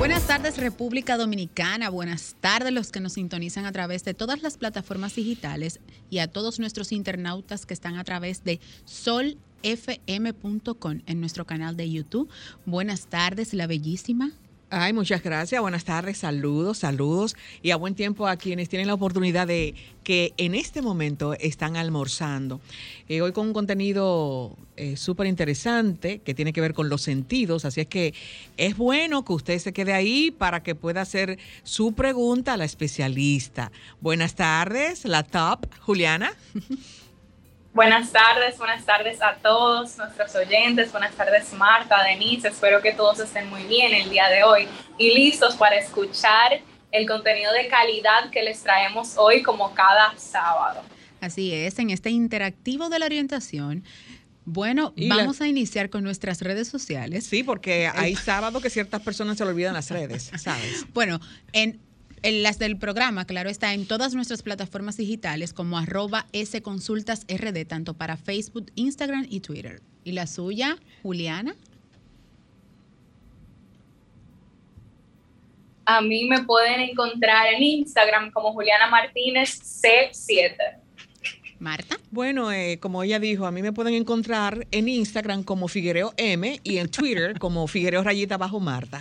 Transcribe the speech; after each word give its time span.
Buenas 0.00 0.26
tardes 0.26 0.56
República 0.56 1.18
Dominicana, 1.18 1.90
buenas 1.90 2.34
tardes 2.40 2.72
los 2.72 2.90
que 2.90 3.00
nos 3.00 3.12
sintonizan 3.12 3.66
a 3.66 3.72
través 3.72 4.02
de 4.02 4.14
todas 4.14 4.40
las 4.40 4.56
plataformas 4.56 5.14
digitales 5.14 5.78
y 6.08 6.20
a 6.20 6.26
todos 6.26 6.58
nuestros 6.58 6.90
internautas 6.90 7.66
que 7.66 7.74
están 7.74 7.96
a 7.96 8.04
través 8.04 8.42
de 8.42 8.60
solfm.com 8.86 9.40
en 11.04 11.20
nuestro 11.20 11.44
canal 11.44 11.76
de 11.76 11.90
YouTube. 11.90 12.30
Buenas 12.64 13.08
tardes, 13.08 13.52
la 13.52 13.66
bellísima. 13.66 14.30
Ay, 14.72 14.92
muchas 14.92 15.20
gracias. 15.20 15.60
Buenas 15.60 15.84
tardes, 15.84 16.18
saludos, 16.18 16.78
saludos 16.78 17.34
y 17.60 17.72
a 17.72 17.76
buen 17.76 17.96
tiempo 17.96 18.28
a 18.28 18.36
quienes 18.36 18.68
tienen 18.68 18.86
la 18.86 18.94
oportunidad 18.94 19.48
de 19.48 19.74
que 20.04 20.32
en 20.36 20.54
este 20.54 20.80
momento 20.80 21.34
están 21.34 21.76
almorzando. 21.76 22.60
Eh, 23.08 23.20
hoy 23.20 23.32
con 23.32 23.48
un 23.48 23.52
contenido 23.52 24.56
eh, 24.76 24.96
súper 24.96 25.26
interesante 25.26 26.20
que 26.20 26.34
tiene 26.34 26.52
que 26.52 26.60
ver 26.60 26.72
con 26.72 26.88
los 26.88 27.02
sentidos, 27.02 27.64
así 27.64 27.80
es 27.80 27.88
que 27.88 28.14
es 28.56 28.76
bueno 28.76 29.24
que 29.24 29.32
usted 29.32 29.58
se 29.58 29.72
quede 29.72 29.92
ahí 29.92 30.30
para 30.30 30.62
que 30.62 30.76
pueda 30.76 31.00
hacer 31.00 31.40
su 31.64 31.92
pregunta 31.94 32.52
a 32.52 32.56
la 32.56 32.64
especialista. 32.64 33.72
Buenas 34.00 34.36
tardes, 34.36 35.04
la 35.04 35.24
top, 35.24 35.66
Juliana. 35.80 36.32
Buenas 37.72 38.10
tardes, 38.10 38.58
buenas 38.58 38.84
tardes 38.84 39.22
a 39.22 39.36
todos 39.36 39.96
nuestros 39.96 40.34
oyentes. 40.34 40.90
Buenas 40.90 41.14
tardes, 41.14 41.52
Marta, 41.52 42.02
Denise. 42.02 42.48
Espero 42.48 42.82
que 42.82 42.92
todos 42.92 43.20
estén 43.20 43.48
muy 43.48 43.62
bien 43.62 43.94
el 43.94 44.10
día 44.10 44.28
de 44.28 44.42
hoy 44.42 44.66
y 44.98 45.14
listos 45.14 45.54
para 45.54 45.76
escuchar 45.76 46.60
el 46.90 47.06
contenido 47.06 47.52
de 47.52 47.68
calidad 47.68 48.30
que 48.30 48.42
les 48.42 48.60
traemos 48.64 49.16
hoy 49.16 49.42
como 49.42 49.72
cada 49.72 50.12
sábado. 50.18 50.82
Así 51.20 51.54
es, 51.54 51.78
en 51.78 51.90
este 51.90 52.10
interactivo 52.10 52.88
de 52.88 52.98
la 52.98 53.06
orientación. 53.06 53.84
Bueno, 54.44 54.92
vamos 55.08 55.40
a 55.40 55.46
iniciar 55.46 55.90
con 55.90 56.02
nuestras 56.02 56.40
redes 56.40 56.66
sociales. 56.66 57.24
Sí, 57.24 57.44
porque 57.44 57.86
hay 57.86 58.16
sábado 58.16 58.60
que 58.60 58.68
ciertas 58.68 59.00
personas 59.00 59.38
se 59.38 59.44
olvidan 59.44 59.74
las 59.74 59.90
redes, 59.90 60.32
¿sabes? 60.38 60.86
bueno, 60.92 61.20
en 61.52 61.78
en 62.22 62.42
las 62.42 62.58
del 62.58 62.76
programa, 62.76 63.24
claro, 63.24 63.48
está 63.48 63.72
en 63.72 63.86
todas 63.86 64.14
nuestras 64.14 64.42
plataformas 64.42 64.96
digitales 64.96 65.52
como 65.52 65.78
arroba 65.78 66.26
sconsultasrd, 66.34 67.66
tanto 67.66 67.94
para 67.94 68.16
Facebook, 68.16 68.70
Instagram 68.74 69.26
y 69.28 69.40
Twitter. 69.40 69.80
¿Y 70.04 70.12
la 70.12 70.26
suya, 70.26 70.76
Juliana? 71.02 71.54
A 75.86 76.00
mí 76.02 76.28
me 76.28 76.44
pueden 76.44 76.80
encontrar 76.80 77.52
en 77.54 77.62
Instagram 77.62 78.30
como 78.30 78.52
Juliana 78.52 78.88
Martínez 78.88 79.60
C7. 79.82 80.54
Marta. 81.60 81.98
Bueno, 82.10 82.50
eh, 82.50 82.78
como 82.80 83.02
ella 83.02 83.20
dijo, 83.20 83.46
a 83.46 83.52
mí 83.52 83.62
me 83.62 83.72
pueden 83.72 83.94
encontrar 83.94 84.66
en 84.70 84.88
Instagram 84.88 85.44
como 85.44 85.68
Figuereo 85.68 86.12
M 86.16 86.60
y 86.64 86.78
en 86.78 86.88
Twitter 86.88 87.38
como 87.38 87.66
Figuereo 87.68 88.02
Rayita 88.02 88.36
Bajo 88.36 88.60
Marta. 88.60 89.00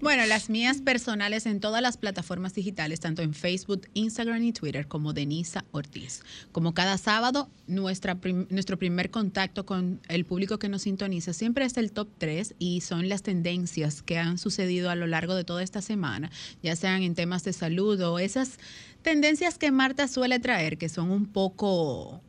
Bueno, 0.00 0.26
las 0.26 0.50
mías 0.50 0.78
personales 0.78 1.46
en 1.46 1.60
todas 1.60 1.82
las 1.82 1.96
plataformas 1.96 2.54
digitales, 2.54 3.00
tanto 3.00 3.22
en 3.22 3.34
Facebook, 3.34 3.88
Instagram 3.94 4.42
y 4.42 4.52
Twitter, 4.52 4.88
como 4.88 5.12
Denisa 5.12 5.64
Ortiz. 5.72 6.22
Como 6.52 6.74
cada 6.74 6.98
sábado, 6.98 7.48
nuestra 7.66 8.16
nuestro 8.50 8.78
primer 8.78 9.10
contacto 9.10 9.66
con 9.66 10.00
el 10.08 10.24
público 10.24 10.58
que 10.58 10.68
nos 10.68 10.82
sintoniza 10.82 11.32
siempre 11.32 11.64
es 11.64 11.76
el 11.76 11.92
top 11.92 12.08
3 12.18 12.54
y 12.58 12.80
son 12.80 13.08
las 13.08 13.22
tendencias 13.22 14.02
que 14.02 14.18
han 14.18 14.38
sucedido 14.38 14.90
a 14.90 14.94
lo 14.94 15.06
largo 15.06 15.34
de 15.34 15.44
toda 15.44 15.62
esta 15.62 15.82
semana, 15.82 16.30
ya 16.62 16.76
sean 16.76 17.02
en 17.02 17.14
temas 17.14 17.44
de 17.44 17.52
salud 17.52 18.00
o 18.00 18.18
esas 18.18 18.58
tendencias 19.06 19.56
que 19.56 19.70
Marta 19.70 20.08
suele 20.08 20.40
traer, 20.40 20.78
que 20.78 20.88
son 20.88 21.12
un 21.12 21.32
poco, 21.32 22.20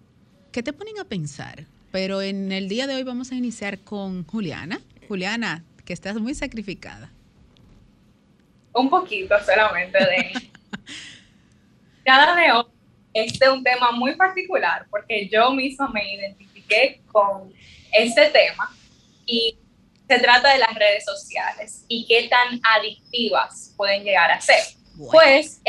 que 0.52 0.62
te 0.62 0.74
ponen 0.74 1.00
a 1.00 1.06
pensar. 1.06 1.66
Pero 1.92 2.22
en 2.22 2.52
el 2.52 2.70
día 2.70 2.86
de 2.86 2.94
hoy 2.94 3.02
vamos 3.02 3.32
a 3.32 3.36
iniciar 3.36 3.80
con 3.80 4.24
Juliana. 4.28 4.80
Juliana, 5.08 5.64
que 5.86 5.94
estás 5.94 6.18
muy 6.18 6.36
sacrificada. 6.36 7.10
Un 8.74 8.92
poquito 8.92 9.34
solamente 9.44 9.98
de... 9.98 10.32
Cada 12.06 12.36
de 12.36 12.52
hoy, 12.52 12.66
este 13.12 13.46
es 13.46 13.52
un 13.52 13.64
tema 13.64 13.92
muy 13.92 14.16
particular 14.16 14.86
porque 14.92 15.28
yo 15.30 15.50
misma 15.50 15.90
me 15.90 16.14
identifiqué 16.14 17.02
con 17.12 17.52
este 17.92 18.28
tema 18.28 18.72
y 19.26 19.58
se 20.08 20.20
trata 20.20 20.54
de 20.54 20.60
las 20.60 20.76
redes 20.76 21.04
sociales 21.06 21.86
y 21.88 22.06
qué 22.06 22.28
tan 22.30 22.62
adictivas 22.62 23.74
pueden 23.76 24.04
llegar 24.04 24.30
a 24.30 24.40
ser. 24.40 24.62
Pues 25.12 25.60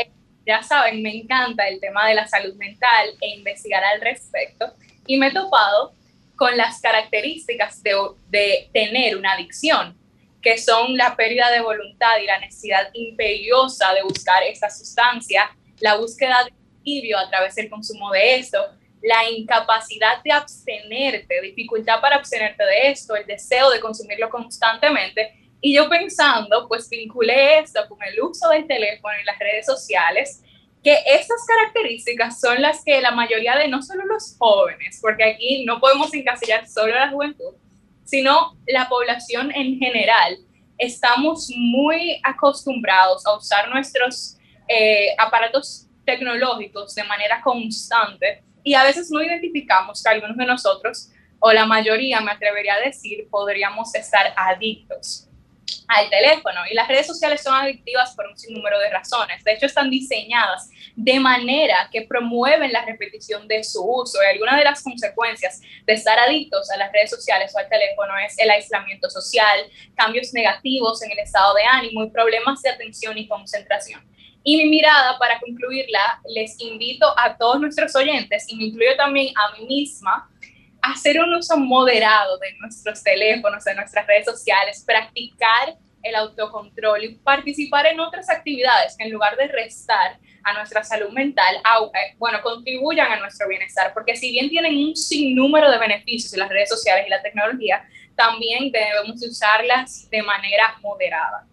ya 0.49 0.63
saben, 0.63 1.03
me 1.03 1.15
encanta 1.15 1.67
el 1.67 1.79
tema 1.79 2.07
de 2.07 2.15
la 2.15 2.27
salud 2.27 2.55
mental 2.55 3.09
e 3.21 3.35
investigar 3.35 3.83
al 3.83 4.01
respecto. 4.01 4.73
Y 5.05 5.17
me 5.17 5.27
he 5.27 5.31
topado 5.31 5.93
con 6.35 6.57
las 6.57 6.81
características 6.81 7.83
de, 7.83 8.67
tener 8.73 9.15
una 9.15 9.33
adicción, 9.33 9.95
que 10.41 10.57
son 10.57 10.97
la 10.97 11.15
pérdida 11.15 11.51
de 11.51 11.61
voluntad 11.61 12.17
y 12.23 12.25
la 12.25 12.39
necesidad 12.39 12.89
imperiosa 12.93 13.93
de 13.93 14.01
buscar 14.01 14.41
esta 14.41 14.71
sustancia, 14.71 15.51
la 15.81 15.97
búsqueda 15.97 16.45
de 16.45 16.53
alivio 16.81 17.19
a 17.19 17.29
través 17.29 17.53
del 17.53 17.69
consumo 17.69 18.11
de 18.11 18.37
esto, 18.37 18.57
la 19.03 19.29
incapacidad 19.29 20.23
de 20.23 20.31
abstenerte, 20.31 21.41
dificultad 21.41 22.01
para 22.01 22.15
abstenerte 22.15 22.63
de 22.65 22.89
esto, 22.89 23.15
el 23.15 23.27
deseo 23.27 23.69
de 23.69 23.79
consumirlo 23.79 24.29
constantemente 24.29 25.48
y 25.61 25.75
yo 25.75 25.89
pensando, 25.89 26.67
pues 26.67 26.89
vinculé 26.89 27.59
esto 27.59 27.81
con 27.89 28.01
el 28.03 28.21
uso 28.21 28.49
del 28.49 28.65
teléfono 28.65 29.13
y 29.21 29.25
las 29.25 29.37
redes 29.37 29.65
sociales, 29.65 30.41
que 30.81 30.97
estas 31.05 31.45
características 31.45 32.39
son 32.39 32.61
las 32.61 32.83
que 32.85 33.01
la 33.01 33.11
mayoría 33.11 33.57
de 33.57 33.67
no 33.67 33.81
solo 33.81 34.05
los 34.05 34.37
jóvenes, 34.37 34.99
porque 35.01 35.25
aquí 35.25 35.65
no 35.65 35.79
podemos 35.79 36.13
encasillar 36.13 36.67
solo 36.67 36.93
a 36.93 36.99
la 37.05 37.09
juventud, 37.09 37.53
sino 38.05 38.57
la 38.67 38.87
población 38.87 39.51
en 39.53 39.77
general, 39.77 40.37
estamos 40.77 41.49
muy 41.53 42.21
acostumbrados 42.23 43.25
a 43.27 43.35
usar 43.35 43.69
nuestros 43.69 44.37
eh, 44.69 45.13
aparatos 45.17 45.87
tecnológicos 46.05 46.95
de 46.95 47.03
manera 47.03 47.41
constante 47.41 48.43
y 48.63 48.73
a 48.73 48.83
veces 48.83 49.11
no 49.11 49.21
identificamos 49.21 50.01
que 50.01 50.09
algunos 50.09 50.37
de 50.37 50.45
nosotros, 50.45 51.11
o 51.39 51.51
la 51.51 51.65
mayoría 51.65 52.21
me 52.21 52.31
atrevería 52.31 52.75
a 52.75 52.79
decir, 52.79 53.27
podríamos 53.29 53.93
estar 53.93 54.33
adictos 54.37 55.28
al 55.87 56.09
teléfono. 56.09 56.61
Y 56.69 56.73
las 56.73 56.87
redes 56.87 57.07
sociales 57.07 57.41
son 57.41 57.53
adictivas 57.53 58.15
por 58.15 58.27
un 58.27 58.37
sinnúmero 58.37 58.79
de 58.79 58.89
razones. 58.89 59.43
De 59.43 59.53
hecho, 59.53 59.65
están 59.65 59.89
diseñadas 59.89 60.69
de 60.95 61.19
manera 61.19 61.89
que 61.91 62.03
promueven 62.03 62.71
la 62.71 62.85
repetición 62.85 63.47
de 63.47 63.63
su 63.63 63.83
uso. 63.83 64.19
Y 64.21 64.33
alguna 64.33 64.57
de 64.57 64.63
las 64.63 64.83
consecuencias 64.83 65.61
de 65.85 65.93
estar 65.93 66.17
adictos 66.19 66.69
a 66.71 66.77
las 66.77 66.91
redes 66.91 67.09
sociales 67.09 67.53
o 67.55 67.59
al 67.59 67.69
teléfono 67.69 68.13
es 68.25 68.37
el 68.37 68.49
aislamiento 68.49 69.09
social, 69.09 69.59
cambios 69.95 70.33
negativos 70.33 71.01
en 71.01 71.11
el 71.11 71.19
estado 71.19 71.53
de 71.55 71.63
ánimo 71.63 72.03
y 72.03 72.09
problemas 72.09 72.61
de 72.61 72.69
atención 72.69 73.17
y 73.17 73.27
concentración. 73.27 74.01
Y 74.43 74.57
mi 74.57 74.65
mirada, 74.69 75.17
para 75.19 75.39
concluirla, 75.39 76.21
les 76.29 76.59
invito 76.59 77.05
a 77.17 77.37
todos 77.37 77.59
nuestros 77.59 77.95
oyentes, 77.95 78.45
y 78.47 78.55
me 78.55 78.63
incluyo 78.65 78.95
también 78.95 79.33
a 79.37 79.57
mí 79.57 79.65
misma, 79.65 80.29
hacer 80.91 81.19
un 81.19 81.33
uso 81.33 81.57
moderado 81.57 82.37
de 82.39 82.53
nuestros 82.59 83.03
teléfonos, 83.03 83.63
de 83.63 83.75
nuestras 83.75 84.05
redes 84.07 84.25
sociales, 84.25 84.83
practicar 84.85 85.75
el 86.03 86.15
autocontrol 86.15 87.03
y 87.03 87.15
participar 87.15 87.85
en 87.87 87.99
otras 87.99 88.29
actividades 88.29 88.95
que 88.97 89.03
en 89.03 89.11
lugar 89.11 89.35
de 89.37 89.47
restar 89.47 90.17
a 90.43 90.53
nuestra 90.53 90.83
salud 90.83 91.09
mental, 91.09 91.55
eh, 91.55 92.15
bueno, 92.17 92.41
contribuyan 92.41 93.11
a 93.11 93.19
nuestro 93.19 93.47
bienestar, 93.47 93.93
porque 93.93 94.15
si 94.15 94.31
bien 94.31 94.49
tienen 94.49 94.77
un 94.77 94.95
sinnúmero 94.95 95.69
de 95.69 95.77
beneficios 95.77 96.33
en 96.33 96.39
las 96.39 96.49
redes 96.49 96.69
sociales 96.69 97.05
y 97.05 97.09
la 97.09 97.21
tecnología, 97.21 97.85
también 98.15 98.71
debemos 98.71 99.21
usarlas 99.25 100.09
de 100.09 100.21
manera 100.23 100.75
moderada. 100.81 101.45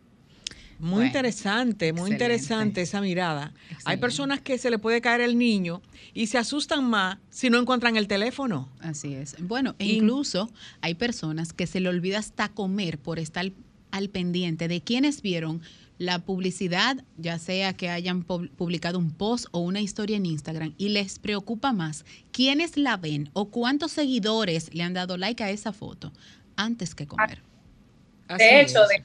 Muy 0.78 1.06
interesante, 1.06 1.92
muy 1.92 2.10
interesante 2.10 2.82
esa 2.82 3.00
mirada. 3.00 3.52
Hay 3.84 3.96
personas 3.96 4.40
que 4.40 4.58
se 4.58 4.70
le 4.70 4.78
puede 4.78 5.00
caer 5.00 5.20
el 5.20 5.38
niño 5.38 5.80
y 6.12 6.26
se 6.26 6.38
asustan 6.38 6.84
más 6.84 7.18
si 7.30 7.50
no 7.50 7.58
encuentran 7.58 7.96
el 7.96 8.08
teléfono. 8.08 8.68
Así 8.80 9.14
es. 9.14 9.36
Bueno, 9.38 9.74
e 9.78 9.86
incluso 9.86 10.50
hay 10.80 10.94
personas 10.94 11.52
que 11.52 11.66
se 11.66 11.80
le 11.80 11.88
olvida 11.88 12.18
hasta 12.18 12.48
comer 12.48 12.98
por 12.98 13.18
estar 13.18 13.50
al 13.90 14.10
pendiente 14.10 14.68
de 14.68 14.80
quienes 14.82 15.22
vieron 15.22 15.62
la 15.98 16.18
publicidad, 16.18 17.02
ya 17.16 17.38
sea 17.38 17.72
que 17.72 17.88
hayan 17.88 18.22
publicado 18.22 18.98
un 18.98 19.10
post 19.10 19.46
o 19.52 19.60
una 19.60 19.80
historia 19.80 20.16
en 20.16 20.26
Instagram, 20.26 20.74
y 20.76 20.90
les 20.90 21.18
preocupa 21.18 21.72
más 21.72 22.04
quiénes 22.32 22.76
la 22.76 22.98
ven 22.98 23.30
o 23.32 23.46
cuántos 23.46 23.92
seguidores 23.92 24.74
le 24.74 24.82
han 24.82 24.92
dado 24.92 25.16
like 25.16 25.42
a 25.42 25.50
esa 25.50 25.72
foto 25.72 26.12
antes 26.56 26.94
que 26.94 27.06
comer. 27.06 27.40
de 28.28 28.60
hecho, 28.60 28.80
de, 28.86 29.02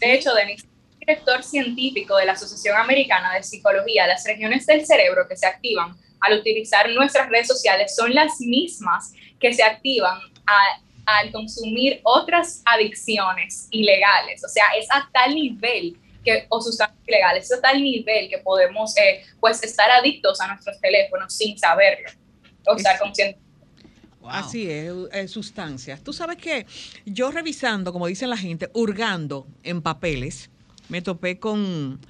de 0.00 0.14
hecho, 0.14 0.32
Denis, 0.34 0.66
director 1.06 1.42
científico 1.42 2.16
de 2.16 2.26
la 2.26 2.32
Asociación 2.32 2.76
Americana 2.76 3.34
de 3.34 3.42
Psicología, 3.42 4.06
las 4.06 4.24
regiones 4.24 4.66
del 4.66 4.86
cerebro 4.86 5.26
que 5.28 5.36
se 5.36 5.46
activan 5.46 5.96
al 6.20 6.38
utilizar 6.38 6.88
nuestras 6.90 7.28
redes 7.28 7.48
sociales 7.48 7.94
son 7.94 8.14
las 8.14 8.40
mismas 8.40 9.12
que 9.38 9.52
se 9.52 9.62
activan 9.62 10.18
al 11.06 11.30
consumir 11.32 12.00
otras 12.02 12.62
adicciones 12.64 13.68
ilegales. 13.70 14.42
O 14.44 14.48
sea, 14.48 14.64
es 14.78 14.86
a 14.90 15.08
tal 15.12 15.34
nivel 15.34 15.98
que, 16.24 16.46
o 16.48 16.60
sustancias 16.60 16.98
ilegales, 17.06 17.44
es 17.44 17.58
a 17.58 17.60
tal 17.60 17.82
nivel 17.82 18.30
que 18.30 18.38
podemos 18.38 18.96
eh, 18.96 19.22
pues 19.38 19.62
estar 19.62 19.90
adictos 19.90 20.40
a 20.40 20.48
nuestros 20.48 20.80
teléfonos 20.80 21.34
sin 21.34 21.58
saberlo. 21.58 22.08
O 22.66 22.78
sea, 22.78 22.98
consciente. 22.98 23.38
Así 24.26 24.70
es, 24.70 25.30
sustancias. 25.30 26.02
Tú 26.02 26.14
sabes 26.14 26.38
que 26.38 26.66
yo 27.04 27.30
revisando, 27.30 27.92
como 27.92 28.06
dicen 28.06 28.30
la 28.30 28.38
gente, 28.38 28.70
hurgando 28.72 29.46
en 29.62 29.82
papeles, 29.82 30.50
me 30.88 31.02
topé 31.02 31.38
con, 31.38 32.00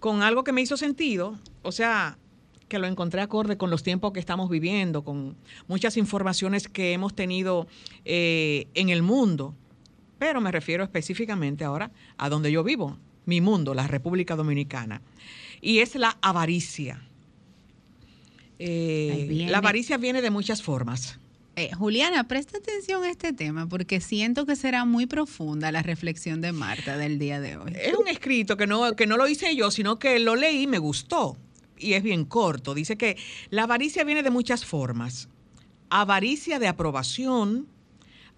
con 0.00 0.22
algo 0.22 0.44
que 0.44 0.52
me 0.52 0.62
hizo 0.62 0.76
sentido. 0.76 1.38
O 1.62 1.72
sea, 1.72 2.18
que 2.68 2.78
lo 2.78 2.86
encontré 2.86 3.20
acorde 3.20 3.56
con 3.56 3.70
los 3.70 3.82
tiempos 3.82 4.12
que 4.12 4.20
estamos 4.20 4.50
viviendo, 4.50 5.04
con 5.04 5.36
muchas 5.68 5.96
informaciones 5.96 6.68
que 6.68 6.92
hemos 6.92 7.14
tenido 7.14 7.66
eh, 8.04 8.66
en 8.74 8.88
el 8.88 9.02
mundo. 9.02 9.54
Pero 10.18 10.40
me 10.40 10.50
refiero 10.50 10.84
específicamente 10.84 11.64
ahora 11.64 11.90
a 12.16 12.28
donde 12.28 12.50
yo 12.50 12.64
vivo, 12.64 12.98
mi 13.26 13.40
mundo, 13.40 13.74
la 13.74 13.86
República 13.86 14.36
Dominicana. 14.36 15.02
Y 15.60 15.78
es 15.78 15.94
la 15.94 16.16
avaricia. 16.20 17.02
Eh, 18.58 19.46
la 19.48 19.58
avaricia 19.58 19.96
viene 19.96 20.22
de 20.22 20.30
muchas 20.30 20.62
formas. 20.62 21.18
Eh, 21.56 21.70
Juliana, 21.72 22.26
presta 22.26 22.58
atención 22.58 23.04
a 23.04 23.10
este 23.10 23.32
tema 23.32 23.68
porque 23.68 24.00
siento 24.00 24.44
que 24.44 24.56
será 24.56 24.84
muy 24.84 25.06
profunda 25.06 25.70
la 25.70 25.82
reflexión 25.82 26.40
de 26.40 26.50
Marta 26.50 26.96
del 26.96 27.18
día 27.18 27.40
de 27.40 27.56
hoy. 27.56 27.72
Es 27.80 27.94
un 27.94 28.08
escrito 28.08 28.56
que 28.56 28.66
no, 28.66 28.96
que 28.96 29.06
no 29.06 29.16
lo 29.16 29.28
hice 29.28 29.54
yo, 29.54 29.70
sino 29.70 29.98
que 29.98 30.18
lo 30.18 30.34
leí 30.34 30.62
y 30.62 30.66
me 30.66 30.78
gustó. 30.78 31.36
Y 31.78 31.92
es 31.92 32.02
bien 32.02 32.24
corto. 32.24 32.74
Dice 32.74 32.96
que 32.96 33.16
la 33.50 33.64
avaricia 33.64 34.02
viene 34.02 34.24
de 34.24 34.30
muchas 34.30 34.64
formas. 34.64 35.28
Avaricia 35.90 36.58
de 36.58 36.66
aprobación, 36.66 37.68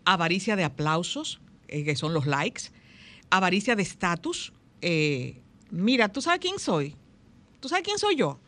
avaricia 0.05 0.55
de 0.57 0.65
aplausos, 0.65 1.41
eh, 1.69 1.85
que 1.85 1.97
son 1.97 2.13
los 2.13 2.27
likes, 2.27 2.65
avaricia 3.31 3.77
de 3.77 3.83
estatus. 3.83 4.53
Eh, 4.83 5.41
mira, 5.71 6.11
¿tú 6.11 6.21
sabes 6.21 6.41
quién 6.41 6.59
soy? 6.59 6.95
¿Tú 7.61 7.69
sabes 7.69 7.85
quién 7.85 7.99
soy 7.99 8.17
yo? 8.17 8.39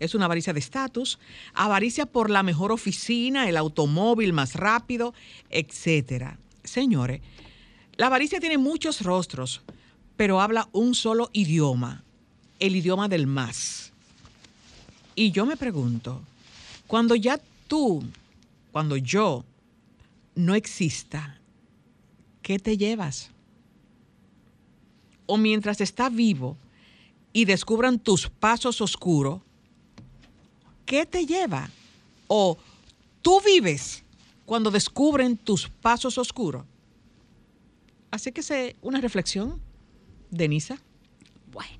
Es 0.00 0.14
una 0.14 0.26
avaricia 0.26 0.52
de 0.52 0.60
estatus, 0.60 1.18
avaricia 1.52 2.06
por 2.06 2.30
la 2.30 2.42
mejor 2.42 2.72
oficina, 2.72 3.48
el 3.48 3.56
automóvil 3.56 4.32
más 4.32 4.54
rápido, 4.54 5.14
etcétera. 5.50 6.38
Señores, 6.62 7.20
la 7.96 8.06
avaricia 8.06 8.40
tiene 8.40 8.58
muchos 8.58 9.02
rostros, 9.02 9.62
pero 10.16 10.40
habla 10.40 10.68
un 10.72 10.94
solo 10.94 11.30
idioma, 11.32 12.04
el 12.58 12.76
idioma 12.76 13.08
del 13.08 13.26
más. 13.26 13.92
Y 15.14 15.30
yo 15.30 15.46
me 15.46 15.56
pregunto, 15.56 16.20
cuando 16.86 17.14
ya 17.14 17.40
tú, 17.68 18.02
cuando 18.72 18.96
yo 18.96 19.44
no 20.34 20.54
exista, 20.54 21.38
¿qué 22.42 22.58
te 22.58 22.76
llevas? 22.76 23.30
O 25.26 25.36
mientras 25.36 25.80
está 25.80 26.08
vivo 26.08 26.56
y 27.32 27.44
descubran 27.44 27.98
tus 27.98 28.28
pasos 28.28 28.80
oscuros, 28.80 29.40
¿qué 30.84 31.06
te 31.06 31.26
lleva? 31.26 31.70
O 32.26 32.58
tú 33.22 33.40
vives 33.44 34.02
cuando 34.44 34.70
descubren 34.70 35.36
tus 35.36 35.68
pasos 35.68 36.18
oscuros. 36.18 36.64
Así 38.10 38.32
que 38.32 38.42
sé 38.42 38.76
una 38.82 39.00
reflexión, 39.00 39.60
Denisa. 40.30 40.78
Bueno, 41.52 41.72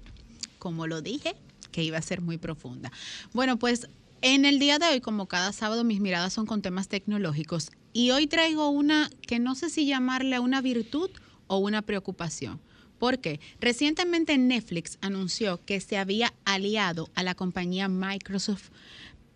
como 0.58 0.86
lo 0.86 1.00
dije, 1.00 1.36
que 1.70 1.82
iba 1.82 1.98
a 1.98 2.02
ser 2.02 2.20
muy 2.20 2.38
profunda. 2.38 2.90
Bueno, 3.32 3.58
pues 3.58 3.88
en 4.22 4.44
el 4.44 4.58
día 4.58 4.78
de 4.78 4.86
hoy, 4.86 5.00
como 5.00 5.26
cada 5.26 5.52
sábado, 5.52 5.84
mis 5.84 6.00
miradas 6.00 6.32
son 6.32 6.46
con 6.46 6.62
temas 6.62 6.88
tecnológicos 6.88 7.70
y 7.92 8.10
hoy 8.10 8.26
traigo 8.26 8.68
una 8.68 9.10
que 9.26 9.38
no 9.38 9.54
sé 9.54 9.70
si 9.70 9.86
llamarle 9.86 10.38
una 10.38 10.60
virtud 10.60 11.10
o 11.46 11.58
una 11.58 11.82
preocupación. 11.82 12.60
Porque 13.04 13.38
recientemente 13.60 14.38
Netflix 14.38 14.96
anunció 15.02 15.62
que 15.66 15.78
se 15.82 15.98
había 15.98 16.32
aliado 16.46 17.10
a 17.14 17.22
la 17.22 17.34
compañía 17.34 17.86
Microsoft 17.86 18.70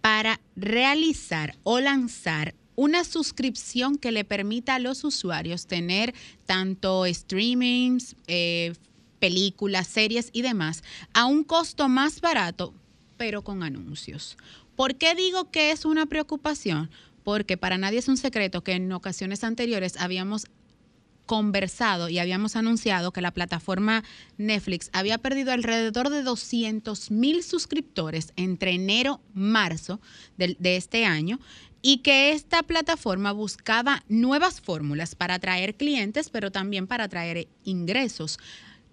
para 0.01 0.41
realizar 0.57 1.55
o 1.65 1.79
lanzar 1.79 2.55
una 2.77 3.05
suscripción 3.05 3.99
que 3.99 4.11
le 4.11 4.25
permita 4.25 4.77
a 4.77 4.79
los 4.79 5.05
usuarios 5.05 5.67
tener 5.67 6.15
tanto 6.47 7.05
streamings, 7.13 8.17
eh, 8.27 8.73
películas, 9.19 9.87
series 9.87 10.31
y 10.33 10.41
demás 10.41 10.83
a 11.13 11.27
un 11.27 11.45
costo 11.45 11.91
más 11.91 12.23
barato, 12.23 12.73
pero 13.19 13.45
con 13.45 13.63
anuncios. 13.63 14.39
¿Por 14.77 14.95
qué 14.95 15.15
digo 15.15 15.51
que 15.51 15.73
es 15.73 15.85
una 15.85 16.07
preocupación? 16.07 16.89
Porque 17.23 17.59
para 17.59 17.77
nadie 17.77 17.99
es 17.99 18.09
un 18.09 18.17
secreto 18.17 18.65
que 18.65 18.73
en 18.73 18.91
ocasiones 18.93 19.45
anteriores 19.45 19.99
habíamos 19.99 20.47
conversado 21.29 22.09
y 22.09 22.19
habíamos 22.19 22.57
anunciado 22.57 23.13
que 23.13 23.21
la 23.21 23.31
plataforma 23.31 24.03
Netflix 24.39 24.91
había 24.93 25.19
perdido 25.19 25.53
alrededor 25.53 26.09
de 26.09 26.23
200 26.23 27.13
mil 27.13 27.45
suscriptores 27.45 28.33
entre 28.35 28.73
enero 28.73 29.21
y 29.37 29.39
marzo 29.39 30.01
de, 30.39 30.57
este 30.77 31.05
año 31.05 31.39
y 31.83 31.99
que 31.99 32.33
esta 32.33 32.63
plataforma 32.65 33.31
buscaba 33.33 34.03
nuevas 34.09 34.61
fórmulas 34.61 35.15
para 35.15 35.35
atraer 35.35 35.77
clientes, 35.77 36.31
pero 36.31 36.51
también 36.51 36.87
para 36.87 37.05
atraer 37.05 37.47
ingresos. 37.63 38.39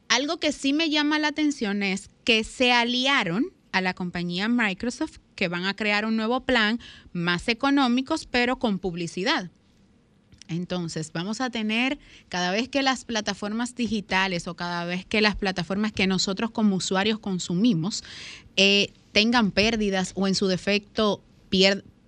Algo 0.10 0.38
que 0.38 0.52
sí 0.52 0.74
me 0.74 0.90
llama 0.90 1.18
la 1.18 1.30
atención 1.30 1.82
es 1.82 2.10
que 2.26 2.44
se 2.44 2.74
aliaron 2.74 3.54
a 3.72 3.80
la 3.80 3.94
compañía 3.94 4.50
Microsoft 4.50 5.20
que 5.36 5.48
van 5.48 5.66
a 5.66 5.76
crear 5.76 6.06
un 6.06 6.18
nuevo 6.18 6.42
plan 6.42 6.80
más 7.14 7.48
económicos, 7.48 8.26
pero 8.26 8.60
con 8.60 8.78
publicidad. 8.78 9.52
Entonces, 10.48 11.12
vamos 11.14 11.42
a 11.42 11.50
tener 11.50 11.98
cada 12.30 12.52
vez 12.52 12.70
que 12.70 12.84
las 12.84 13.06
plataformas 13.06 13.76
digitales 13.76 14.48
o 14.48 14.56
cada 14.56 14.86
vez 14.86 15.06
que 15.06 15.22
las 15.22 15.36
plataformas 15.36 15.92
que 15.92 16.08
nosotros 16.08 16.52
como 16.52 16.76
usuarios 16.76 17.20
consumimos 17.20 18.04
eh, 18.56 18.94
tengan 19.12 19.52
pérdidas 19.52 20.12
o 20.16 20.28
en 20.28 20.36
su 20.36 20.48
defecto 20.48 21.24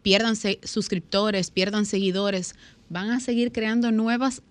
pierdan 0.01 0.35
suscriptores, 0.63 1.51
pierdan 1.51 1.85
seguidores, 1.85 2.55
van 2.89 3.11
a 3.11 3.19
seguir 3.19 3.51
creando 3.51 3.91
nuevas 3.91 4.41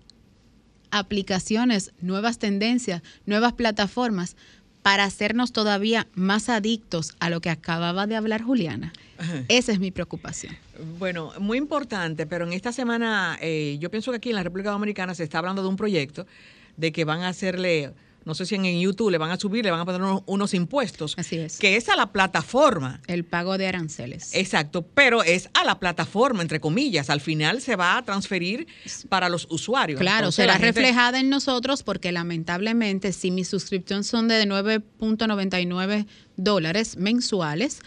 aplicaciones, 0.90 1.92
nuevas 2.00 2.38
tendencias, 2.38 3.02
nuevas 3.26 3.52
plataformas 3.52 4.36
para 4.82 5.04
hacernos 5.04 5.52
todavía 5.52 6.06
más 6.14 6.48
adictos 6.48 7.14
a 7.18 7.28
lo 7.28 7.40
que 7.40 7.50
acababa 7.50 8.06
de 8.06 8.16
hablar 8.16 8.42
Juliana. 8.42 8.92
Esa 9.48 9.72
es 9.72 9.80
mi 9.80 9.90
preocupación. 9.90 10.56
Bueno, 10.98 11.32
muy 11.38 11.58
importante, 11.58 12.26
pero 12.26 12.46
en 12.46 12.52
esta 12.52 12.72
semana 12.72 13.38
eh, 13.40 13.76
yo 13.80 13.90
pienso 13.90 14.10
que 14.10 14.18
aquí 14.18 14.30
en 14.30 14.36
la 14.36 14.42
República 14.42 14.70
Dominicana 14.70 15.14
se 15.14 15.24
está 15.24 15.38
hablando 15.38 15.62
de 15.62 15.68
un 15.68 15.76
proyecto 15.76 16.26
de 16.76 16.92
que 16.92 17.04
van 17.04 17.22
a 17.22 17.28
hacerle 17.28 17.92
no 18.26 18.34
sé 18.34 18.44
si 18.44 18.56
en 18.56 18.80
YouTube 18.80 19.10
le 19.10 19.18
van 19.18 19.30
a 19.30 19.38
subir, 19.38 19.64
le 19.64 19.70
van 19.70 19.78
a 19.78 19.84
poner 19.84 20.02
unos, 20.26 20.52
impuestos. 20.52 21.14
Así 21.16 21.38
es. 21.38 21.58
Que 21.58 21.76
es 21.76 21.88
a 21.88 21.94
la 21.94 22.10
plataforma. 22.10 23.00
El 23.06 23.24
pago 23.24 23.56
de 23.56 23.68
aranceles. 23.68 24.34
Exacto, 24.34 24.82
pero 24.82 25.22
es 25.22 25.48
a 25.54 25.64
la 25.64 25.78
plataforma, 25.78 26.42
entre 26.42 26.58
comillas. 26.58 27.08
Al 27.08 27.20
final 27.20 27.60
se 27.60 27.76
va 27.76 27.96
a 27.96 28.04
transferir 28.04 28.66
para 29.08 29.28
los 29.28 29.46
usuarios. 29.48 30.00
Claro, 30.00 30.32
será 30.32 30.58
reflejada 30.58 31.20
en 31.20 31.30
nosotros 31.30 31.84
porque 31.84 32.10
lamentablemente 32.10 33.12
si 33.12 33.30
mi 33.30 33.44
suscripción 33.44 34.02
son 34.02 34.26
de 34.26 34.44
9.99 34.44 36.06
dólares 36.36 36.96
mensuales, 36.96 37.78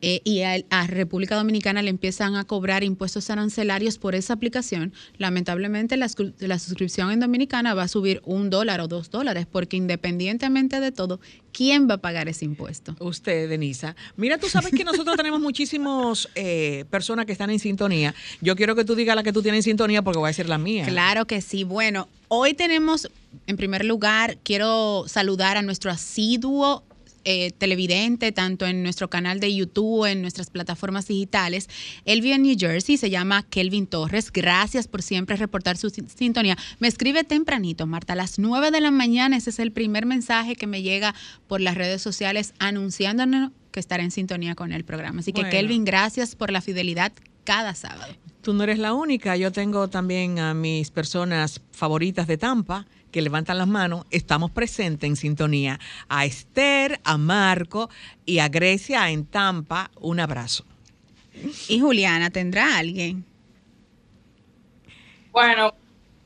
eh, 0.00 0.20
y 0.24 0.42
a, 0.42 0.86
República 0.86 1.34
Dominicana 1.34 1.82
le 1.82 1.90
empiezan 1.90 2.36
a 2.36 2.44
cobrar 2.44 2.84
impuestos 2.84 3.30
arancelarios 3.30 3.98
por 3.98 4.14
esa 4.14 4.34
aplicación, 4.34 4.92
lamentablemente 5.16 5.96
la, 5.96 6.08
suscripción 6.08 7.10
en 7.10 7.20
Dominicana 7.20 7.74
va 7.74 7.84
a 7.84 7.88
subir 7.88 8.22
un 8.24 8.48
dólar 8.48 8.80
o 8.80 8.88
dos 8.88 9.10
dólares, 9.10 9.46
porque 9.50 9.76
independientemente 9.76 10.80
de 10.80 10.92
todo, 10.92 11.20
¿quién 11.52 11.88
va 11.88 11.94
a 11.94 11.98
pagar 11.98 12.28
ese 12.28 12.44
impuesto? 12.44 12.94
Usted, 13.00 13.48
Denisa. 13.48 13.96
Mira, 14.16 14.38
tú 14.38 14.48
sabes 14.48 14.72
que 14.72 14.84
nosotros 14.84 15.16
tenemos 15.16 15.40
muchísimas 15.40 16.28
eh, 16.34 16.84
personas 16.90 17.26
que 17.26 17.32
están 17.32 17.50
en 17.50 17.58
sintonía. 17.58 18.14
Yo 18.40 18.56
quiero 18.56 18.76
que 18.76 18.84
tú 18.84 18.94
digas 18.94 19.16
la 19.16 19.22
que 19.22 19.32
tú 19.32 19.42
tienes 19.42 19.58
en 19.58 19.70
sintonía 19.70 20.02
porque 20.02 20.18
voy 20.18 20.30
a 20.30 20.32
ser 20.32 20.48
la 20.48 20.58
mía. 20.58 20.86
Claro 20.86 21.26
que 21.26 21.40
sí. 21.40 21.64
Bueno, 21.64 22.08
hoy 22.28 22.54
tenemos, 22.54 23.10
en 23.46 23.56
primer 23.56 23.84
lugar, 23.84 24.38
quiero 24.42 25.04
saludar 25.08 25.56
a 25.56 25.62
nuestro 25.62 25.90
asiduo 25.90 26.84
eh, 27.30 27.50
televidente, 27.50 28.32
tanto 28.32 28.64
en 28.64 28.82
nuestro 28.82 29.10
canal 29.10 29.38
de 29.38 29.54
YouTube, 29.54 30.06
en 30.06 30.22
nuestras 30.22 30.48
plataformas 30.48 31.08
digitales. 31.08 31.68
Él 32.06 32.22
vive 32.22 32.36
en 32.36 32.42
New 32.42 32.56
Jersey, 32.58 32.96
se 32.96 33.10
llama 33.10 33.42
Kelvin 33.42 33.86
Torres. 33.86 34.32
Gracias 34.32 34.88
por 34.88 35.02
siempre 35.02 35.36
reportar 35.36 35.76
su 35.76 35.90
sintonía. 35.90 36.56
Me 36.78 36.88
escribe 36.88 37.24
tempranito, 37.24 37.86
Marta, 37.86 38.14
a 38.14 38.16
las 38.16 38.38
9 38.38 38.70
de 38.70 38.80
la 38.80 38.90
mañana. 38.90 39.36
Ese 39.36 39.50
es 39.50 39.58
el 39.58 39.72
primer 39.72 40.06
mensaje 40.06 40.56
que 40.56 40.66
me 40.66 40.80
llega 40.80 41.14
por 41.48 41.60
las 41.60 41.74
redes 41.74 42.00
sociales 42.00 42.54
anunciándonos 42.60 43.52
que 43.72 43.80
estará 43.80 44.02
en 44.02 44.10
sintonía 44.10 44.54
con 44.54 44.72
el 44.72 44.84
programa. 44.84 45.20
Así 45.20 45.34
que 45.34 45.50
Kelvin, 45.50 45.84
gracias 45.84 46.34
por 46.34 46.50
la 46.50 46.62
fidelidad 46.62 47.12
cada 47.44 47.74
sábado. 47.74 48.14
Tú 48.40 48.54
no 48.54 48.64
eres 48.64 48.78
la 48.78 48.94
única. 48.94 49.36
Yo 49.36 49.52
tengo 49.52 49.88
también 49.88 50.38
a 50.38 50.54
mis 50.54 50.90
personas 50.90 51.60
favoritas 51.72 52.26
de 52.26 52.38
Tampa 52.38 52.86
que 53.10 53.22
levantan 53.22 53.58
las 53.58 53.66
manos. 53.66 54.06
Estamos 54.10 54.50
presentes 54.50 55.08
en 55.08 55.16
sintonía. 55.16 55.78
A 56.08 56.24
Esther, 56.24 57.00
a 57.04 57.16
Marco 57.16 57.90
y 58.24 58.38
a 58.38 58.48
Grecia 58.48 59.10
en 59.10 59.26
Tampa. 59.26 59.90
Un 60.00 60.20
abrazo. 60.20 60.64
¿Y 61.68 61.80
Juliana 61.80 62.30
tendrá 62.30 62.78
alguien? 62.78 63.24
Bueno, 65.30 65.74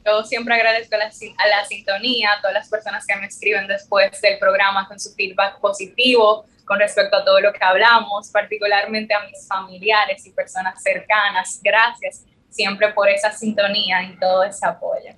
yo 0.05 0.25
siempre 0.25 0.55
agradezco 0.55 0.95
a 0.97 0.99
la, 0.99 1.05
a 1.05 1.49
la, 1.49 1.65
sintonía, 1.67 2.33
a 2.33 2.41
todas 2.41 2.55
las 2.55 2.69
personas 2.69 3.07
que 3.07 3.15
me 3.17 3.27
escriben 3.27 3.67
después 3.67 4.21
del 4.21 4.39
programa 4.39 4.89
con 4.89 4.99
su 4.99 5.13
feedback 5.15 5.61
positivo 5.61 6.47
con 6.65 6.79
respecto 6.79 7.17
a 7.17 7.25
todo 7.25 7.41
lo 7.41 7.53
que 7.53 7.63
hablamos, 7.63 8.31
particularmente 8.31 9.13
a 9.15 9.21
mis 9.27 9.47
familiares 9.47 10.25
y 10.27 10.31
personas 10.31 10.83
cercanas. 10.83 11.61
Gracias 11.63 12.25
siempre 12.49 12.93
por 12.93 13.09
esa 13.09 13.33
sintonía 13.33 14.03
y 14.05 14.17
todo 14.19 14.45
ese 14.45 14.67
apoyo. 14.67 15.11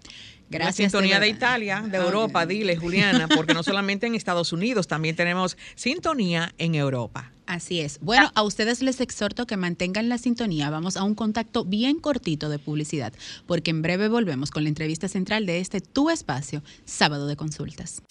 Gracias. 0.54 0.92
La 0.92 0.98
sintonía 0.98 1.20
de, 1.20 1.28
Italia, 1.28 1.82
de 1.82 1.98
Europa, 1.98 2.46
dile 2.46 2.76
Juliana, 2.76 3.28
porque 3.28 3.54
no 3.54 3.62
solamente 3.64 4.06
en 4.06 4.14
Estados 4.14 4.52
Unidos, 4.52 4.86
también 4.86 5.16
tenemos 5.16 5.56
sintonía 5.74 6.54
en 6.58 6.74
Europa. 6.74 7.32
Así 7.46 7.80
es. 7.80 7.98
Bueno, 8.00 8.30
a 8.34 8.42
ustedes 8.42 8.80
les 8.80 9.00
exhorto 9.00 9.46
que 9.46 9.56
mantengan 9.56 10.08
la 10.08 10.16
sintonía. 10.16 10.70
Vamos 10.70 10.96
a 10.96 11.02
un 11.02 11.14
contacto 11.14 11.64
bien 11.64 11.98
cortito 11.98 12.48
de 12.48 12.58
publicidad, 12.58 13.12
porque 13.46 13.70
en 13.70 13.82
breve 13.82 14.08
volvemos 14.08 14.50
con 14.50 14.62
la 14.62 14.68
entrevista 14.68 15.08
central 15.08 15.44
de 15.44 15.60
este 15.60 15.80
Tu 15.80 16.08
Espacio, 16.08 16.62
Sábado 16.84 17.26
de 17.26 17.36
Consultas. 17.36 18.02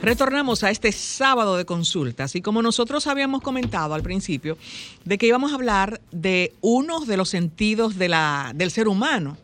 Retornamos 0.00 0.62
a 0.62 0.70
este 0.70 0.92
sábado 0.92 1.56
de 1.56 1.64
consultas 1.64 2.36
y 2.36 2.40
como 2.40 2.62
nosotros 2.62 3.08
habíamos 3.08 3.42
comentado 3.42 3.94
al 3.94 4.02
principio, 4.02 4.56
de 5.04 5.18
que 5.18 5.26
íbamos 5.26 5.50
a 5.50 5.56
hablar 5.56 6.00
de 6.12 6.54
uno 6.60 7.00
de 7.00 7.16
los 7.16 7.28
sentidos 7.28 7.96
de 7.96 8.08
la, 8.08 8.52
del 8.54 8.70
ser 8.70 8.86
humano 8.86 9.36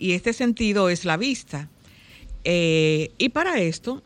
y 0.00 0.12
este 0.12 0.32
sentido 0.32 0.88
es 0.88 1.04
la 1.04 1.16
vista. 1.16 1.68
Eh, 2.44 3.12
y 3.18 3.28
para 3.28 3.60
esto, 3.60 4.02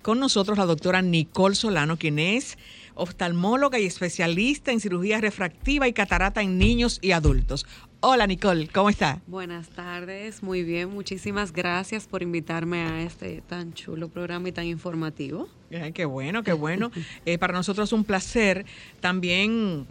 con 0.00 0.20
nosotros 0.20 0.56
la 0.56 0.64
doctora 0.64 1.02
Nicole 1.02 1.56
Solano, 1.56 1.98
quien 1.98 2.18
es 2.20 2.56
oftalmóloga 2.94 3.80
y 3.80 3.86
especialista 3.86 4.70
en 4.70 4.78
cirugía 4.78 5.20
refractiva 5.20 5.88
y 5.88 5.92
catarata 5.92 6.40
en 6.42 6.58
niños 6.58 7.00
y 7.02 7.10
adultos. 7.10 7.66
Hola 7.98 8.26
Nicole, 8.26 8.68
¿cómo 8.68 8.90
está? 8.90 9.20
Buenas 9.26 9.70
tardes, 9.70 10.42
muy 10.42 10.62
bien, 10.62 10.90
muchísimas 10.90 11.52
gracias 11.52 12.06
por 12.06 12.22
invitarme 12.22 12.82
a 12.82 13.02
este 13.02 13.42
tan 13.48 13.72
chulo 13.72 14.08
programa 14.10 14.50
y 14.50 14.52
tan 14.52 14.66
informativo. 14.66 15.48
qué 15.94 16.04
bueno, 16.04 16.44
qué 16.44 16.52
bueno. 16.52 16.92
Eh, 17.26 17.38
para 17.38 17.54
nosotros 17.54 17.88
es 17.88 17.92
un 17.94 18.04
placer. 18.04 18.66
También 19.00 19.86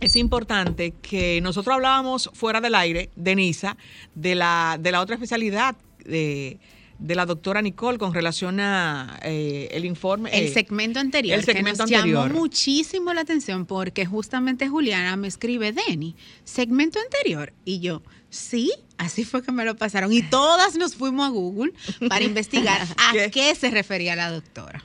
es 0.00 0.16
importante 0.16 0.94
que 1.02 1.40
nosotros 1.40 1.74
hablábamos 1.74 2.30
fuera 2.32 2.60
del 2.60 2.74
aire, 2.74 3.10
de 3.16 3.34
NISA, 3.34 3.76
de 4.14 4.34
la, 4.34 4.78
de 4.80 4.92
la 4.92 5.00
otra 5.00 5.16
especialidad 5.16 5.76
de 6.04 6.58
de 7.00 7.14
la 7.14 7.26
doctora 7.26 7.62
Nicole 7.62 7.98
con 7.98 8.12
relación 8.12 8.60
a 8.60 9.18
eh, 9.22 9.68
el 9.72 9.84
informe. 9.84 10.30
El 10.36 10.46
eh, 10.46 10.52
segmento 10.52 11.00
anterior. 11.00 11.38
El 11.38 11.44
segmento 11.44 11.86
que 11.86 11.96
nos 11.96 12.04
llamó 12.04 12.28
muchísimo 12.28 13.12
la 13.14 13.22
atención 13.22 13.66
porque 13.66 14.06
justamente 14.06 14.68
Juliana 14.68 15.16
me 15.16 15.26
escribe, 15.26 15.72
Denny, 15.72 16.14
segmento 16.44 16.98
anterior. 17.00 17.52
Y 17.64 17.80
yo, 17.80 18.02
sí, 18.28 18.70
así 18.98 19.24
fue 19.24 19.42
que 19.42 19.50
me 19.50 19.64
lo 19.64 19.76
pasaron. 19.76 20.12
Y 20.12 20.22
todas 20.22 20.76
nos 20.76 20.94
fuimos 20.94 21.26
a 21.26 21.30
Google 21.30 21.72
para 22.08 22.24
investigar 22.24 22.82
a 22.82 23.30
qué 23.30 23.54
se 23.54 23.70
refería 23.70 24.14
la 24.14 24.30
doctora. 24.30 24.84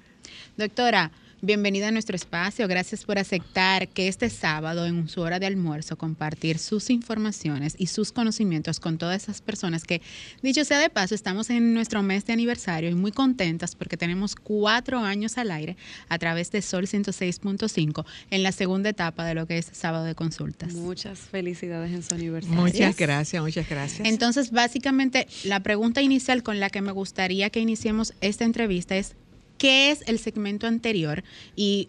Doctora, 0.57 1.11
Bienvenida 1.41 1.89
a 1.89 1.91
nuestro 1.91 2.15
espacio. 2.15 2.67
Gracias 2.67 3.03
por 3.03 3.19
aceptar 3.19 3.89
que 3.89 4.07
este 4.07 4.29
sábado, 4.29 4.85
en 4.85 5.09
su 5.09 5.21
hora 5.21 5.37
de 5.37 5.45
almuerzo, 5.45 5.97
compartir 5.97 6.59
sus 6.59 6.89
informaciones 6.89 7.75
y 7.77 7.87
sus 7.87 8.13
conocimientos 8.13 8.79
con 8.79 8.97
todas 8.97 9.23
esas 9.23 9.41
personas 9.41 9.83
que, 9.83 10.01
dicho 10.41 10.63
sea 10.63 10.79
de 10.79 10.89
paso, 10.89 11.13
estamos 11.13 11.49
en 11.49 11.73
nuestro 11.73 12.01
mes 12.03 12.25
de 12.25 12.33
aniversario 12.33 12.89
y 12.89 12.95
muy 12.95 13.11
contentas 13.11 13.75
porque 13.75 13.97
tenemos 13.97 14.35
cuatro 14.35 14.99
años 14.99 15.37
al 15.37 15.51
aire 15.51 15.75
a 16.07 16.17
través 16.17 16.51
de 16.51 16.61
Sol 16.61 16.85
106.5 16.87 18.05
en 18.31 18.41
la 18.41 18.53
segunda 18.53 18.89
etapa 18.89 19.25
de 19.25 19.35
lo 19.35 19.45
que 19.45 19.57
es 19.57 19.69
sábado 19.73 20.05
de 20.05 20.15
consultas. 20.15 20.73
Muchas 20.73 21.19
felicidades 21.19 21.91
en 21.91 22.01
su 22.01 22.15
aniversario. 22.15 22.61
Muchas 22.61 22.95
gracias, 22.95 23.43
muchas 23.43 23.69
gracias. 23.69 24.07
Entonces, 24.07 24.51
básicamente, 24.51 25.27
la 25.43 25.59
pregunta 25.59 26.01
inicial 26.01 26.43
con 26.43 26.61
la 26.61 26.69
que 26.69 26.81
me 26.81 26.93
gustaría 26.93 27.49
que 27.49 27.59
iniciemos 27.59 28.13
esta 28.21 28.45
entrevista 28.45 28.95
es 28.95 29.15
qué 29.57 29.91
es 29.91 30.03
el 30.07 30.19
segmento 30.19 30.67
anterior 30.67 31.23
y 31.55 31.87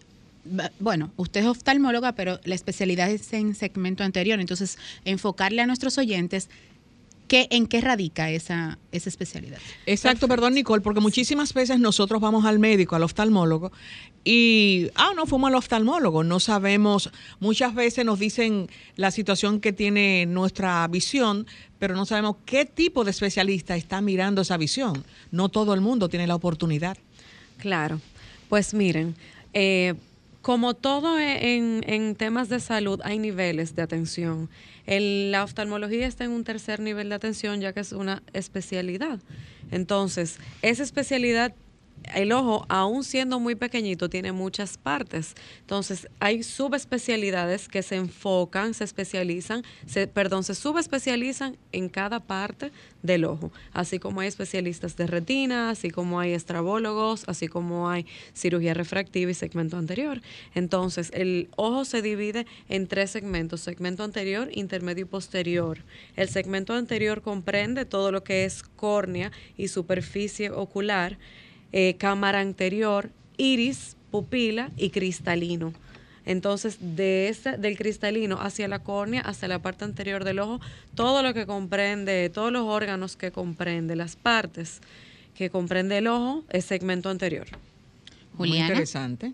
bueno, 0.79 1.11
usted 1.17 1.41
es 1.41 1.47
oftalmóloga, 1.47 2.13
pero 2.13 2.39
la 2.45 2.55
especialidad 2.55 3.09
es 3.09 3.33
en 3.33 3.53
segmento 3.53 4.03
anterior, 4.03 4.39
entonces 4.39 4.77
enfocarle 5.03 5.61
a 5.61 5.67
nuestros 5.67 5.97
oyentes 5.97 6.49
¿Qué, 7.27 7.47
¿En 7.51 7.67
qué 7.67 7.81
radica 7.81 8.29
esa, 8.29 8.79
esa 8.93 9.09
especialidad? 9.09 9.57
Exacto, 9.85 10.29
perdón 10.29 10.53
Nicole, 10.53 10.81
porque 10.81 11.01
muchísimas 11.01 11.53
veces 11.53 11.77
nosotros 11.77 12.21
vamos 12.21 12.45
al 12.45 12.57
médico, 12.57 12.95
al 12.95 13.03
oftalmólogo, 13.03 13.71
y, 14.23 14.89
ah, 14.95 15.11
no, 15.15 15.25
fuimos 15.25 15.49
al 15.49 15.55
oftalmólogo, 15.55 16.23
no 16.23 16.39
sabemos, 16.39 17.11
muchas 17.39 17.75
veces 17.75 18.05
nos 18.05 18.19
dicen 18.19 18.69
la 18.95 19.11
situación 19.11 19.59
que 19.59 19.73
tiene 19.73 20.25
nuestra 20.25 20.87
visión, 20.87 21.47
pero 21.79 21.95
no 21.95 22.05
sabemos 22.05 22.37
qué 22.45 22.65
tipo 22.65 23.03
de 23.03 23.11
especialista 23.11 23.75
está 23.75 23.99
mirando 24.01 24.41
esa 24.41 24.57
visión. 24.57 25.03
No 25.31 25.49
todo 25.49 25.73
el 25.73 25.81
mundo 25.81 26.09
tiene 26.09 26.27
la 26.27 26.35
oportunidad. 26.35 26.97
Claro, 27.57 27.99
pues 28.49 28.73
miren, 28.73 29.15
eh, 29.53 29.95
como 30.41 30.75
todo 30.75 31.19
e, 31.19 31.57
en, 31.57 32.15
temas 32.15 32.49
de 32.49 32.59
salud 32.59 33.01
hay 33.03 33.19
niveles 33.19 33.75
de 33.75 33.81
atención. 33.81 34.49
la 34.85 35.43
oftalmología 35.43 36.07
está 36.07 36.23
en 36.23 36.31
un 36.31 36.43
tercer 36.43 36.79
nivel 36.79 37.09
de 37.09 37.15
atención 37.15 37.59
ya 37.59 37.73
que 37.73 37.81
es 37.81 37.91
una 37.91 38.23
especialidad. 38.33 39.19
Entonces, 39.71 40.37
esa 40.61 40.83
especialidad 40.83 41.53
el 42.13 42.31
ojo, 42.31 42.65
aún 42.69 43.03
siendo 43.03 43.39
muy 43.39 43.55
pequeñito, 43.55 44.09
tiene 44.09 44.31
muchas 44.31 44.77
partes. 44.77 45.35
Entonces, 45.61 46.07
hay 46.19 46.43
subespecialidades 46.43 47.67
que 47.67 47.83
se 47.83 47.95
enfocan, 47.95 48.73
se 48.73 48.83
especializan, 48.83 49.63
se, 49.85 50.07
perdón, 50.07 50.43
se 50.43 50.55
subespecializan 50.55 51.57
en 51.71 51.89
cada 51.89 52.19
parte 52.19 52.71
del 53.03 53.25
ojo. 53.25 53.51
Así 53.73 53.99
como 53.99 54.21
hay 54.21 54.27
especialistas 54.27 54.95
de 54.97 55.07
retina, 55.07 55.69
así 55.69 55.89
como 55.89 56.19
hay 56.19 56.33
estrabólogos, 56.33 57.23
así 57.27 57.47
como 57.47 57.89
hay 57.89 58.05
cirugía 58.33 58.73
refractiva 58.73 59.31
y 59.31 59.33
segmento 59.33 59.77
anterior. 59.77 60.21
Entonces, 60.55 61.11
el 61.13 61.49
ojo 61.55 61.85
se 61.85 62.01
divide 62.01 62.45
en 62.69 62.87
tres 62.87 63.11
segmentos, 63.11 63.61
segmento 63.61 64.03
anterior, 64.03 64.49
intermedio 64.51 65.03
y 65.03 65.07
posterior. 65.07 65.83
El 66.15 66.29
segmento 66.29 66.73
anterior 66.73 67.21
comprende 67.21 67.85
todo 67.85 68.11
lo 68.11 68.23
que 68.23 68.45
es 68.45 68.63
córnea 68.63 69.31
y 69.57 69.67
superficie 69.67 70.51
ocular 70.51 71.17
eh, 71.71 71.95
cámara 71.97 72.39
anterior, 72.39 73.09
iris, 73.37 73.95
pupila 74.11 74.71
y 74.77 74.89
cristalino. 74.89 75.73
Entonces, 76.25 76.77
de 76.81 77.29
ese, 77.29 77.57
del 77.57 77.77
cristalino 77.77 78.41
hacia 78.41 78.67
la 78.67 78.79
córnea, 78.79 79.21
hacia 79.21 79.47
la 79.47 79.59
parte 79.59 79.85
anterior 79.85 80.25
del 80.25 80.39
ojo, 80.39 80.59
todo 80.93 81.23
lo 81.23 81.33
que 81.33 81.45
comprende, 81.45 82.29
todos 82.29 82.51
los 82.51 82.63
órganos 82.63 83.15
que 83.15 83.31
comprende, 83.31 83.95
las 83.95 84.17
partes 84.17 84.81
que 85.35 85.49
comprende 85.49 85.99
el 85.99 86.07
ojo, 86.07 86.43
es 86.49 86.65
segmento 86.65 87.09
anterior. 87.09 87.47
Muy 88.33 88.57
interesante. 88.57 89.31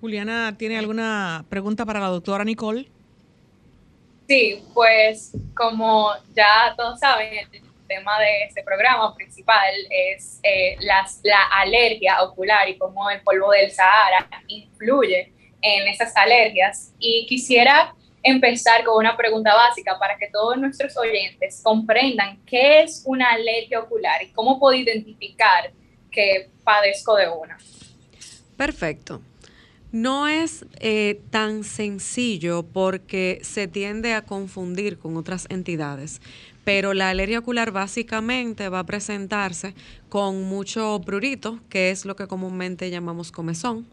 Juliana, 0.00 0.54
¿tiene 0.58 0.78
alguna 0.78 1.44
pregunta 1.48 1.86
para 1.86 2.00
la 2.00 2.08
doctora 2.08 2.44
Nicole? 2.44 2.88
Sí, 4.28 4.62
pues 4.74 5.32
como 5.54 6.10
ya 6.34 6.74
todos 6.76 6.98
saben, 6.98 7.48
tema 7.86 8.18
de 8.20 8.44
este 8.44 8.62
programa 8.62 9.14
principal 9.14 9.74
es 9.90 10.40
eh, 10.42 10.76
las, 10.80 11.20
la 11.22 11.42
alergia 11.54 12.22
ocular 12.22 12.68
y 12.68 12.78
cómo 12.78 13.08
el 13.10 13.20
polvo 13.22 13.50
del 13.52 13.70
Sahara 13.70 14.28
influye 14.48 15.32
en 15.62 15.88
esas 15.88 16.16
alergias. 16.16 16.92
Y 16.98 17.26
quisiera 17.26 17.94
empezar 18.22 18.84
con 18.84 18.96
una 18.96 19.16
pregunta 19.16 19.54
básica 19.54 19.98
para 19.98 20.16
que 20.16 20.28
todos 20.28 20.58
nuestros 20.58 20.96
oyentes 20.96 21.60
comprendan 21.62 22.44
qué 22.44 22.82
es 22.82 23.02
una 23.06 23.30
alergia 23.30 23.80
ocular 23.80 24.22
y 24.22 24.32
cómo 24.32 24.58
puedo 24.58 24.76
identificar 24.76 25.72
que 26.10 26.50
padezco 26.64 27.16
de 27.16 27.28
una. 27.28 27.56
Perfecto. 28.56 29.22
No 29.92 30.26
es 30.26 30.66
eh, 30.80 31.20
tan 31.30 31.62
sencillo 31.62 32.64
porque 32.64 33.38
se 33.42 33.68
tiende 33.68 34.14
a 34.14 34.22
confundir 34.22 34.98
con 34.98 35.16
otras 35.16 35.46
entidades 35.48 36.20
pero 36.66 36.94
la 36.94 37.10
alergia 37.10 37.38
ocular 37.38 37.70
básicamente 37.70 38.68
va 38.68 38.80
a 38.80 38.86
presentarse 38.86 39.72
con 40.08 40.42
mucho 40.42 41.00
prurito, 41.06 41.60
que 41.68 41.92
es 41.92 42.04
lo 42.04 42.16
que 42.16 42.26
comúnmente 42.26 42.90
llamamos 42.90 43.30
comezón. 43.30 43.86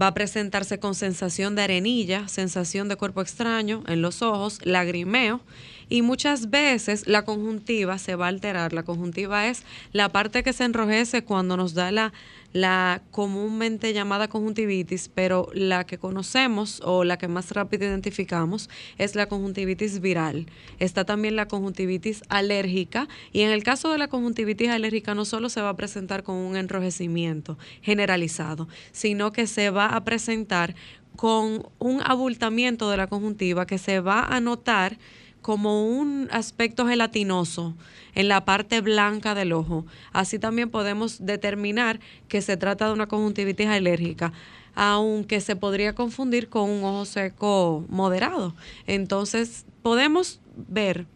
Va 0.00 0.06
a 0.06 0.14
presentarse 0.14 0.78
con 0.78 0.94
sensación 0.94 1.56
de 1.56 1.62
arenilla, 1.62 2.28
sensación 2.28 2.88
de 2.88 2.94
cuerpo 2.94 3.22
extraño 3.22 3.82
en 3.88 4.02
los 4.02 4.22
ojos, 4.22 4.64
lagrimeo 4.64 5.40
y 5.88 6.02
muchas 6.02 6.48
veces 6.48 7.08
la 7.08 7.24
conjuntiva 7.24 7.98
se 7.98 8.14
va 8.14 8.26
a 8.26 8.28
alterar. 8.28 8.72
La 8.72 8.84
conjuntiva 8.84 9.48
es 9.48 9.64
la 9.90 10.10
parte 10.10 10.44
que 10.44 10.52
se 10.52 10.62
enrojece 10.62 11.24
cuando 11.24 11.56
nos 11.56 11.74
da 11.74 11.90
la, 11.90 12.12
la 12.54 13.02
comúnmente 13.10 13.92
llamada 13.92 14.28
conjuntivitis, 14.28 15.10
pero 15.12 15.48
la 15.52 15.84
que 15.84 15.98
conocemos 15.98 16.80
o 16.84 17.02
la 17.02 17.18
que 17.18 17.26
más 17.26 17.50
rápido 17.50 17.84
identificamos 17.84 18.70
es 18.96 19.16
la 19.16 19.26
conjuntivitis 19.26 20.00
viral. 20.00 20.46
Está 20.78 21.04
también 21.04 21.34
la 21.34 21.48
conjuntivitis 21.48 22.22
alérgica 22.28 23.08
y 23.32 23.40
en 23.40 23.50
el 23.50 23.64
caso 23.64 23.90
de 23.90 23.98
la 23.98 24.06
conjuntivitis 24.06 24.70
alérgica 24.70 25.16
no 25.16 25.24
solo 25.24 25.48
se 25.48 25.60
va 25.60 25.70
a 25.70 25.76
presentar 25.76 26.22
con 26.22 26.36
un 26.36 26.56
enrojecimiento 26.56 27.58
generalizado, 27.82 28.68
sino 28.92 29.32
que 29.32 29.48
se 29.48 29.70
va 29.70 29.88
a 29.88 30.04
presentar 30.04 30.76
con 31.16 31.68
un 31.80 32.02
abultamiento 32.04 32.88
de 32.88 32.96
la 32.96 33.08
conjuntiva 33.08 33.66
que 33.66 33.78
se 33.78 33.98
va 33.98 34.26
a 34.26 34.40
notar 34.40 34.96
como 35.44 35.86
un 35.86 36.26
aspecto 36.30 36.86
gelatinoso 36.88 37.74
en 38.14 38.28
la 38.28 38.46
parte 38.46 38.80
blanca 38.80 39.34
del 39.34 39.52
ojo. 39.52 39.84
Así 40.10 40.38
también 40.38 40.70
podemos 40.70 41.26
determinar 41.26 42.00
que 42.28 42.40
se 42.40 42.56
trata 42.56 42.86
de 42.86 42.94
una 42.94 43.08
conjuntivitis 43.08 43.66
alérgica, 43.66 44.32
aunque 44.74 45.42
se 45.42 45.54
podría 45.54 45.94
confundir 45.94 46.48
con 46.48 46.70
un 46.70 46.82
ojo 46.82 47.04
seco 47.04 47.84
moderado. 47.90 48.54
Entonces, 48.86 49.66
podemos 49.82 50.40
ver 50.56 51.06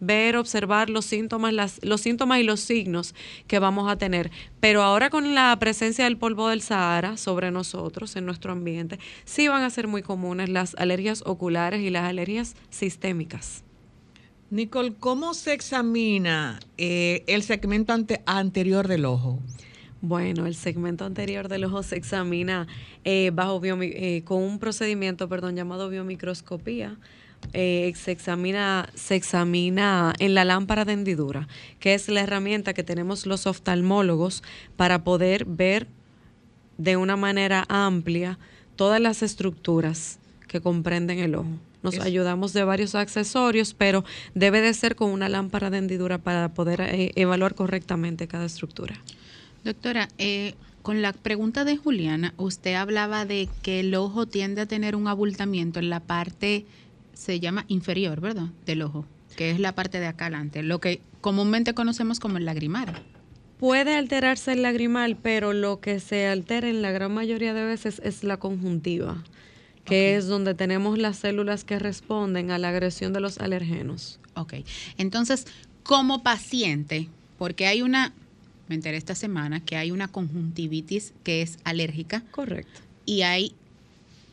ver, 0.00 0.36
observar 0.36 0.90
los 0.90 1.04
síntomas, 1.04 1.52
las, 1.52 1.84
los 1.84 2.00
síntomas 2.00 2.40
y 2.40 2.42
los 2.42 2.60
signos 2.60 3.14
que 3.46 3.58
vamos 3.58 3.90
a 3.90 3.96
tener. 3.96 4.30
Pero 4.60 4.82
ahora 4.82 5.10
con 5.10 5.34
la 5.34 5.56
presencia 5.58 6.04
del 6.04 6.16
polvo 6.16 6.48
del 6.48 6.62
Sahara 6.62 7.16
sobre 7.16 7.50
nosotros, 7.50 8.16
en 8.16 8.26
nuestro 8.26 8.52
ambiente, 8.52 8.98
sí 9.24 9.48
van 9.48 9.62
a 9.62 9.70
ser 9.70 9.88
muy 9.88 10.02
comunes 10.02 10.48
las 10.48 10.74
alergias 10.76 11.22
oculares 11.26 11.80
y 11.80 11.90
las 11.90 12.04
alergias 12.04 12.56
sistémicas. 12.70 13.64
Nicole, 14.48 14.94
¿cómo 15.00 15.34
se 15.34 15.52
examina 15.52 16.60
eh, 16.78 17.24
el 17.26 17.42
segmento 17.42 17.92
anterior 18.26 18.86
del 18.86 19.04
ojo? 19.04 19.40
Bueno, 20.02 20.46
el 20.46 20.54
segmento 20.54 21.04
anterior 21.04 21.48
del 21.48 21.64
ojo 21.64 21.82
se 21.82 21.96
examina 21.96 22.68
eh, 23.02 23.32
bajo 23.34 23.60
eh, 23.64 24.22
con 24.24 24.42
un 24.42 24.60
procedimiento, 24.60 25.28
perdón, 25.28 25.56
llamado 25.56 25.88
biomicroscopía 25.88 26.96
eh, 27.52 27.92
se, 27.96 28.12
examina, 28.12 28.90
se 28.94 29.14
examina 29.14 30.12
en 30.18 30.34
la 30.34 30.44
lámpara 30.44 30.84
de 30.84 30.92
hendidura, 30.92 31.48
que 31.80 31.94
es 31.94 32.08
la 32.08 32.20
herramienta 32.20 32.74
que 32.74 32.82
tenemos 32.82 33.26
los 33.26 33.46
oftalmólogos 33.46 34.42
para 34.76 35.04
poder 35.04 35.44
ver 35.44 35.86
de 36.78 36.96
una 36.96 37.16
manera 37.16 37.64
amplia 37.68 38.38
todas 38.76 39.00
las 39.00 39.22
estructuras 39.22 40.18
que 40.48 40.60
comprenden 40.60 41.18
el 41.18 41.34
ojo. 41.34 41.48
Nos 41.82 42.00
ayudamos 42.00 42.52
de 42.52 42.64
varios 42.64 42.94
accesorios, 42.94 43.72
pero 43.72 44.04
debe 44.34 44.60
de 44.60 44.74
ser 44.74 44.96
con 44.96 45.10
una 45.10 45.28
lámpara 45.28 45.70
de 45.70 45.78
hendidura 45.78 46.18
para 46.18 46.52
poder 46.52 46.80
eh, 46.80 47.12
evaluar 47.14 47.54
correctamente 47.54 48.26
cada 48.26 48.44
estructura. 48.44 49.00
Doctora, 49.64 50.08
eh, 50.18 50.54
con 50.82 51.00
la 51.00 51.12
pregunta 51.12 51.64
de 51.64 51.76
Juliana, 51.76 52.34
usted 52.36 52.74
hablaba 52.74 53.24
de 53.24 53.48
que 53.62 53.80
el 53.80 53.94
ojo 53.94 54.26
tiende 54.26 54.62
a 54.62 54.66
tener 54.66 54.96
un 54.96 55.08
abultamiento 55.08 55.78
en 55.78 55.90
la 55.90 56.00
parte 56.00 56.66
se 57.16 57.40
llama 57.40 57.64
inferior, 57.68 58.20
¿verdad? 58.20 58.48
Del 58.66 58.82
ojo, 58.82 59.06
que 59.36 59.50
es 59.50 59.58
la 59.58 59.74
parte 59.74 59.98
de 59.98 60.06
acá 60.06 60.26
adelante, 60.26 60.62
lo 60.62 60.80
que 60.80 61.00
comúnmente 61.20 61.74
conocemos 61.74 62.20
como 62.20 62.36
el 62.36 62.44
lagrimal. 62.44 63.02
Puede 63.58 63.96
alterarse 63.96 64.52
el 64.52 64.62
lagrimal, 64.62 65.16
pero 65.16 65.54
lo 65.54 65.80
que 65.80 65.98
se 65.98 66.26
altera 66.26 66.68
en 66.68 66.82
la 66.82 66.90
gran 66.92 67.12
mayoría 67.12 67.54
de 67.54 67.64
veces 67.64 68.02
es 68.04 68.22
la 68.22 68.36
conjuntiva, 68.36 69.24
que 69.86 70.16
es 70.16 70.26
donde 70.26 70.54
tenemos 70.54 70.98
las 70.98 71.16
células 71.16 71.64
que 71.64 71.78
responden 71.78 72.50
a 72.50 72.58
la 72.58 72.68
agresión 72.68 73.14
de 73.14 73.20
los 73.20 73.38
alergenos. 73.38 74.20
Ok, 74.34 74.54
entonces, 74.98 75.46
como 75.82 76.22
paciente, 76.22 77.08
porque 77.38 77.66
hay 77.66 77.80
una, 77.80 78.12
me 78.68 78.74
enteré 78.74 78.98
esta 78.98 79.14
semana, 79.14 79.60
que 79.60 79.76
hay 79.76 79.90
una 79.90 80.08
conjuntivitis 80.08 81.14
que 81.24 81.40
es 81.40 81.58
alérgica. 81.64 82.22
Correcto. 82.30 82.80
Y 83.06 83.22
hay 83.22 83.54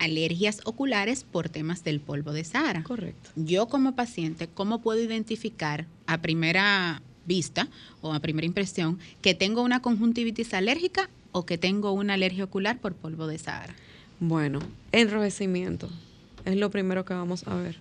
alergias 0.03 0.61
oculares 0.65 1.23
por 1.23 1.49
temas 1.49 1.83
del 1.83 1.99
polvo 1.99 2.33
de 2.33 2.43
Sahara. 2.43 2.83
Correcto. 2.83 3.29
Yo 3.35 3.67
como 3.67 3.95
paciente, 3.95 4.47
¿cómo 4.47 4.81
puedo 4.81 5.01
identificar 5.01 5.87
a 6.05 6.21
primera 6.21 7.01
vista 7.25 7.67
o 8.01 8.13
a 8.13 8.19
primera 8.19 8.45
impresión 8.45 8.99
que 9.21 9.33
tengo 9.33 9.61
una 9.61 9.81
conjuntivitis 9.81 10.53
alérgica 10.53 11.09
o 11.31 11.45
que 11.45 11.57
tengo 11.57 11.91
una 11.91 12.13
alergia 12.15 12.43
ocular 12.43 12.79
por 12.79 12.93
polvo 12.93 13.27
de 13.27 13.37
Sahara? 13.37 13.75
Bueno, 14.19 14.59
enrojecimiento 14.91 15.89
es 16.45 16.57
lo 16.57 16.69
primero 16.69 17.05
que 17.05 17.13
vamos 17.13 17.47
a 17.47 17.55
ver. 17.55 17.77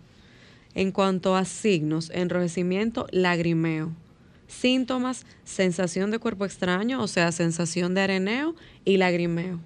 En 0.74 0.92
cuanto 0.92 1.36
a 1.36 1.44
signos, 1.44 2.10
enrojecimiento, 2.10 3.06
lagrimeo. 3.10 3.90
Síntomas, 4.48 5.26
sensación 5.44 6.10
de 6.10 6.18
cuerpo 6.18 6.44
extraño, 6.44 7.02
o 7.02 7.08
sea, 7.08 7.32
sensación 7.32 7.94
de 7.94 8.02
areneo 8.02 8.54
y 8.84 8.96
lagrimeo. 8.96 9.60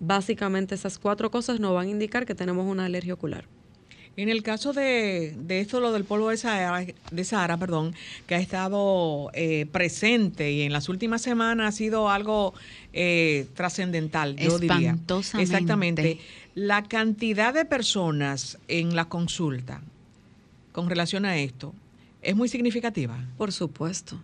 Básicamente 0.00 0.74
esas 0.74 0.98
cuatro 0.98 1.30
cosas 1.30 1.60
nos 1.60 1.74
van 1.74 1.86
a 1.86 1.90
indicar 1.90 2.26
que 2.26 2.34
tenemos 2.34 2.66
una 2.66 2.84
alergia 2.84 3.14
ocular. 3.14 3.44
En 4.16 4.30
el 4.30 4.42
caso 4.42 4.72
de, 4.72 5.36
esto, 5.48 5.80
lo 5.80 5.92
del 5.92 6.04
polvo 6.04 6.30
de 6.30 6.38
Sahara, 6.38 6.86
de 7.10 7.24
Sahara 7.24 7.58
perdón, 7.58 7.94
que 8.26 8.34
ha 8.34 8.38
estado 8.38 9.30
eh, 9.34 9.66
presente 9.70 10.52
y 10.52 10.62
en 10.62 10.72
las 10.72 10.88
últimas 10.88 11.20
semanas 11.20 11.74
ha 11.74 11.76
sido 11.76 12.08
algo 12.08 12.54
eh, 12.94 13.46
trascendental, 13.54 14.36
yo 14.36 14.58
diría. 14.58 14.96
Exactamente. 15.38 16.18
La 16.54 16.84
cantidad 16.84 17.52
de 17.52 17.66
personas 17.66 18.58
en 18.68 18.96
la 18.96 19.04
consulta 19.10 19.82
con 20.72 20.88
relación 20.88 21.26
a 21.26 21.36
esto 21.36 21.74
es 22.22 22.34
muy 22.34 22.48
significativa. 22.48 23.22
Por 23.36 23.52
supuesto, 23.52 24.18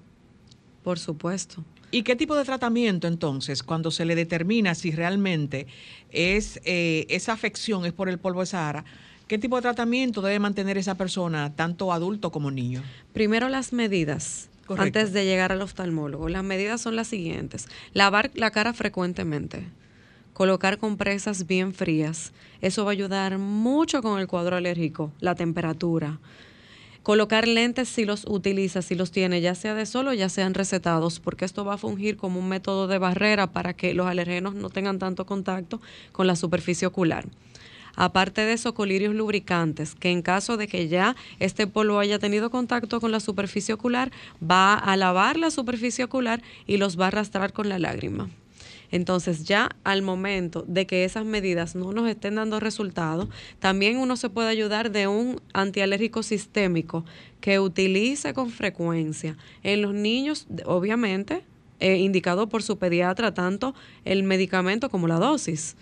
por 0.82 0.98
supuesto. 0.98 1.62
¿Y 1.92 2.04
qué 2.04 2.16
tipo 2.16 2.34
de 2.34 2.44
tratamiento 2.44 3.06
entonces, 3.06 3.62
cuando 3.62 3.90
se 3.90 4.06
le 4.06 4.14
determina 4.14 4.74
si 4.74 4.92
realmente 4.92 5.66
es 6.10 6.58
eh, 6.64 7.06
esa 7.10 7.34
afección 7.34 7.84
es 7.84 7.92
por 7.92 8.08
el 8.08 8.18
polvo 8.18 8.40
de 8.40 8.46
Sahara? 8.46 8.86
¿Qué 9.28 9.38
tipo 9.38 9.56
de 9.56 9.62
tratamiento 9.62 10.22
debe 10.22 10.38
mantener 10.38 10.78
esa 10.78 10.96
persona, 10.96 11.54
tanto 11.54 11.92
adulto 11.92 12.32
como 12.32 12.50
niño? 12.50 12.82
Primero 13.12 13.50
las 13.50 13.74
medidas. 13.74 14.48
Antes 14.68 15.12
de 15.12 15.26
llegar 15.26 15.52
al 15.52 15.60
oftalmólogo. 15.60 16.30
Las 16.30 16.42
medidas 16.42 16.80
son 16.80 16.96
las 16.96 17.08
siguientes. 17.08 17.68
Lavar 17.92 18.30
la 18.34 18.50
cara 18.50 18.72
frecuentemente. 18.72 19.66
Colocar 20.32 20.78
compresas 20.78 21.46
bien 21.46 21.74
frías. 21.74 22.32
Eso 22.62 22.86
va 22.86 22.92
a 22.92 22.92
ayudar 22.92 23.36
mucho 23.36 24.00
con 24.00 24.18
el 24.18 24.28
cuadro 24.28 24.56
alérgico, 24.56 25.12
la 25.20 25.34
temperatura 25.34 26.18
Colocar 27.02 27.48
lentes 27.48 27.88
si 27.88 28.04
los 28.04 28.24
utiliza, 28.28 28.80
si 28.80 28.94
los 28.94 29.10
tiene, 29.10 29.40
ya 29.40 29.56
sea 29.56 29.74
de 29.74 29.86
solo, 29.86 30.12
ya 30.12 30.28
sean 30.28 30.54
recetados, 30.54 31.18
porque 31.18 31.44
esto 31.44 31.64
va 31.64 31.74
a 31.74 31.78
fungir 31.78 32.16
como 32.16 32.38
un 32.38 32.48
método 32.48 32.86
de 32.86 32.98
barrera 32.98 33.48
para 33.48 33.74
que 33.74 33.92
los 33.92 34.06
alergenos 34.06 34.54
no 34.54 34.70
tengan 34.70 35.00
tanto 35.00 35.26
contacto 35.26 35.80
con 36.12 36.28
la 36.28 36.36
superficie 36.36 36.86
ocular. 36.86 37.26
Aparte 37.96 38.42
de 38.42 38.52
eso, 38.52 38.72
colirios 38.72 39.16
lubricantes, 39.16 39.96
que 39.96 40.10
en 40.10 40.22
caso 40.22 40.56
de 40.56 40.68
que 40.68 40.86
ya 40.86 41.16
este 41.40 41.66
polvo 41.66 41.98
haya 41.98 42.20
tenido 42.20 42.50
contacto 42.50 43.00
con 43.00 43.10
la 43.10 43.18
superficie 43.18 43.74
ocular, 43.74 44.12
va 44.40 44.74
a 44.74 44.96
lavar 44.96 45.36
la 45.36 45.50
superficie 45.50 46.04
ocular 46.04 46.40
y 46.68 46.76
los 46.76 46.98
va 46.98 47.06
a 47.06 47.08
arrastrar 47.08 47.52
con 47.52 47.68
la 47.68 47.80
lágrima. 47.80 48.30
Entonces 48.92 49.44
ya 49.44 49.70
al 49.82 50.02
momento 50.02 50.64
de 50.68 50.86
que 50.86 51.04
esas 51.04 51.24
medidas 51.24 51.74
no 51.74 51.92
nos 51.92 52.08
estén 52.08 52.36
dando 52.36 52.60
resultados, 52.60 53.28
también 53.58 53.96
uno 53.96 54.16
se 54.16 54.28
puede 54.28 54.48
ayudar 54.48 54.92
de 54.92 55.08
un 55.08 55.40
antialérgico 55.54 56.22
sistémico 56.22 57.04
que 57.40 57.58
utilice 57.58 58.34
con 58.34 58.50
frecuencia 58.50 59.36
en 59.64 59.82
los 59.82 59.94
niños, 59.94 60.46
obviamente, 60.66 61.42
eh, 61.80 61.96
indicado 61.96 62.48
por 62.48 62.62
su 62.62 62.78
pediatra 62.78 63.34
tanto 63.34 63.74
el 64.04 64.22
medicamento 64.22 64.88
como 64.88 65.08
la 65.08 65.16
dosis. 65.16 65.74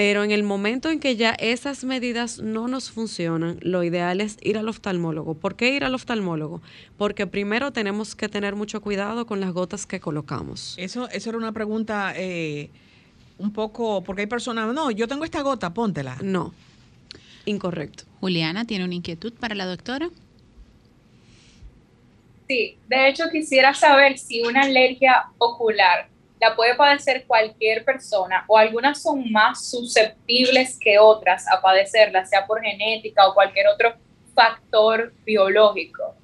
Pero 0.00 0.24
en 0.24 0.30
el 0.30 0.44
momento 0.44 0.88
en 0.88 0.98
que 0.98 1.16
ya 1.16 1.32
esas 1.32 1.84
medidas 1.84 2.38
no 2.38 2.68
nos 2.68 2.90
funcionan, 2.90 3.58
lo 3.60 3.84
ideal 3.84 4.22
es 4.22 4.38
ir 4.40 4.56
al 4.56 4.66
oftalmólogo. 4.66 5.34
¿Por 5.34 5.56
qué 5.56 5.74
ir 5.74 5.84
al 5.84 5.94
oftalmólogo? 5.94 6.62
Porque 6.96 7.26
primero 7.26 7.70
tenemos 7.74 8.14
que 8.14 8.30
tener 8.30 8.56
mucho 8.56 8.80
cuidado 8.80 9.26
con 9.26 9.40
las 9.40 9.52
gotas 9.52 9.84
que 9.84 10.00
colocamos. 10.00 10.74
Eso, 10.78 11.06
eso 11.10 11.28
era 11.28 11.36
una 11.36 11.52
pregunta 11.52 12.14
eh, 12.16 12.70
un 13.36 13.52
poco, 13.52 14.02
porque 14.02 14.22
hay 14.22 14.26
personas, 14.26 14.72
no, 14.72 14.90
yo 14.90 15.06
tengo 15.06 15.22
esta 15.22 15.42
gota, 15.42 15.74
póntela. 15.74 16.16
No, 16.22 16.54
incorrecto. 17.44 18.04
Juliana, 18.20 18.64
¿tiene 18.64 18.86
una 18.86 18.94
inquietud 18.94 19.34
para 19.34 19.54
la 19.54 19.66
doctora? 19.66 20.08
Sí, 22.48 22.78
de 22.88 23.08
hecho 23.10 23.24
quisiera 23.30 23.74
saber 23.74 24.16
si 24.16 24.40
una 24.40 24.62
alergia 24.62 25.26
ocular 25.36 26.09
la 26.40 26.56
puede 26.56 26.74
padecer 26.74 27.24
cualquier 27.26 27.84
persona 27.84 28.44
o 28.48 28.56
algunas 28.56 29.02
son 29.02 29.30
más 29.30 29.70
susceptibles 29.70 30.78
que 30.80 30.98
otras 30.98 31.46
a 31.48 31.60
padecerla, 31.60 32.24
sea 32.24 32.46
por 32.46 32.62
genética 32.62 33.28
o 33.28 33.34
cualquier 33.34 33.66
otro 33.68 33.94
factor 34.34 35.12
biológico. 35.24 36.14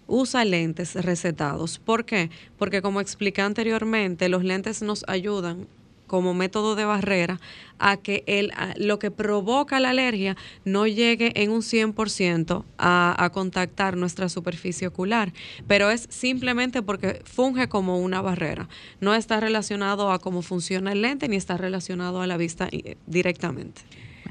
usa 0.08 0.46
lentes 0.46 0.96
recetados. 0.96 1.78
¿Por 1.78 2.06
qué? 2.06 2.30
Porque 2.58 2.82
como 2.82 3.02
expliqué 3.02 3.42
anteriormente, 3.42 4.30
los 4.30 4.44
lentes 4.46 4.82
nos 4.82 5.04
ayudan 5.08 5.68
como 6.14 6.36
método 6.36 6.76
de 6.76 6.86
barrera 6.86 7.40
a 7.80 7.98
que 7.98 8.24
el, 8.28 8.52
lo 8.78 9.00
que 9.00 9.10
provoca 9.10 9.80
la 9.80 9.90
alergia 9.90 10.38
no 10.64 10.86
llegue 10.86 11.32
en 11.34 11.50
un 11.50 11.62
100% 11.62 12.66
a, 12.78 13.16
a 13.18 13.32
contactar 13.32 13.98
nuestra 13.98 14.30
superficie 14.30 14.86
ocular, 14.86 15.34
pero 15.66 15.90
es 15.90 16.06
simplemente 16.12 16.84
porque 16.84 17.24
funge 17.26 17.68
como 17.68 17.98
una 17.98 18.22
barrera. 18.22 18.70
No 19.02 19.16
está 19.16 19.40
relacionado 19.40 20.12
a 20.12 20.20
cómo 20.20 20.44
funciona 20.44 20.92
el 20.92 21.02
lente 21.02 21.28
ni 21.28 21.36
está 21.36 21.58
relacionado 21.58 22.22
a 22.22 22.28
la 22.28 22.38
vista 22.38 22.70
eh, 22.72 22.96
directamente. 23.08 23.82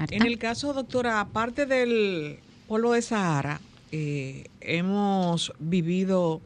En 0.09 0.25
el 0.25 0.37
caso, 0.37 0.71
doctora, 0.71 1.19
aparte 1.19 1.65
del 1.65 2.39
polvo 2.65 2.93
de 2.93 3.01
Sahara, 3.01 3.59
eh, 3.91 4.45
hemos 4.61 5.51
vivido 5.59 6.39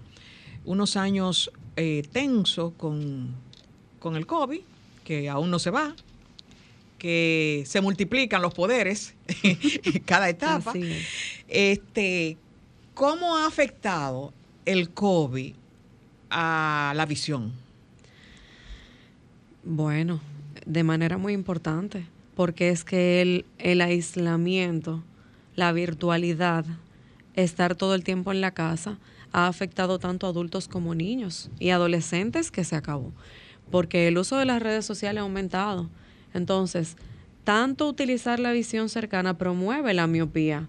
unos 0.65 0.97
años 0.97 1.51
eh, 1.75 2.01
tensos 2.11 2.73
con, 2.73 3.35
con, 3.99 4.15
el 4.15 4.25
COVID, 4.25 4.61
que 5.07 5.29
aún 5.29 5.49
no 5.49 5.57
se 5.57 5.69
va, 5.69 5.95
que 6.97 7.63
se 7.65 7.79
multiplican 7.79 8.41
los 8.41 8.53
poderes 8.53 9.15
en 9.41 9.99
cada 9.99 10.27
etapa. 10.27 10.73
Este, 11.47 12.35
¿Cómo 12.93 13.37
ha 13.37 13.47
afectado 13.47 14.33
el 14.65 14.89
COVID 14.89 15.53
a 16.29 16.91
la 16.93 17.05
visión? 17.05 17.53
Bueno, 19.63 20.19
de 20.65 20.83
manera 20.83 21.17
muy 21.17 21.31
importante, 21.31 22.05
porque 22.35 22.67
es 22.67 22.83
que 22.83 23.21
el, 23.21 23.45
el 23.59 23.79
aislamiento, 23.79 25.05
la 25.55 25.71
virtualidad, 25.71 26.65
estar 27.33 27.75
todo 27.75 27.95
el 27.95 28.03
tiempo 28.03 28.33
en 28.33 28.41
la 28.41 28.51
casa 28.51 28.97
ha 29.31 29.47
afectado 29.47 29.99
tanto 29.99 30.27
a 30.27 30.31
adultos 30.31 30.67
como 30.67 30.95
niños 30.95 31.49
y 31.59 31.69
adolescentes 31.69 32.51
que 32.51 32.65
se 32.65 32.75
acabó, 32.75 33.13
porque 33.71 34.07
el 34.07 34.17
uso 34.17 34.37
de 34.37 34.45
las 34.45 34.61
redes 34.61 34.85
sociales 34.85 35.21
ha 35.21 35.23
aumentado. 35.23 35.89
Entonces, 36.33 36.95
tanto 37.43 37.87
utilizar 37.87 38.39
la 38.39 38.51
visión 38.51 38.89
cercana 38.89 39.37
promueve 39.37 39.93
la 39.93 40.07
miopía. 40.07 40.67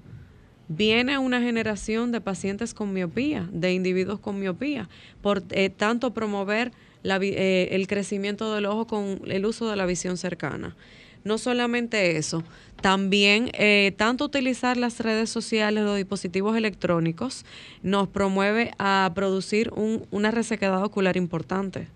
Viene 0.69 1.19
una 1.19 1.41
generación 1.41 2.13
de 2.13 2.21
pacientes 2.21 2.75
con 2.75 2.93
miopía, 2.93 3.49
de 3.53 3.73
individuos 3.73 4.21
con 4.21 4.39
miopía, 4.39 4.89
por 5.23 5.43
eh, 5.51 5.71
tanto 5.71 6.13
promover 6.13 6.73
eh, 7.05 7.69
el 7.73 7.87
crecimiento 7.87 8.55
del 8.55 8.67
ojo 8.67 8.87
con 8.87 9.23
el 9.27 9.47
uso 9.47 9.69
de 9.69 9.77
la 9.77 9.87
visión 9.87 10.17
cercana. 10.17 10.77
No 11.25 11.39
solamente 11.39 12.17
eso, 12.17 12.45
también 12.81 13.51
eh, 13.55 13.93
tanto 13.97 14.25
utilizar 14.25 14.77
las 14.77 15.01
redes 15.01 15.31
sociales, 15.31 15.85
los 15.85 15.97
dispositivos 15.97 16.57
electrónicos, 16.57 17.45
nos 17.83 18.09
promueve 18.09 18.73
a 18.79 19.11
producir 19.15 19.73
un, 19.75 20.07
una 20.11 20.31
resequedad 20.31 20.85
ocular 20.85 21.17
importante 21.17 21.89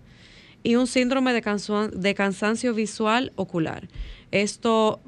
y 0.63 0.75
un 0.75 0.87
síndrome 0.87 1.33
de, 1.33 1.41
de 1.93 2.15
cansancio 2.15 2.73
visual 2.73 3.31
ocular. 3.35 3.87
Esto, 4.31 4.99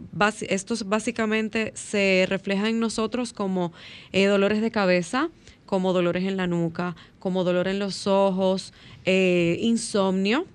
esto 0.42 0.76
básicamente 0.86 1.72
se 1.76 2.26
refleja 2.30 2.70
en 2.70 2.80
nosotros 2.80 3.34
como 3.34 3.74
eh, 4.12 4.26
dolores 4.26 4.62
de 4.62 4.70
cabeza, 4.70 5.30
como 5.66 5.94
dolores 5.94 6.26
en 6.26 6.38
la 6.38 6.46
nuca, 6.46 6.96
como 7.18 7.44
dolor 7.44 7.68
en 7.68 7.80
los 7.80 8.06
ojos, 8.06 8.72
eh, 9.06 9.58
insomnio 9.62 10.46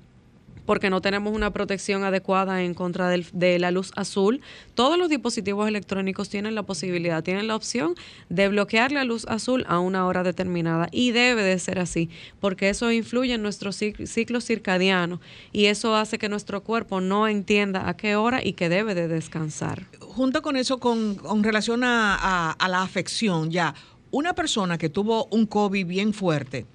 porque 0.66 0.90
no 0.90 1.00
tenemos 1.00 1.34
una 1.34 1.50
protección 1.52 2.04
adecuada 2.04 2.62
en 2.62 2.74
contra 2.74 3.08
de 3.08 3.58
la 3.58 3.70
luz 3.70 3.92
azul. 3.96 4.40
Todos 4.74 4.98
los 4.98 5.08
dispositivos 5.08 5.68
electrónicos 5.68 6.28
tienen 6.28 6.54
la 6.54 6.62
posibilidad, 6.62 7.22
tienen 7.22 7.46
la 7.46 7.56
opción 7.56 7.94
de 8.28 8.48
bloquear 8.48 8.92
la 8.92 9.04
luz 9.04 9.26
azul 9.28 9.64
a 9.68 9.78
una 9.78 10.06
hora 10.06 10.22
determinada 10.22 10.88
y 10.92 11.12
debe 11.12 11.42
de 11.42 11.58
ser 11.58 11.78
así, 11.78 12.10
porque 12.40 12.68
eso 12.68 12.90
influye 12.92 13.34
en 13.34 13.42
nuestro 13.42 13.72
ciclo 13.72 14.40
circadiano 14.40 15.20
y 15.52 15.66
eso 15.66 15.96
hace 15.96 16.18
que 16.18 16.28
nuestro 16.28 16.62
cuerpo 16.62 17.00
no 17.00 17.28
entienda 17.28 17.88
a 17.88 17.96
qué 17.96 18.16
hora 18.16 18.44
y 18.44 18.52
que 18.54 18.68
debe 18.68 18.94
de 18.94 19.08
descansar. 19.08 19.86
Junto 20.00 20.42
con 20.42 20.56
eso, 20.56 20.78
con, 20.78 21.42
relación 21.42 21.82
a, 21.84 22.56
la 22.68 22.82
afección, 22.82 23.50
ya, 23.50 23.74
una 24.10 24.34
persona 24.34 24.78
que 24.78 24.88
tuvo 24.88 25.26
un 25.30 25.46
COVID 25.46 25.86
bien 25.86 26.12
fuerte, 26.12 26.66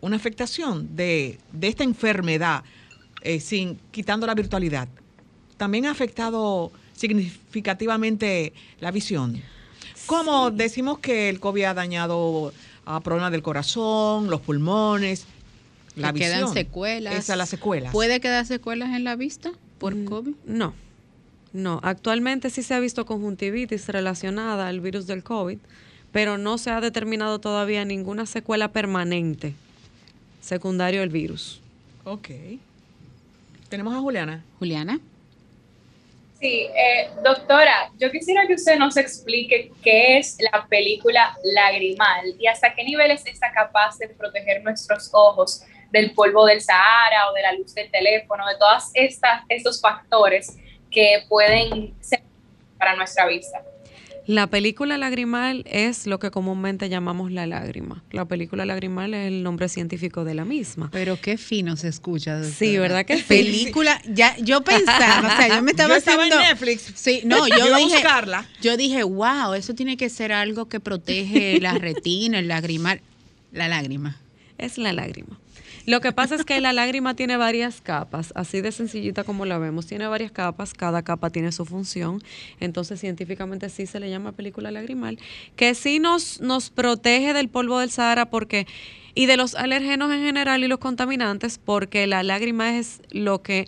una 0.00 0.16
afectación 0.16 0.94
de, 0.94 1.38
de 1.52 1.68
esta 1.68 1.84
enfermedad, 1.84 2.62
eh, 3.22 3.40
sin 3.40 3.78
quitando 3.90 4.26
la 4.26 4.34
virtualidad, 4.34 4.88
también 5.56 5.86
ha 5.86 5.90
afectado 5.90 6.72
significativamente 6.94 8.52
la 8.80 8.90
visión. 8.90 9.40
¿Cómo 10.06 10.50
decimos 10.50 10.98
que 10.98 11.28
el 11.28 11.40
COVID 11.40 11.64
ha 11.64 11.74
dañado 11.74 12.52
a 12.86 13.00
problemas 13.00 13.30
del 13.32 13.42
corazón, 13.42 14.30
los 14.30 14.40
pulmones, 14.40 15.26
la 15.96 16.12
visión? 16.12 16.32
Quedan 16.32 16.52
secuelas. 16.54 17.14
Esas 17.14 17.36
las 17.36 17.48
secuelas. 17.48 17.92
¿Puede 17.92 18.20
quedar 18.20 18.46
secuelas 18.46 18.94
en 18.96 19.04
la 19.04 19.16
vista 19.16 19.52
por 19.78 19.94
mm, 19.94 20.04
COVID? 20.06 20.34
No. 20.46 20.74
No, 21.52 21.80
actualmente 21.82 22.50
sí 22.50 22.62
se 22.62 22.74
ha 22.74 22.80
visto 22.80 23.06
conjuntivitis 23.06 23.88
relacionada 23.88 24.68
al 24.68 24.80
virus 24.80 25.06
del 25.06 25.22
COVID, 25.22 25.58
pero 26.12 26.38
no 26.38 26.58
se 26.58 26.70
ha 26.70 26.80
determinado 26.80 27.38
todavía 27.38 27.84
ninguna 27.84 28.26
secuela 28.26 28.72
permanente 28.72 29.54
secundario 30.40 31.02
al 31.02 31.08
virus. 31.08 31.60
Ok. 32.04 32.28
Tenemos 33.68 33.94
a 33.94 34.00
Juliana. 34.00 34.42
Juliana. 34.58 34.98
Sí, 36.40 36.68
eh, 36.72 37.10
doctora, 37.24 37.90
yo 37.98 38.12
quisiera 38.12 38.46
que 38.46 38.54
usted 38.54 38.78
nos 38.78 38.96
explique 38.96 39.72
qué 39.82 40.18
es 40.18 40.38
la 40.40 40.66
película 40.68 41.36
lagrimal 41.42 42.32
y 42.38 42.46
hasta 42.46 42.74
qué 42.74 42.84
niveles 42.84 43.26
está 43.26 43.50
capaz 43.52 43.98
de 43.98 44.08
proteger 44.08 44.62
nuestros 44.62 45.10
ojos 45.12 45.62
del 45.90 46.12
polvo 46.12 46.46
del 46.46 46.60
Sahara 46.60 47.30
o 47.30 47.34
de 47.34 47.42
la 47.42 47.52
luz 47.54 47.74
del 47.74 47.90
teléfono, 47.90 48.46
de 48.46 48.54
todos 48.56 48.84
estos 49.48 49.80
factores 49.80 50.56
que 50.90 51.24
pueden 51.28 51.94
ser 52.00 52.22
para 52.78 52.94
nuestra 52.94 53.26
vista. 53.26 53.60
La 54.28 54.46
película 54.46 54.98
lagrimal 54.98 55.64
es 55.66 56.06
lo 56.06 56.18
que 56.18 56.30
comúnmente 56.30 56.90
llamamos 56.90 57.32
la 57.32 57.46
lágrima. 57.46 58.04
La 58.10 58.26
película 58.26 58.66
lagrimal 58.66 59.14
es 59.14 59.28
el 59.28 59.42
nombre 59.42 59.70
científico 59.70 60.22
de 60.22 60.34
la 60.34 60.44
misma. 60.44 60.90
Pero 60.92 61.18
qué 61.18 61.38
fino 61.38 61.78
se 61.78 61.88
escucha. 61.88 62.44
Sí, 62.44 62.76
¿verdad 62.76 63.06
que 63.06 63.16
sí? 63.16 63.24
Película, 63.26 63.98
ya 64.06 64.36
yo 64.36 64.62
pensaba, 64.62 65.28
o 65.32 65.36
sea, 65.38 65.48
yo 65.56 65.62
me 65.62 65.70
estaba 65.70 65.94
yo 65.94 65.96
estaba 65.96 66.26
en 66.26 66.36
Netflix. 66.36 66.92
Sí, 66.94 67.22
no, 67.24 67.48
yo, 67.48 67.74
dije, 67.74 67.94
buscarla. 67.94 68.46
Yo 68.60 68.76
dije, 68.76 69.02
"Wow, 69.02 69.54
eso 69.54 69.74
tiene 69.74 69.96
que 69.96 70.10
ser 70.10 70.30
algo 70.32 70.68
que 70.68 70.78
protege 70.78 71.58
la 71.58 71.72
retina, 71.78 72.40
el 72.40 72.48
lagrimal, 72.48 73.00
la 73.50 73.66
lágrima." 73.68 74.18
Es 74.58 74.76
la 74.76 74.92
lágrima. 74.92 75.40
Lo 75.88 76.02
que 76.02 76.12
pasa 76.12 76.34
es 76.34 76.44
que 76.44 76.60
la 76.60 76.74
lágrima 76.74 77.14
tiene 77.14 77.38
varias 77.38 77.80
capas, 77.80 78.34
así 78.36 78.60
de 78.60 78.72
sencillita 78.72 79.24
como 79.24 79.46
la 79.46 79.56
vemos. 79.56 79.86
Tiene 79.86 80.06
varias 80.06 80.30
capas, 80.30 80.74
cada 80.74 81.00
capa 81.00 81.30
tiene 81.30 81.50
su 81.50 81.64
función. 81.64 82.22
Entonces, 82.60 83.00
científicamente 83.00 83.70
sí 83.70 83.86
se 83.86 83.98
le 83.98 84.10
llama 84.10 84.32
película 84.32 84.70
lagrimal, 84.70 85.18
que 85.56 85.74
sí 85.74 85.98
nos, 85.98 86.42
nos 86.42 86.68
protege 86.68 87.32
del 87.32 87.48
polvo 87.48 87.78
del 87.78 87.88
Sahara 87.90 88.28
porque 88.28 88.66
y 89.14 89.24
de 89.24 89.38
los 89.38 89.54
alérgenos 89.54 90.12
en 90.12 90.20
general 90.20 90.62
y 90.62 90.68
los 90.68 90.78
contaminantes, 90.78 91.56
porque 91.56 92.06
la 92.06 92.22
lágrima 92.22 92.76
es 92.76 93.00
lo 93.10 93.40
que 93.40 93.66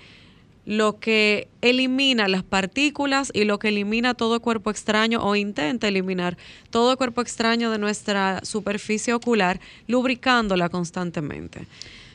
lo 0.67 1.01
que 1.01 1.49
elimina 1.63 2.29
las 2.29 2.43
partículas 2.43 3.31
y 3.33 3.45
lo 3.45 3.59
que 3.59 3.69
elimina 3.69 4.13
todo 4.13 4.41
cuerpo 4.41 4.71
extraño 4.71 5.25
o 5.25 5.37
intenta 5.37 5.89
eliminar 5.89 6.37
todo 6.69 6.99
cuerpo 6.99 7.23
extraño 7.23 7.71
de 7.71 7.79
nuestra 7.79 8.45
superficie 8.45 9.15
ocular, 9.15 9.59
lubricándola 9.87 10.69
constantemente. 10.69 11.67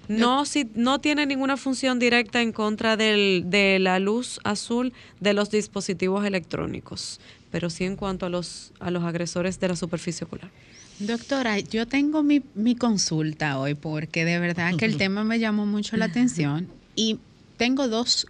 No, 0.08 0.46
si, 0.46 0.70
no 0.76 1.00
tiene 1.00 1.26
ninguna 1.26 1.58
función 1.58 2.00
directa 2.00 2.42
en 2.42 2.52
contra 2.52 2.98
del, 2.98 3.44
de 3.48 3.80
la 3.80 4.00
luz 4.00 4.40
azul 4.44 4.94
de 5.20 5.34
los 5.34 5.50
dispositivos 5.52 6.26
electrónicos, 6.26 7.20
pero 7.52 7.70
sí 7.70 7.86
en 7.86 7.96
cuanto 7.96 8.26
a 8.26 8.30
los, 8.30 8.74
a 8.80 8.92
los 8.92 9.04
agresores 9.04 9.60
de 9.60 9.68
la 9.68 9.76
superficie 9.76 10.26
ocular. 10.26 10.52
Doctora, 11.00 11.60
yo 11.60 11.88
tengo 11.88 12.24
mi, 12.24 12.42
mi 12.54 12.76
consulta 12.76 13.60
hoy 13.60 13.74
porque 13.74 14.24
de 14.24 14.40
verdad 14.40 14.76
que 14.78 14.86
el 14.86 14.98
tema 14.98 15.24
me 15.24 15.40
llamó 15.40 15.66
mucho 15.66 15.98
la 15.98 16.06
atención 16.06 16.70
y 16.96 17.20
tengo 17.58 17.88
dos 17.88 18.28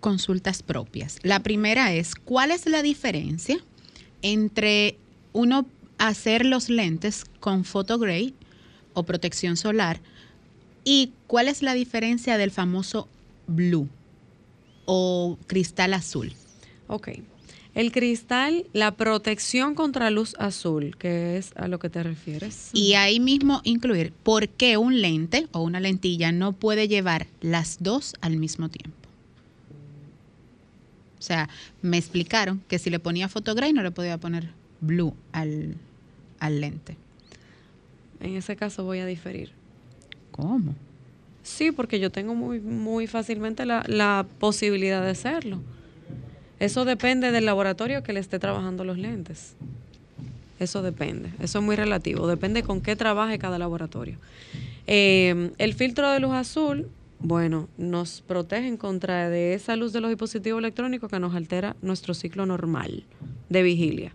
consultas 0.00 0.62
propias. 0.62 1.18
La 1.22 1.40
primera 1.40 1.92
es, 1.94 2.14
¿cuál 2.14 2.50
es 2.50 2.66
la 2.66 2.82
diferencia 2.82 3.58
entre 4.22 4.98
uno 5.32 5.66
hacer 5.98 6.44
los 6.44 6.68
lentes 6.68 7.24
con 7.40 7.64
photogray 7.64 8.34
o 8.92 9.04
protección 9.04 9.56
solar 9.56 10.00
y 10.86 11.12
cuál 11.26 11.48
es 11.48 11.62
la 11.62 11.74
diferencia 11.74 12.38
del 12.38 12.52
famoso 12.52 13.08
blue 13.48 13.88
o 14.84 15.36
cristal 15.48 15.92
azul? 15.92 16.32
Ok. 16.86 17.08
El 17.74 17.90
cristal, 17.90 18.64
la 18.72 18.92
protección 18.92 19.74
contra 19.74 20.10
luz 20.10 20.36
azul, 20.38 20.96
que 20.96 21.36
es 21.36 21.50
a 21.56 21.66
lo 21.66 21.80
que 21.80 21.90
te 21.90 22.04
refieres. 22.04 22.70
Y 22.72 22.94
ahí 22.94 23.18
mismo 23.18 23.60
incluir 23.64 24.12
por 24.22 24.48
qué 24.48 24.76
un 24.76 25.02
lente 25.02 25.48
o 25.50 25.60
una 25.60 25.80
lentilla 25.80 26.30
no 26.30 26.52
puede 26.52 26.86
llevar 26.86 27.26
las 27.40 27.78
dos 27.80 28.14
al 28.20 28.36
mismo 28.36 28.68
tiempo. 28.68 28.96
O 31.18 31.22
sea, 31.22 31.48
me 31.82 31.98
explicaron 31.98 32.62
que 32.68 32.78
si 32.78 32.90
le 32.90 33.00
ponía 33.00 33.28
photogray 33.28 33.72
no 33.72 33.82
le 33.82 33.90
podía 33.90 34.18
poner 34.18 34.50
blue 34.80 35.14
al, 35.32 35.74
al 36.38 36.60
lente. 36.60 36.96
En 38.20 38.36
ese 38.36 38.54
caso 38.54 38.84
voy 38.84 39.00
a 39.00 39.06
diferir. 39.06 39.55
¿Cómo? 40.36 40.74
Sí, 41.42 41.72
porque 41.72 42.00
yo 42.00 42.10
tengo 42.10 42.34
muy, 42.34 42.60
muy 42.60 43.06
fácilmente 43.06 43.66
la, 43.66 43.84
la 43.86 44.26
posibilidad 44.38 45.02
de 45.02 45.10
hacerlo. 45.10 45.60
Eso 46.58 46.84
depende 46.84 47.30
del 47.30 47.44
laboratorio 47.44 48.02
que 48.02 48.12
le 48.12 48.20
esté 48.20 48.38
trabajando 48.38 48.84
los 48.84 48.98
lentes. 48.98 49.54
Eso 50.58 50.82
depende. 50.82 51.30
Eso 51.40 51.58
es 51.58 51.64
muy 51.64 51.76
relativo. 51.76 52.26
Depende 52.26 52.62
con 52.62 52.80
qué 52.80 52.96
trabaje 52.96 53.38
cada 53.38 53.58
laboratorio. 53.58 54.16
Eh, 54.86 55.50
el 55.58 55.74
filtro 55.74 56.10
de 56.10 56.20
luz 56.20 56.32
azul, 56.32 56.88
bueno, 57.18 57.68
nos 57.76 58.22
protege 58.22 58.66
en 58.66 58.76
contra 58.76 59.28
de 59.28 59.54
esa 59.54 59.76
luz 59.76 59.92
de 59.92 60.00
los 60.00 60.10
dispositivos 60.10 60.58
electrónicos 60.58 61.10
que 61.10 61.20
nos 61.20 61.34
altera 61.34 61.76
nuestro 61.82 62.14
ciclo 62.14 62.46
normal 62.46 63.04
de 63.48 63.62
vigilia. 63.62 64.12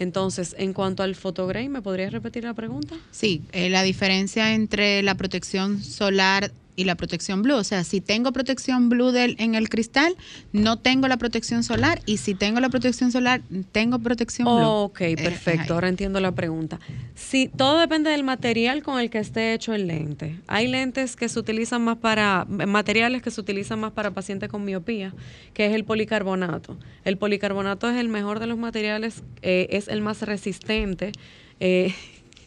Entonós, 0.00 0.54
en 0.56 0.72
cuanto 0.72 1.02
al 1.02 1.14
photogray, 1.14 1.68
¿me 1.68 1.82
podrías 1.82 2.10
repetir 2.10 2.42
la 2.44 2.54
pregunta? 2.54 2.96
Sí, 3.10 3.42
eh, 3.52 3.68
la 3.68 3.82
diferencia 3.82 4.54
entre 4.54 5.02
la 5.02 5.14
protección 5.14 5.82
solar 5.82 6.52
y 6.80 6.84
la 6.84 6.94
protección 6.94 7.42
blue. 7.42 7.56
O 7.56 7.64
sea, 7.64 7.84
si 7.84 8.00
tengo 8.00 8.32
protección 8.32 8.88
blue 8.88 9.12
del, 9.12 9.36
en 9.38 9.54
el 9.54 9.68
cristal, 9.68 10.16
no 10.52 10.78
tengo 10.78 11.08
la 11.08 11.18
protección 11.18 11.62
solar. 11.62 12.00
Y 12.06 12.16
si 12.16 12.34
tengo 12.34 12.58
la 12.58 12.70
protección 12.70 13.12
solar, 13.12 13.42
tengo 13.70 13.98
protección 13.98 14.46
blue. 14.46 14.66
Ok, 14.66 15.00
perfecto. 15.16 15.74
Ahora 15.74 15.88
entiendo 15.88 16.20
la 16.20 16.32
pregunta. 16.32 16.80
Si 17.14 17.48
todo 17.48 17.78
depende 17.78 18.08
del 18.08 18.24
material 18.24 18.82
con 18.82 18.98
el 18.98 19.10
que 19.10 19.18
esté 19.18 19.52
hecho 19.52 19.74
el 19.74 19.88
lente. 19.88 20.40
Hay 20.46 20.68
lentes 20.68 21.16
que 21.16 21.28
se 21.28 21.38
utilizan 21.38 21.82
más 21.82 21.98
para, 21.98 22.46
materiales 22.46 23.20
que 23.20 23.30
se 23.30 23.42
utilizan 23.42 23.78
más 23.78 23.92
para 23.92 24.12
pacientes 24.12 24.48
con 24.48 24.64
miopía, 24.64 25.12
que 25.52 25.66
es 25.66 25.74
el 25.74 25.84
policarbonato. 25.84 26.78
El 27.04 27.18
policarbonato 27.18 27.90
es 27.90 27.98
el 27.98 28.08
mejor 28.08 28.40
de 28.40 28.46
los 28.46 28.56
materiales, 28.56 29.22
eh, 29.42 29.66
es 29.70 29.88
el 29.88 30.00
más 30.00 30.22
resistente. 30.22 31.12
Eh, 31.60 31.94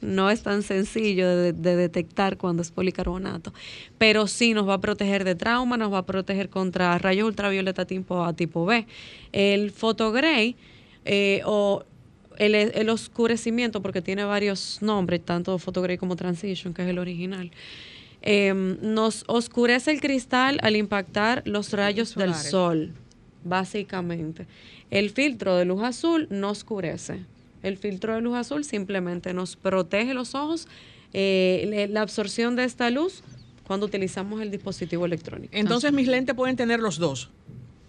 no 0.03 0.29
es 0.29 0.43
tan 0.43 0.61
sencillo 0.61 1.27
de, 1.35 1.53
detectar 1.53 2.37
cuando 2.37 2.61
es 2.61 2.71
policarbonato, 2.71 3.53
pero 3.97 4.27
sí 4.27 4.53
nos 4.53 4.67
va 4.67 4.75
a 4.75 4.81
proteger 4.81 5.23
de 5.23 5.35
trauma, 5.35 5.77
nos 5.77 5.91
va 5.91 5.99
a 5.99 6.05
proteger 6.05 6.49
contra 6.49 6.97
rayos 6.97 7.27
ultravioleta 7.27 7.85
tipo 7.85 8.23
A, 8.23 8.33
tipo 8.33 8.65
B. 8.65 8.85
El 9.31 9.71
photogray 9.71 10.55
eh, 11.05 11.41
o 11.45 11.83
el, 12.37 12.89
oscurecimiento, 12.89 13.81
porque 13.81 14.01
tiene 14.01 14.23
varios 14.23 14.81
nombres, 14.81 15.23
tanto 15.23 15.57
photogray 15.57 15.97
como 15.97 16.15
transition, 16.15 16.73
que 16.73 16.83
es 16.83 16.89
el 16.89 16.99
original. 16.99 17.51
Em, 18.21 18.77
nos 18.81 19.23
oscurece 19.27 19.91
el 19.91 19.99
cristal 19.99 20.57
al 20.61 20.75
impactar 20.75 21.43
los 21.45 21.71
rayos 21.73 22.15
del 22.15 22.33
sol, 22.33 22.93
básicamente. 23.43 24.47
El 24.91 25.09
filtro 25.09 25.55
de 25.55 25.65
luz 25.65 25.83
azul 25.83 26.27
no 26.29 26.51
oscurece. 26.51 27.25
El 27.63 27.77
filtro 27.77 28.13
de 28.15 28.21
luz 28.21 28.35
azul 28.35 28.63
simplemente 28.63 29.33
nos 29.33 29.55
protege 29.55 30.13
los 30.13 30.35
ojos, 30.35 30.67
eh, 31.13 31.87
la 31.89 32.01
absorción 32.01 32.55
de 32.55 32.65
esta 32.65 32.89
luz 32.89 33.23
cuando 33.65 33.85
utilizamos 33.85 34.41
el 34.41 34.51
dispositivo 34.51 35.05
electrónico. 35.05 35.53
Entonces 35.55 35.91
mis 35.93 36.07
lentes 36.07 36.35
pueden 36.35 36.55
tener 36.55 36.79
los 36.79 36.97
dos. 36.97 37.29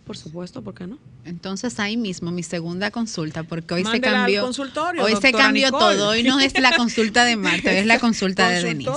Por 0.06 0.16
supuesto, 0.16 0.62
¿por 0.62 0.74
qué 0.74 0.86
no? 0.86 0.98
Entonces 1.24 1.80
ahí 1.80 1.96
mismo 1.96 2.30
mi 2.30 2.42
segunda 2.42 2.90
consulta, 2.90 3.42
porque 3.42 3.74
hoy 3.74 3.84
se 3.84 4.00
cambió. 4.00 4.42
consultorio, 4.42 5.02
hoy 5.02 5.16
se 5.16 5.32
cambió 5.32 5.70
todo. 5.70 6.10
Hoy 6.10 6.22
no 6.22 6.40
es 6.40 6.58
la 6.60 6.72
consulta 6.76 7.24
de 7.24 7.36
Marta, 7.36 7.70
hoy 7.70 7.76
es 7.76 7.86
la 7.86 7.98
consulta 7.98 8.48
de 8.50 8.62
Denise. 8.62 8.92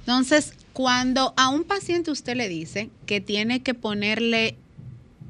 Entonces, 0.00 0.54
cuando 0.72 1.32
a 1.36 1.48
un 1.48 1.64
paciente 1.64 2.10
usted 2.10 2.36
le 2.36 2.48
dice 2.48 2.90
que 3.06 3.20
tiene 3.20 3.62
que 3.62 3.74
ponerle 3.74 4.56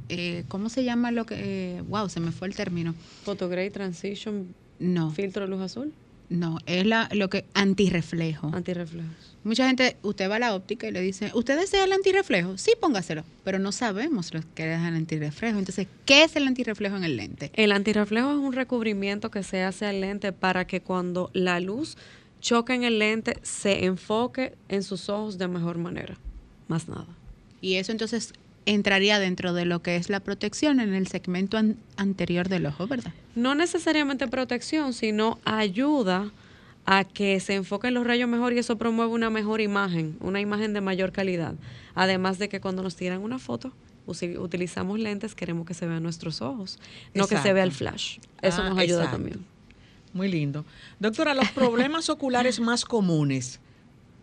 eh, 0.08 0.44
¿cómo 0.48 0.68
se 0.68 0.84
llama 0.84 1.10
lo 1.10 1.26
que? 1.26 1.82
wow, 1.88 2.08
se 2.08 2.20
me 2.20 2.32
fue 2.32 2.48
el 2.48 2.54
término. 2.54 2.94
Photogray 3.24 3.70
Transition. 3.70 4.54
No. 4.78 5.10
¿Filtro 5.10 5.44
de 5.44 5.50
luz 5.50 5.60
azul? 5.62 5.92
No, 6.28 6.58
es 6.66 6.84
la, 6.84 7.08
lo 7.12 7.30
que 7.30 7.44
antirreflejo. 7.54 8.50
Antirreflejo. 8.52 9.08
Mucha 9.44 9.68
gente, 9.68 9.96
usted 10.02 10.28
va 10.28 10.36
a 10.36 10.38
la 10.40 10.54
óptica 10.56 10.88
y 10.88 10.90
le 10.90 11.00
dice, 11.00 11.30
¿usted 11.34 11.56
desea 11.56 11.84
el 11.84 11.92
antirreflejo? 11.92 12.58
Sí, 12.58 12.72
póngaselo, 12.80 13.22
pero 13.44 13.60
no 13.60 13.70
sabemos 13.70 14.34
lo 14.34 14.40
que 14.54 14.74
es 14.74 14.80
el 14.80 14.94
antirreflejo. 14.96 15.58
Entonces, 15.58 15.86
¿qué 16.04 16.24
es 16.24 16.34
el 16.34 16.48
antirreflejo 16.48 16.96
en 16.96 17.04
el 17.04 17.16
lente? 17.16 17.52
El 17.54 17.70
antirreflejo 17.70 18.32
es 18.32 18.38
un 18.38 18.52
recubrimiento 18.52 19.30
que 19.30 19.44
se 19.44 19.62
hace 19.62 19.86
al 19.86 20.00
lente 20.00 20.32
para 20.32 20.66
que 20.66 20.80
cuando 20.80 21.30
la 21.32 21.60
luz 21.60 21.96
choque 22.40 22.74
en 22.74 22.82
el 22.82 22.98
lente 22.98 23.38
se 23.42 23.84
enfoque 23.84 24.54
en 24.68 24.82
sus 24.82 25.08
ojos 25.08 25.38
de 25.38 25.46
mejor 25.46 25.78
manera. 25.78 26.18
Más 26.66 26.88
nada. 26.88 27.06
Y 27.60 27.74
eso 27.74 27.92
entonces 27.92 28.32
entraría 28.66 29.18
dentro 29.18 29.54
de 29.54 29.64
lo 29.64 29.80
que 29.80 29.96
es 29.96 30.10
la 30.10 30.20
protección 30.20 30.80
en 30.80 30.92
el 30.92 31.06
segmento 31.06 31.58
anterior 31.96 32.48
del 32.48 32.66
ojo, 32.66 32.86
¿verdad? 32.86 33.12
No 33.34 33.54
necesariamente 33.54 34.28
protección, 34.28 34.92
sino 34.92 35.38
ayuda 35.44 36.30
a 36.84 37.04
que 37.04 37.40
se 37.40 37.54
enfoquen 37.54 37.94
los 37.94 38.06
rayos 38.06 38.28
mejor 38.28 38.52
y 38.52 38.58
eso 38.58 38.76
promueve 38.76 39.12
una 39.12 39.30
mejor 39.30 39.60
imagen, 39.60 40.16
una 40.20 40.40
imagen 40.40 40.72
de 40.72 40.80
mayor 40.80 41.12
calidad. 41.12 41.54
Además 41.94 42.38
de 42.38 42.48
que 42.48 42.60
cuando 42.60 42.82
nos 42.82 42.96
tiran 42.96 43.22
una 43.22 43.38
foto, 43.38 43.72
utilizamos 44.06 44.98
lentes, 44.98 45.34
queremos 45.34 45.66
que 45.66 45.74
se 45.74 45.86
vean 45.86 46.02
nuestros 46.02 46.42
ojos, 46.42 46.78
no 47.14 47.26
que 47.26 47.38
se 47.38 47.52
vea 47.52 47.64
el 47.64 47.72
flash. 47.72 48.18
Eso 48.42 48.62
ah, 48.62 48.68
nos 48.68 48.78
ayuda 48.78 49.10
también. 49.10 49.44
Muy 50.12 50.28
lindo. 50.28 50.64
Doctora, 51.00 51.34
los 51.34 51.50
problemas 51.50 52.08
oculares 52.08 52.60
más 52.60 52.84
comunes, 52.84 53.60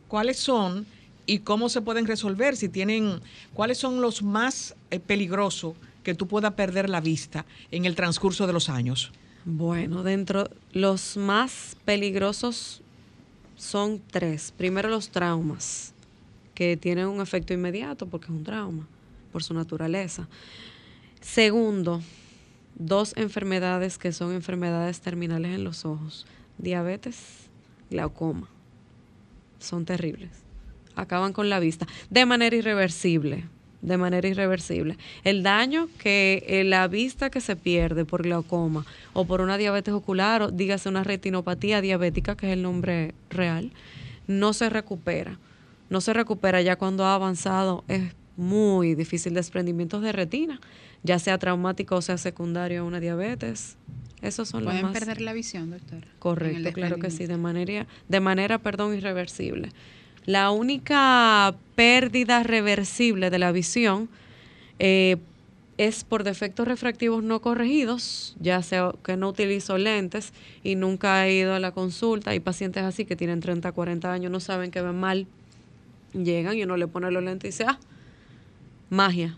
¿cuáles 0.07 0.37
son? 0.37 0.85
Y 1.25 1.39
cómo 1.39 1.69
se 1.69 1.81
pueden 1.81 2.05
resolver, 2.05 2.55
si 2.57 2.69
tienen, 2.69 3.21
cuáles 3.53 3.77
son 3.77 4.01
los 4.01 4.23
más 4.23 4.75
eh, 4.91 4.99
peligrosos 4.99 5.75
que 6.03 6.15
tú 6.15 6.27
puedas 6.27 6.53
perder 6.53 6.89
la 6.89 7.01
vista 7.01 7.45
en 7.71 7.85
el 7.85 7.95
transcurso 7.95 8.45
de 8.45 8.53
los 8.53 8.69
años. 8.69 9.11
Bueno, 9.45 10.03
dentro 10.03 10.49
los 10.71 11.17
más 11.17 11.77
peligrosos 11.85 12.81
son 13.55 14.01
tres. 14.11 14.53
Primero 14.55 14.89
los 14.89 15.09
traumas, 15.09 15.93
que 16.53 16.77
tienen 16.77 17.07
un 17.07 17.21
efecto 17.21 17.53
inmediato 17.53 18.07
porque 18.07 18.25
es 18.25 18.31
un 18.31 18.43
trauma 18.43 18.87
por 19.31 19.43
su 19.43 19.53
naturaleza. 19.53 20.27
Segundo, 21.21 22.01
dos 22.75 23.13
enfermedades 23.15 23.97
que 23.97 24.11
son 24.11 24.33
enfermedades 24.33 24.99
terminales 24.99 25.55
en 25.55 25.63
los 25.63 25.85
ojos, 25.85 26.25
diabetes, 26.57 27.47
glaucoma. 27.89 28.49
Son 29.59 29.85
terribles 29.85 30.42
acaban 30.95 31.33
con 31.33 31.49
la 31.49 31.59
vista 31.59 31.87
de 32.09 32.25
manera 32.25 32.55
irreversible 32.55 33.45
de 33.83 33.97
manera 33.97 34.27
irreversible. 34.27 34.97
El 35.23 35.43
daño 35.43 35.89
que 35.99 36.45
eh, 36.47 36.63
la 36.63 36.87
vista 36.87 37.29
que 37.29 37.41
se 37.41 37.55
pierde 37.55 38.05
por 38.05 38.23
glaucoma 38.23 38.85
o 39.11 39.25
por 39.25 39.41
una 39.41 39.57
diabetes 39.57 39.93
ocular, 39.93 40.41
o 40.41 40.51
dígase 40.51 40.89
una 40.89 41.03
retinopatía 41.03 41.81
diabética, 41.81 42.35
que 42.35 42.47
es 42.47 42.53
el 42.53 42.63
nombre 42.63 43.13
real, 43.29 43.71
no 44.25 44.53
se 44.53 44.69
recupera. 44.69 45.37
no 45.89 46.01
se 46.01 46.13
recupera 46.13 46.61
ya 46.61 46.77
cuando 46.77 47.05
ha 47.05 47.13
avanzado, 47.13 47.83
es 47.87 48.15
muy 48.35 48.95
difícil 48.95 49.33
desprendimientos 49.33 50.01
de 50.01 50.11
retina, 50.11 50.59
ya 51.03 51.19
sea 51.19 51.37
traumático 51.37 51.95
o 51.95 52.01
sea 52.01 52.17
secundario 52.17 52.81
a 52.81 52.83
una 52.83 52.99
diabetes. 52.99 53.77
Esos 54.21 54.47
son 54.47 54.63
los 54.63 54.71
Pueden 54.71 54.85
más 54.85 54.93
perder 54.93 55.21
la 55.21 55.33
visión, 55.33 55.69
doctora. 55.69 56.07
correcto, 56.17 56.71
claro 56.71 56.97
que 56.97 57.11
sí, 57.11 57.27
de 57.27 57.37
manera 57.37 57.85
de 58.07 58.19
manera, 58.21 58.57
perdón, 58.57 58.95
irreversible. 58.95 59.69
La 60.25 60.51
única 60.51 61.55
pérdida 61.75 62.43
reversible 62.43 63.29
de 63.29 63.39
la 63.39 63.51
visión 63.51 64.09
eh, 64.79 65.17
es 65.77 66.03
por 66.03 66.23
defectos 66.23 66.67
refractivos 66.67 67.23
no 67.23 67.41
corregidos, 67.41 68.35
ya 68.39 68.61
sea 68.61 68.91
que 69.03 69.17
no 69.17 69.29
utilizo 69.29 69.77
lentes 69.77 70.31
y 70.63 70.75
nunca 70.75 71.25
he 71.27 71.33
ido 71.33 71.55
a 71.55 71.59
la 71.59 71.71
consulta. 71.71 72.31
Hay 72.31 72.39
pacientes 72.39 72.83
así 72.83 73.05
que 73.05 73.15
tienen 73.15 73.39
30, 73.39 73.71
40 73.71 74.11
años, 74.13 74.31
no 74.31 74.39
saben 74.39 74.71
que 74.71 74.81
ven 74.81 74.99
mal, 74.99 75.25
llegan 76.13 76.55
y 76.57 76.63
uno 76.63 76.77
le 76.77 76.87
pone 76.87 77.09
los 77.11 77.23
lentes 77.23 77.49
y 77.49 77.51
dice, 77.51 77.65
ah, 77.67 77.79
magia. 78.89 79.35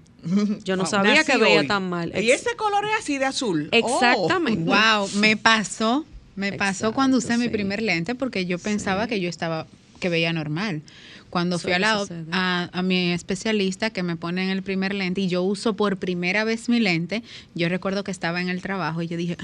Yo 0.63 0.75
no 0.75 0.83
Wow, 0.83 0.89
sabía 0.91 1.23
que 1.23 1.37
veía 1.37 1.61
hoy. 1.61 1.67
tan 1.67 1.87
mal. 1.87 2.11
Y 2.21 2.31
ese 2.31 2.55
color 2.55 2.83
es 2.85 2.91
así 2.99 3.17
de 3.19 3.25
azul. 3.25 3.69
Oh. 3.71 3.75
Exactamente. 3.75 4.63
Wow, 4.69 5.07
me 5.19 5.37
pasó, 5.37 6.03
me 6.35 6.51
pasó 6.53 6.93
cuando 6.93 7.17
usé 7.17 7.37
mi 7.37 7.47
primer 7.47 7.81
lente 7.81 8.15
porque 8.15 8.45
yo 8.47 8.57
pensaba 8.57 9.05
que 9.07 9.19
yo 9.21 9.29
estaba, 9.29 9.67
que 10.05 10.09
veía 10.09 10.31
normal. 10.33 10.83
Cuando 11.31 11.57
fui 11.57 11.71
a, 11.71 11.79
la, 11.79 12.05
a, 12.31 12.69
a 12.71 12.81
mi 12.83 13.11
especialista 13.11 13.89
que 13.89 14.03
me 14.03 14.17
ponen 14.17 14.51
el 14.51 14.61
primer 14.61 14.93
lente 14.93 15.21
y 15.21 15.29
yo 15.29 15.41
uso 15.41 15.75
por 15.75 15.97
primera 15.97 16.43
vez 16.43 16.69
mi 16.69 16.79
lente, 16.79 17.23
yo 17.55 17.69
recuerdo 17.69 18.03
que 18.03 18.11
estaba 18.11 18.39
en 18.39 18.49
el 18.49 18.61
trabajo 18.61 19.01
y 19.01 19.07
yo 19.07 19.17
dije, 19.17 19.35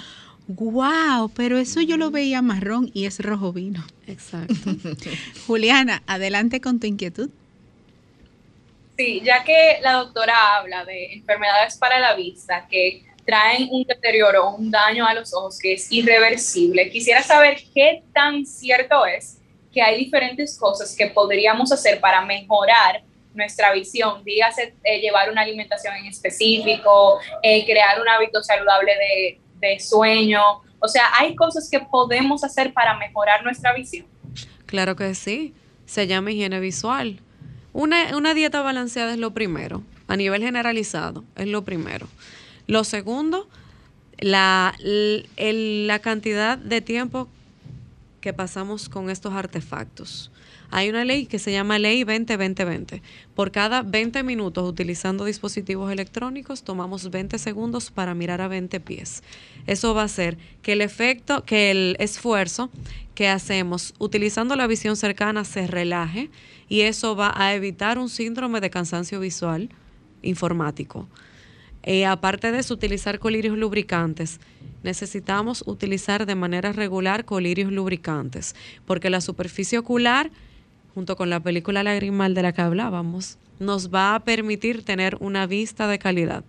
wow, 0.49 1.31
pero 1.35 1.57
eso 1.57 1.81
yo 1.81 1.97
lo 1.97 2.11
veía 2.11 2.43
marrón 2.43 2.91
y 2.93 3.05
es 3.05 3.17
rojo 3.17 3.51
vino. 3.51 3.83
Exacto. 4.05 4.53
Juliana, 5.47 6.03
adelante 6.05 6.61
con 6.61 6.79
tu 6.79 6.85
inquietud. 6.85 7.31
Sí, 8.99 9.23
ya 9.25 9.43
que 9.43 9.79
la 9.81 9.93
doctora 9.93 10.57
habla 10.57 10.85
de 10.85 11.13
enfermedades 11.13 11.75
para 11.77 11.99
la 11.99 12.13
vista 12.13 12.67
que 12.69 13.03
traen 13.25 13.67
un 13.71 13.83
deterioro 13.85 14.45
o 14.45 14.57
un 14.57 14.69
daño 14.69 15.07
a 15.07 15.15
los 15.15 15.33
ojos 15.33 15.57
que 15.57 15.73
es 15.73 15.91
irreversible, 15.91 16.91
quisiera 16.91 17.23
saber 17.23 17.57
qué 17.73 18.03
tan 18.13 18.45
cierto 18.45 19.07
es 19.07 19.40
que 19.71 19.81
hay 19.81 19.97
diferentes 19.97 20.57
cosas 20.57 20.95
que 20.95 21.07
podríamos 21.07 21.71
hacer 21.71 21.99
para 21.99 22.25
mejorar 22.25 23.03
nuestra 23.33 23.71
visión, 23.71 24.23
dígase 24.25 24.75
eh, 24.83 24.99
llevar 24.99 25.31
una 25.31 25.41
alimentación 25.41 25.95
en 25.95 26.05
específico, 26.05 27.19
eh, 27.41 27.65
crear 27.65 28.01
un 28.01 28.09
hábito 28.09 28.43
saludable 28.43 28.91
de, 28.91 29.39
de 29.67 29.79
sueño, 29.79 30.61
o 30.81 30.87
sea, 30.87 31.03
hay 31.13 31.35
cosas 31.35 31.69
que 31.69 31.79
podemos 31.79 32.43
hacer 32.43 32.73
para 32.73 32.97
mejorar 32.97 33.43
nuestra 33.43 33.71
visión. 33.73 34.05
Claro 34.65 34.95
que 34.95 35.13
sí. 35.13 35.53
Se 35.85 36.07
llama 36.07 36.31
higiene 36.31 36.59
visual. 36.59 37.19
Una, 37.71 38.17
una 38.17 38.33
dieta 38.33 38.61
balanceada 38.61 39.11
es 39.11 39.19
lo 39.19 39.31
primero. 39.31 39.83
A 40.07 40.15
nivel 40.15 40.41
generalizado, 40.41 41.23
es 41.35 41.47
lo 41.47 41.63
primero. 41.63 42.07
Lo 42.65 42.83
segundo, 42.83 43.47
la, 44.17 44.73
la 44.79 45.99
cantidad 45.99 46.57
de 46.57 46.81
tiempo 46.81 47.29
que 48.21 48.33
pasamos 48.33 48.87
con 48.87 49.09
estos 49.09 49.33
artefactos. 49.33 50.31
Hay 50.69 50.89
una 50.89 51.03
ley 51.03 51.25
que 51.25 51.37
se 51.37 51.51
llama 51.51 51.79
Ley 51.79 52.03
20-20-20. 52.03 53.01
Por 53.35 53.51
cada 53.51 53.81
20 53.81 54.23
minutos 54.23 54.69
utilizando 54.69 55.25
dispositivos 55.25 55.91
electrónicos, 55.91 56.63
tomamos 56.63 57.11
20 57.11 57.37
segundos 57.39 57.91
para 57.91 58.13
mirar 58.13 58.39
a 58.39 58.47
20 58.47 58.79
pies. 58.79 59.21
Eso 59.67 59.93
va 59.93 60.03
a 60.03 60.05
hacer 60.05 60.37
que 60.61 60.73
el 60.73 60.81
efecto, 60.81 61.43
que 61.43 61.71
el 61.71 61.97
esfuerzo 61.99 62.69
que 63.15 63.27
hacemos 63.27 63.93
utilizando 63.99 64.55
la 64.55 64.67
visión 64.67 64.95
cercana 64.95 65.43
se 65.43 65.67
relaje 65.67 66.29
y 66.69 66.81
eso 66.81 67.17
va 67.17 67.33
a 67.35 67.53
evitar 67.53 67.99
un 67.99 68.07
síndrome 68.07 68.61
de 68.61 68.69
cansancio 68.69 69.19
visual 69.19 69.69
informático. 70.21 71.09
Eh, 71.83 72.05
aparte 72.05 72.51
de 72.51 72.59
eso, 72.59 72.73
utilizar 72.73 73.19
colirios 73.19 73.57
lubricantes. 73.57 74.39
Necesitamos 74.83 75.63
utilizar 75.65 76.25
de 76.25 76.35
manera 76.35 76.71
regular 76.71 77.25
colirios 77.25 77.71
lubricantes, 77.71 78.55
porque 78.85 79.09
la 79.09 79.21
superficie 79.21 79.77
ocular, 79.77 80.31
junto 80.93 81.15
con 81.15 81.29
la 81.29 81.39
película 81.39 81.83
lagrimal 81.83 82.33
de 82.33 82.41
la 82.43 82.53
que 82.53 82.61
hablábamos, 82.61 83.37
nos 83.59 83.93
va 83.93 84.15
a 84.15 84.23
permitir 84.23 84.83
tener 84.83 85.17
una 85.19 85.45
vista 85.45 85.87
de 85.87 85.99
calidad. 85.99 86.43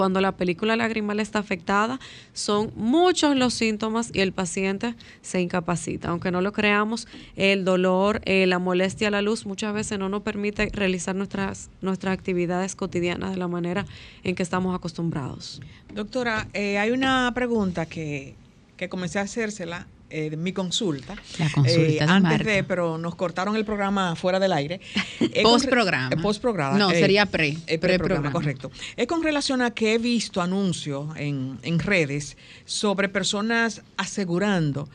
Cuando 0.00 0.22
la 0.22 0.32
película 0.32 0.76
lagrimal 0.76 1.20
está 1.20 1.40
afectada, 1.40 2.00
son 2.32 2.72
muchos 2.74 3.36
los 3.36 3.52
síntomas 3.52 4.10
y 4.14 4.20
el 4.20 4.32
paciente 4.32 4.94
se 5.20 5.42
incapacita. 5.42 6.08
Aunque 6.08 6.30
no 6.30 6.40
lo 6.40 6.54
creamos, 6.54 7.06
el 7.36 7.66
dolor, 7.66 8.22
eh, 8.24 8.46
la 8.46 8.58
molestia 8.58 9.08
a 9.08 9.10
la 9.10 9.20
luz 9.20 9.44
muchas 9.44 9.74
veces 9.74 9.98
no 9.98 10.08
nos 10.08 10.22
permite 10.22 10.70
realizar 10.72 11.14
nuestras, 11.14 11.68
nuestras 11.82 12.14
actividades 12.14 12.76
cotidianas 12.76 13.32
de 13.32 13.36
la 13.36 13.46
manera 13.46 13.84
en 14.24 14.34
que 14.36 14.42
estamos 14.42 14.74
acostumbrados. 14.74 15.60
Doctora, 15.92 16.48
eh, 16.54 16.78
hay 16.78 16.92
una 16.92 17.30
pregunta 17.34 17.84
que, 17.84 18.36
que 18.78 18.88
comencé 18.88 19.18
a 19.18 19.22
hacérsela 19.24 19.86
eh, 20.10 20.36
mi 20.36 20.52
consulta. 20.52 21.14
La 21.38 21.50
consulta 21.50 21.80
eh, 21.80 21.92
de 21.92 22.00
antes 22.00 22.22
Marta. 22.22 22.50
de, 22.50 22.64
pero 22.64 22.98
nos 22.98 23.14
cortaron 23.14 23.56
el 23.56 23.64
programa 23.64 24.14
fuera 24.16 24.38
del 24.38 24.52
aire. 24.52 24.80
Con 25.18 25.28
re- 25.30 25.42
Postprograma. 25.42 26.10
eh, 26.12 26.16
postprograma. 26.20 26.78
No, 26.78 26.90
eh, 26.90 26.98
sería 27.00 27.26
pre- 27.26 27.52
preprograma, 27.52 27.78
preprograma. 27.98 28.32
correcto. 28.32 28.70
Es 28.96 29.06
con 29.06 29.22
relación 29.22 29.62
a 29.62 29.70
que 29.70 29.94
he 29.94 29.98
visto 29.98 30.40
anuncios 30.42 31.06
en, 31.16 31.58
en 31.62 31.78
redes 31.78 32.36
sobre 32.64 33.08
personas 33.08 33.82
asegurando 33.96 34.88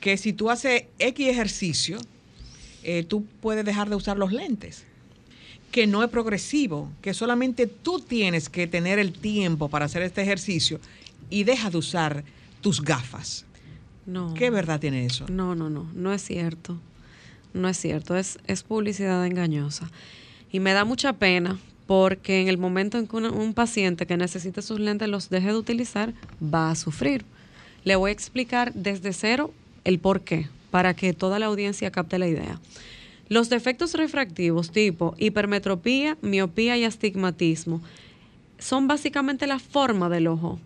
que 0.00 0.16
si 0.16 0.32
tú 0.32 0.50
haces 0.50 0.84
X 0.98 1.28
ejercicio, 1.28 1.98
eh, 2.82 3.04
tú 3.06 3.26
puedes 3.40 3.64
dejar 3.64 3.88
de 3.90 3.96
usar 3.96 4.16
los 4.16 4.32
lentes 4.32 4.84
que 5.70 5.86
no 5.86 6.02
es 6.02 6.10
progresivo, 6.10 6.90
que 7.00 7.14
solamente 7.14 7.66
tú 7.68 8.00
tienes 8.00 8.48
que 8.48 8.66
tener 8.66 8.98
el 8.98 9.12
tiempo 9.12 9.68
para 9.68 9.84
hacer 9.84 10.02
este 10.02 10.20
ejercicio 10.22 10.80
y 11.28 11.44
deja 11.44 11.70
de 11.70 11.76
usar 11.78 12.24
tus 12.60 12.82
gafas. 12.82 13.44
No. 14.06 14.34
¿Qué 14.34 14.50
verdad 14.50 14.80
tiene 14.80 15.04
eso? 15.04 15.26
No, 15.28 15.54
no, 15.54 15.70
no, 15.70 15.86
no 15.94 16.12
es 16.12 16.22
cierto. 16.22 16.78
No 17.52 17.68
es 17.68 17.76
cierto, 17.76 18.16
es, 18.16 18.38
es 18.46 18.62
publicidad 18.62 19.24
engañosa. 19.26 19.90
Y 20.52 20.60
me 20.60 20.72
da 20.72 20.84
mucha 20.84 21.12
pena 21.14 21.58
porque 21.86 22.40
en 22.40 22.48
el 22.48 22.58
momento 22.58 22.98
en 22.98 23.06
que 23.08 23.16
una- 23.16 23.30
un 23.30 23.54
paciente 23.54 24.06
que 24.06 24.16
necesite 24.16 24.62
sus 24.62 24.78
lentes 24.78 25.08
los 25.08 25.28
deje 25.30 25.48
de 25.48 25.56
utilizar, 25.56 26.14
va 26.42 26.70
a 26.70 26.76
sufrir. 26.76 27.24
Le 27.84 27.96
voy 27.96 28.10
a 28.10 28.12
explicar 28.12 28.72
desde 28.74 29.12
cero 29.12 29.52
el 29.84 29.98
por 29.98 30.20
qué, 30.22 30.48
para 30.70 30.94
que 30.94 31.12
toda 31.12 31.38
la 31.40 31.46
audiencia 31.46 31.90
capte 31.90 32.18
la 32.18 32.28
idea. 32.28 32.60
Los 33.28 33.48
defectos 33.48 33.94
refractivos 33.94 34.70
tipo 34.70 35.14
hipermetropía, 35.18 36.16
miopía 36.22 36.76
y 36.76 36.84
astigmatismo 36.84 37.80
son 38.58 38.86
básicamente 38.86 39.46
la 39.46 39.58
forma 39.58 40.08
del 40.08 40.26
ojo. 40.28 40.60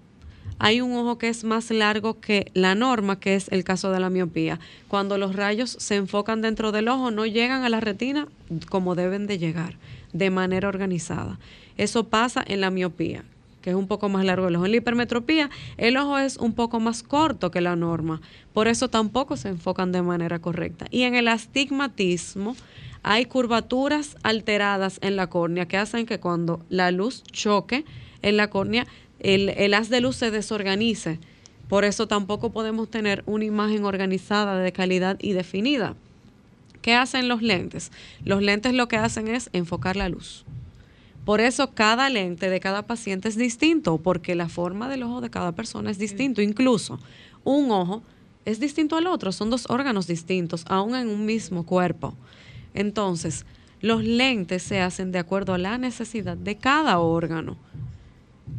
Hay 0.59 0.81
un 0.81 0.95
ojo 0.95 1.19
que 1.19 1.29
es 1.29 1.45
más 1.45 1.71
largo 1.71 2.21
que 2.21 2.51
la 2.55 2.75
norma, 2.75 3.19
que 3.19 3.35
es 3.35 3.49
el 3.51 3.65
caso 3.65 3.91
de 3.91 4.01
la 4.01 4.11
miopía. 4.11 4.61
Cuando 4.89 5.19
los 5.19 5.35
rayos 5.35 5.77
se 5.79 5.97
enfocan 5.97 6.43
dentro 6.43 6.73
del 6.73 6.89
ojo, 6.89 7.11
no 7.11 7.27
llegan 7.27 7.65
a 7.65 7.69
la 7.69 7.81
retina 7.81 8.29
como 8.71 8.95
deben 8.95 9.27
de 9.27 9.39
llegar, 9.39 9.77
de 10.13 10.31
manera 10.31 10.69
organizada. 10.69 11.39
Eso 11.77 12.05
pasa 12.05 12.45
en 12.47 12.61
la 12.61 12.71
miopía, 12.71 13.25
que 13.63 13.71
es 13.71 13.77
un 13.77 13.89
poco 13.89 14.09
más 14.09 14.25
largo 14.25 14.49
el 14.49 14.57
ojo. 14.57 14.65
En 14.65 14.71
la 14.71 14.77
hipermetropía, 14.77 15.51
el 15.77 15.97
ojo 15.97 16.19
es 16.19 16.37
un 16.37 16.53
poco 16.53 16.79
más 16.79 17.03
corto 17.03 17.51
que 17.51 17.61
la 17.61 17.75
norma. 17.75 18.21
Por 18.53 18.69
eso 18.69 18.89
tampoco 18.89 19.37
se 19.37 19.49
enfocan 19.49 19.91
de 19.91 20.03
manera 20.03 20.39
correcta. 20.39 20.87
Y 20.91 21.03
en 21.03 21.17
el 21.17 21.29
astigmatismo, 21.29 22.55
hay 23.03 23.27
curvaturas 23.27 24.17
alteradas 24.23 24.99
en 25.03 25.17
la 25.17 25.29
córnea 25.29 25.67
que 25.67 25.77
hacen 25.77 26.07
que 26.07 26.21
cuando 26.21 26.65
la 26.71 26.91
luz 26.91 27.23
choque 27.25 27.85
en 28.23 28.39
la 28.39 28.49
córnea, 28.49 28.87
el, 29.25 29.49
el 29.49 29.75
haz 29.75 29.89
de 29.89 30.01
luz 30.01 30.17
se 30.17 30.31
desorganice. 30.31 31.19
Por 31.69 31.85
eso 31.85 32.07
tampoco 32.07 32.53
podemos 32.53 32.91
tener 32.91 33.25
una 33.27 33.45
imagen 33.45 33.85
organizada 33.85 34.59
de 34.59 34.73
calidad 34.73 35.17
y 35.21 35.33
definida. 35.33 35.97
¿Qué 36.83 36.95
hacen 36.95 37.29
los 37.29 37.41
lentes? 37.41 37.91
Los 38.25 38.43
lentes 38.43 38.75
lo 38.75 38.87
que 38.87 38.97
hacen 38.97 39.27
es 39.29 39.49
enfocar 39.53 39.97
la 39.97 40.11
luz. 40.11 40.45
Por 41.25 41.41
eso 41.41 41.73
cada 41.73 42.11
lente 42.11 42.51
de 42.51 42.61
cada 42.61 42.87
paciente 42.87 43.29
es 43.29 43.37
distinto, 43.37 43.97
porque 43.97 44.35
la 44.35 44.51
forma 44.51 44.91
del 44.91 45.05
ojo 45.05 45.23
de 45.23 45.31
cada 45.31 45.53
persona 45.53 45.91
es 45.91 45.99
distinto. 45.99 46.43
Incluso 46.43 47.01
un 47.45 47.71
ojo 47.71 48.03
es 48.45 48.61
distinto 48.61 48.97
al 48.97 49.07
otro, 49.07 49.33
son 49.33 49.49
dos 49.49 49.65
órganos 49.71 50.07
distintos, 50.07 50.65
aún 50.69 50.95
en 50.95 51.09
un 51.09 51.25
mismo 51.25 51.65
cuerpo. 51.65 52.15
Entonces, 52.75 53.47
los 53.81 54.05
lentes 54.05 54.63
se 54.63 54.81
hacen 54.81 55.13
de 55.13 55.19
acuerdo 55.19 55.55
a 55.55 55.59
la 55.59 55.79
necesidad 55.79 56.37
de 56.37 56.57
cada 56.57 56.99
órgano. 56.99 57.57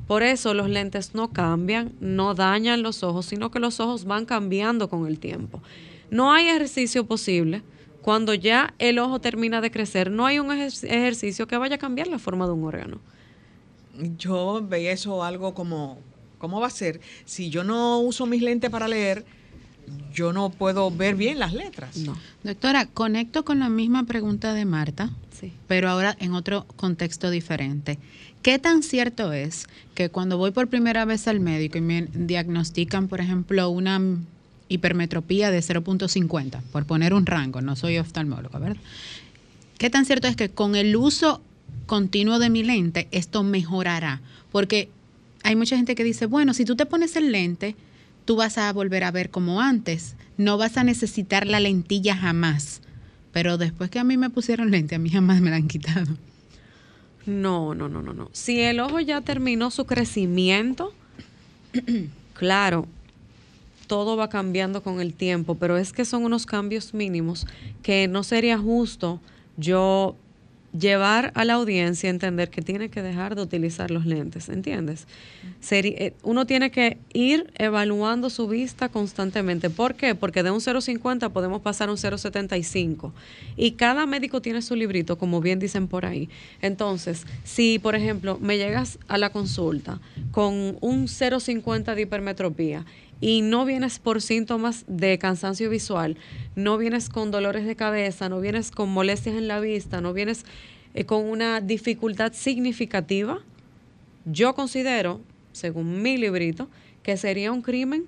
Por 0.07 0.23
eso 0.23 0.53
los 0.53 0.69
lentes 0.69 1.15
no 1.15 1.31
cambian, 1.31 1.93
no 1.99 2.33
dañan 2.35 2.83
los 2.83 3.03
ojos, 3.03 3.25
sino 3.25 3.51
que 3.51 3.59
los 3.59 3.79
ojos 3.79 4.05
van 4.05 4.25
cambiando 4.25 4.89
con 4.89 5.07
el 5.07 5.19
tiempo. 5.19 5.61
No 6.11 6.31
hay 6.31 6.47
ejercicio 6.47 7.05
posible 7.05 7.63
cuando 8.01 8.33
ya 8.35 8.73
el 8.77 8.99
ojo 8.99 9.19
termina 9.19 9.61
de 9.61 9.71
crecer. 9.71 10.11
No 10.11 10.25
hay 10.27 10.37
un 10.39 10.47
ejer- 10.47 10.87
ejercicio 10.89 11.47
que 11.47 11.57
vaya 11.57 11.75
a 11.75 11.79
cambiar 11.79 12.07
la 12.07 12.19
forma 12.19 12.45
de 12.45 12.53
un 12.53 12.63
órgano. 12.63 12.99
Yo 14.17 14.61
veía 14.67 14.91
eso 14.91 15.23
algo 15.23 15.53
como, 15.53 15.97
¿cómo 16.37 16.59
va 16.59 16.67
a 16.67 16.71
ser? 16.71 16.99
Si 17.25 17.49
yo 17.49 17.63
no 17.63 17.99
uso 17.99 18.25
mis 18.25 18.41
lentes 18.41 18.69
para 18.69 18.87
leer, 18.87 19.25
yo 20.13 20.33
no 20.33 20.49
puedo 20.49 20.89
ver 20.91 21.15
bien 21.15 21.39
las 21.39 21.53
letras. 21.53 21.97
No. 21.97 22.17
Doctora, 22.43 22.85
conecto 22.85 23.43
con 23.45 23.59
la 23.59 23.69
misma 23.69 24.05
pregunta 24.05 24.53
de 24.53 24.65
Marta, 24.65 25.09
Sí. 25.39 25.51
pero 25.67 25.89
ahora 25.89 26.15
en 26.19 26.33
otro 26.33 26.65
contexto 26.75 27.29
diferente. 27.29 27.99
¿Qué 28.41 28.59
tan 28.59 28.83
cierto 28.83 29.33
es 29.33 29.67
que 29.95 30.09
cuando 30.09 30.37
voy 30.37 30.51
por 30.51 30.67
primera 30.67 31.03
vez 31.05 31.27
al 31.27 31.39
médico 31.39 31.77
y 31.77 31.81
me 31.81 32.03
diagnostican, 32.13 33.07
por 33.07 33.19
ejemplo, 33.19 33.69
una 33.69 33.99
hipermetropía 34.69 35.51
de 35.51 35.61
0.50, 35.61 36.61
por 36.71 36.85
poner 36.85 37.13
un 37.13 37.25
rango, 37.25 37.61
no 37.61 37.75
soy 37.75 37.97
oftalmólogo, 37.97 38.59
¿verdad? 38.59 38.81
¿Qué 39.77 39.89
tan 39.89 40.05
cierto 40.05 40.27
es 40.27 40.35
que 40.35 40.49
con 40.49 40.75
el 40.75 40.95
uso 40.95 41.41
continuo 41.85 42.39
de 42.39 42.49
mi 42.49 42.63
lente 42.63 43.07
esto 43.11 43.43
mejorará? 43.43 44.21
Porque 44.51 44.89
hay 45.43 45.55
mucha 45.55 45.75
gente 45.75 45.95
que 45.95 46.03
dice, 46.03 46.25
bueno, 46.25 46.53
si 46.53 46.65
tú 46.65 46.75
te 46.75 46.85
pones 46.85 47.15
el 47.15 47.31
lente, 47.31 47.75
tú 48.25 48.35
vas 48.35 48.57
a 48.57 48.71
volver 48.73 49.03
a 49.03 49.11
ver 49.11 49.29
como 49.29 49.61
antes, 49.61 50.15
no 50.37 50.57
vas 50.57 50.77
a 50.77 50.83
necesitar 50.83 51.47
la 51.47 51.59
lentilla 51.59 52.15
jamás. 52.15 52.81
Pero 53.31 53.57
después 53.57 53.89
que 53.89 53.99
a 53.99 54.03
mí 54.03 54.17
me 54.17 54.29
pusieron 54.29 54.71
lente, 54.71 54.95
a 54.95 54.99
mí 54.99 55.09
jamás 55.09 55.41
me 55.41 55.49
la 55.49 55.57
han 55.57 55.67
quitado. 55.67 56.17
No, 57.25 57.73
no, 57.73 57.89
no, 57.89 58.01
no, 58.01 58.13
no. 58.13 58.29
Si 58.33 58.61
el 58.61 58.79
ojo 58.79 58.99
ya 58.99 59.21
terminó 59.21 59.71
su 59.71 59.85
crecimiento, 59.85 60.93
claro, 62.33 62.87
todo 63.87 64.15
va 64.17 64.29
cambiando 64.29 64.83
con 64.83 65.01
el 65.01 65.13
tiempo, 65.13 65.55
pero 65.55 65.77
es 65.77 65.91
que 65.91 66.05
son 66.05 66.23
unos 66.23 66.45
cambios 66.45 66.93
mínimos 66.93 67.47
que 67.83 68.07
no 68.07 68.23
sería 68.23 68.57
justo 68.57 69.19
yo 69.57 70.15
llevar 70.77 71.31
a 71.35 71.45
la 71.45 71.53
audiencia 71.53 72.09
a 72.09 72.11
entender 72.11 72.49
que 72.49 72.61
tiene 72.61 72.89
que 72.89 73.01
dejar 73.01 73.35
de 73.35 73.41
utilizar 73.41 73.91
los 73.91 74.05
lentes, 74.05 74.49
¿entiendes? 74.49 75.07
Eh, 75.71 76.13
uno 76.23 76.45
tiene 76.45 76.69
que 76.71 76.97
ir 77.13 77.51
evaluando 77.55 78.29
su 78.29 78.47
vista 78.47 78.89
constantemente. 78.89 79.69
¿Por 79.69 79.95
qué? 79.95 80.15
Porque 80.15 80.43
de 80.43 80.51
un 80.51 80.59
0,50 80.59 81.31
podemos 81.31 81.61
pasar 81.61 81.89
a 81.89 81.91
un 81.91 81.97
0,75. 81.97 83.11
Y 83.55 83.71
cada 83.71 84.05
médico 84.05 84.41
tiene 84.41 84.61
su 84.61 84.75
librito, 84.75 85.17
como 85.17 85.41
bien 85.41 85.59
dicen 85.59 85.87
por 85.87 86.05
ahí. 86.05 86.29
Entonces, 86.61 87.25
si, 87.43 87.79
por 87.79 87.95
ejemplo, 87.95 88.37
me 88.41 88.57
llegas 88.57 88.99
a 89.07 89.17
la 89.17 89.31
consulta 89.31 89.99
con 90.31 90.77
un 90.81 91.07
0,50 91.07 91.95
de 91.95 92.01
hipermetropía 92.01 92.85
y 93.21 93.41
no 93.41 93.65
vienes 93.65 93.99
por 93.99 94.21
síntomas 94.21 94.83
de 94.87 95.17
cansancio 95.17 95.69
visual, 95.69 96.17
no 96.55 96.77
vienes 96.77 97.09
con 97.09 97.31
dolores 97.31 97.65
de 97.65 97.75
cabeza, 97.75 98.29
no 98.29 98.39
vienes 98.39 98.71
con 98.71 98.89
molestias 98.89 99.35
en 99.35 99.47
la 99.47 99.59
vista, 99.59 100.01
no 100.01 100.13
vienes 100.13 100.45
eh, 100.93 101.05
con 101.05 101.25
una 101.25 101.61
dificultad 101.61 102.33
significativa, 102.33 103.39
yo 104.25 104.55
considero, 104.55 105.21
según 105.51 106.01
mi 106.01 106.17
librito, 106.17 106.67
que 107.03 107.17
sería 107.17 107.51
un 107.51 107.61
crimen 107.61 108.05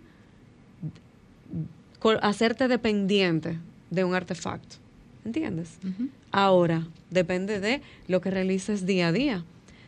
hacerte 2.21 2.67
dependiente 2.67 3.59
de 3.89 4.03
un 4.03 4.15
artefacto. 4.15 4.77
¿Entiendes? 5.25 5.77
Ahora, 6.31 6.87
depende 7.09 7.59
de 7.59 7.81
lo 8.07 8.21
que 8.21 8.31
realices 8.31 8.85
día 8.85 9.09
a 9.09 9.11
día. 9.11 9.43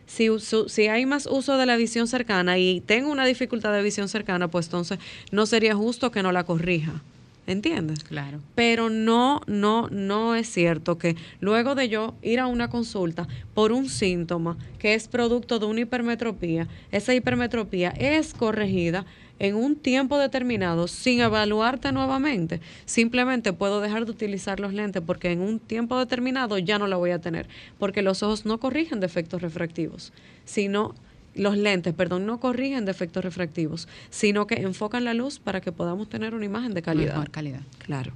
Si, 0.10 0.30
uso- 0.30 0.68
si 0.68 0.88
hay 0.88 1.06
más 1.06 1.28
uso 1.28 1.56
de 1.58 1.68
la 1.68 1.78
visión 1.78 2.08
cercana 2.08 2.58
y 2.58 2.82
tengo 2.82 3.12
una 3.12 3.26
dificultad 3.26 3.72
de 3.74 3.84
visión 3.84 4.10
cercana, 4.10 4.48
pues 4.50 4.66
entonces 4.66 4.98
no 5.32 5.46
sería 5.46 5.76
justo 5.76 6.10
que 6.12 6.24
no 6.24 6.32
la 6.32 6.44
corrija. 6.46 7.02
¿Entiendes? 7.46 8.04
Claro. 8.04 8.40
Pero 8.54 8.90
no, 8.90 9.42
no, 9.48 9.88
no 9.90 10.36
es 10.36 10.48
cierto 10.52 10.98
que 11.00 11.16
luego 11.40 11.74
de 11.74 11.90
yo 11.90 12.14
ir 12.22 12.40
a 12.40 12.46
una 12.48 12.70
consulta 12.70 13.28
por 13.56 13.72
un 13.72 13.90
síntoma 13.90 14.56
que 14.78 14.94
es 14.94 15.08
producto 15.08 15.58
de 15.58 15.66
una 15.66 15.80
hipermetropía, 15.82 16.68
esa 16.92 17.16
hipermetropía 17.16 17.90
es 17.92 18.34
corregida 18.36 19.06
en 19.40 19.56
un 19.56 19.76
tiempo 19.76 20.18
determinado 20.18 20.88
sin 20.88 21.22
evaluarte 21.22 21.92
nuevamente. 21.92 22.62
Simplemente 22.86 23.54
puedo 23.54 23.82
dejar 23.82 24.06
de 24.06 24.12
utilizar 24.12 24.60
los 24.60 24.74
lentes 24.74 25.02
porque 25.06 25.32
en 25.32 25.42
un 25.42 25.60
tiempo 25.60 25.98
determinado 25.98 26.58
ya 26.58 26.78
no 26.78 26.88
la 26.88 26.98
voy 26.98 27.12
a 27.12 27.20
tener, 27.20 27.48
porque 27.78 28.02
los 28.02 28.22
ojos 28.22 28.46
no 28.46 28.60
corrigen 28.60 29.00
defectos 29.00 29.42
refractivos, 29.42 30.14
sino 30.46 30.94
los 31.36 31.58
lentes, 31.58 31.94
perdón, 31.94 32.26
no 32.26 32.40
corrigen 32.40 32.86
defectos 32.86 33.24
refractivos, 33.24 33.88
sino 34.10 34.46
que 34.48 34.56
enfocan 34.56 35.06
la 35.06 35.14
luz 35.14 35.40
para 35.40 35.62
que 35.62 35.72
podamos 35.72 36.10
tener 36.10 36.36
una 36.36 36.46
imagen 36.46 36.74
de 36.74 36.82
calidad. 36.82 37.14
Mejor 37.14 37.32
calidad. 37.32 37.62
Claro. 37.80 38.12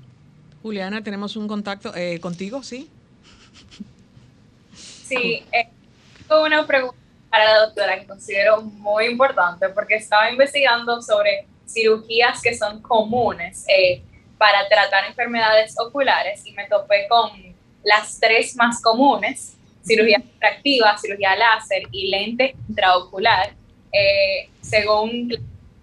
Juliana, 0.61 1.03
tenemos 1.03 1.35
un 1.35 1.47
contacto 1.47 1.95
eh, 1.95 2.19
contigo, 2.19 2.63
¿sí? 2.63 2.89
Sí, 4.75 5.43
eh, 5.51 5.69
tengo 6.27 6.43
una 6.43 6.65
pregunta 6.65 7.02
para 7.33 7.45
la 7.45 7.59
doctora 7.65 7.99
que 7.99 8.05
considero 8.05 8.61
muy 8.61 9.05
importante 9.05 9.67
porque 9.69 9.95
estaba 9.95 10.29
investigando 10.29 11.01
sobre 11.01 11.47
cirugías 11.67 12.39
que 12.43 12.55
son 12.55 12.79
comunes 12.79 13.65
eh, 13.67 14.03
para 14.37 14.69
tratar 14.69 15.05
enfermedades 15.05 15.73
oculares 15.79 16.45
y 16.45 16.51
me 16.51 16.67
topé 16.67 17.07
con 17.09 17.31
las 17.83 18.19
tres 18.19 18.55
más 18.55 18.79
comunes, 18.83 19.57
cirugía 19.83 20.19
refractiva, 20.19 20.95
cirugía 20.99 21.35
láser 21.35 21.81
y 21.91 22.11
lente 22.11 22.55
intraocular. 22.69 23.55
Eh, 23.91 24.49
según 24.61 25.33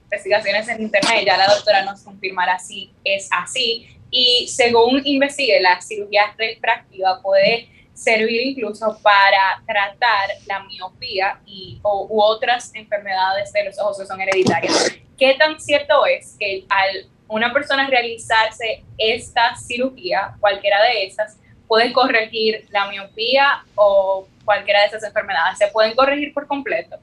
investigaciones 0.04 0.68
en 0.68 0.82
internet, 0.82 1.24
ya 1.26 1.36
la 1.36 1.48
doctora 1.48 1.82
nos 1.82 2.02
confirmará 2.02 2.60
si 2.60 2.92
es 3.02 3.28
así. 3.32 3.88
Y 4.08 4.46
según 4.46 5.02
investigué, 5.04 5.60
la 5.60 5.80
cirugía 5.80 6.32
refractiva 6.38 7.20
puede 7.20 7.68
servir 8.00 8.40
incluso 8.40 8.98
para 9.02 9.62
tratar 9.66 10.30
la 10.46 10.60
miopía 10.64 11.38
y, 11.44 11.78
o, 11.82 12.08
otras 12.10 12.74
enfermedades 12.74 13.52
de 13.52 13.64
los 13.64 13.78
ojos 13.78 13.98
que 13.98 14.06
son 14.06 14.20
hereditarias. 14.20 14.90
¿Qué 15.18 15.34
tan 15.34 15.60
cierto 15.60 16.06
es 16.06 16.34
que 16.38 16.64
al 16.68 17.06
una 17.28 17.52
persona 17.52 17.86
realizarse 17.88 18.82
esta 18.98 19.54
cirugía, 19.54 20.34
cualquiera 20.40 20.82
de 20.82 21.04
esas, 21.04 21.38
puede 21.68 21.92
corregir 21.92 22.66
la 22.70 22.88
miopía 22.88 23.64
o 23.76 24.26
cualquiera 24.44 24.80
de 24.80 24.86
esas 24.86 25.04
enfermedades? 25.04 25.58
¿Se 25.58 25.68
pueden 25.68 25.94
corregir 25.94 26.32
por 26.32 26.46
completo? 26.46 26.96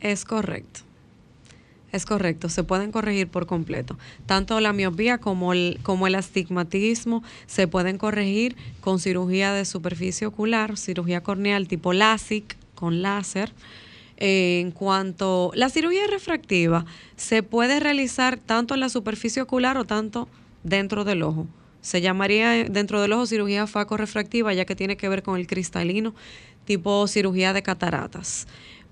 Es 0.00 0.24
correcto. 0.24 0.80
Es 1.92 2.06
correcto, 2.06 2.48
se 2.48 2.62
pueden 2.62 2.92
corregir 2.92 3.28
por 3.28 3.46
completo. 3.46 3.98
Tanto 4.26 4.60
la 4.60 4.72
miopía 4.72 5.18
como 5.18 5.52
el, 5.52 5.80
como 5.82 6.06
el 6.06 6.14
astigmatismo 6.14 7.24
se 7.46 7.66
pueden 7.66 7.98
corregir 7.98 8.56
con 8.80 9.00
cirugía 9.00 9.52
de 9.52 9.64
superficie 9.64 10.26
ocular, 10.26 10.76
cirugía 10.78 11.22
corneal 11.22 11.66
tipo 11.66 11.92
LASIK 11.92 12.56
con 12.74 13.02
láser. 13.02 13.52
En 14.16 14.70
cuanto 14.70 15.50
la 15.54 15.70
cirugía 15.70 16.06
refractiva 16.06 16.84
se 17.16 17.42
puede 17.42 17.80
realizar 17.80 18.36
tanto 18.38 18.74
en 18.74 18.80
la 18.80 18.90
superficie 18.90 19.42
ocular 19.42 19.78
o 19.78 19.84
tanto 19.84 20.28
dentro 20.62 21.04
del 21.04 21.22
ojo. 21.22 21.46
Se 21.80 22.00
llamaría 22.02 22.58
eh, 22.58 22.68
dentro 22.70 23.00
del 23.00 23.12
ojo 23.14 23.26
cirugía 23.26 23.66
facorefractiva 23.66 24.52
ya 24.52 24.66
que 24.66 24.76
tiene 24.76 24.96
que 24.96 25.08
ver 25.08 25.22
con 25.22 25.38
el 25.38 25.46
cristalino, 25.46 26.14
tipo 26.66 27.06
cirugía 27.08 27.52
de 27.52 27.62
cataratas. 27.62 28.46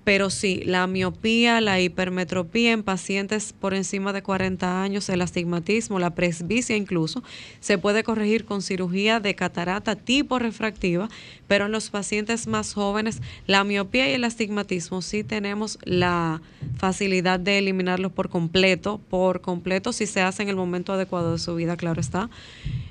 Pero 0.05 0.29
sí, 0.29 0.61
la 0.65 0.87
miopía, 0.87 1.61
la 1.61 1.79
hipermetropía 1.79 2.71
en 2.71 2.81
pacientes 2.83 3.53
por 3.53 3.73
encima 3.75 4.11
de 4.11 4.23
40 4.23 4.81
años, 4.81 5.07
el 5.09 5.21
astigmatismo, 5.21 5.99
la 5.99 6.15
presbicia 6.15 6.75
incluso, 6.75 7.21
se 7.59 7.77
puede 7.77 8.03
corregir 8.03 8.45
con 8.45 8.61
cirugía 8.61 9.19
de 9.19 9.35
catarata 9.35 9.95
tipo 9.95 10.39
refractiva, 10.39 11.09
pero 11.47 11.65
en 11.67 11.71
los 11.73 11.89
pacientes 11.91 12.47
más 12.47 12.73
jóvenes, 12.73 13.21
la 13.45 13.63
miopía 13.63 14.09
y 14.09 14.13
el 14.13 14.23
astigmatismo 14.23 15.01
sí 15.01 15.23
tenemos 15.23 15.77
la 15.83 16.41
facilidad 16.77 17.39
de 17.39 17.59
eliminarlos 17.59 18.11
por 18.11 18.29
completo, 18.29 18.99
por 19.09 19.41
completo 19.41 19.93
si 19.93 20.07
se 20.07 20.21
hace 20.21 20.41
en 20.43 20.49
el 20.49 20.55
momento 20.55 20.93
adecuado 20.93 21.33
de 21.33 21.39
su 21.39 21.53
vida, 21.55 21.77
claro 21.77 22.01
está, 22.01 22.29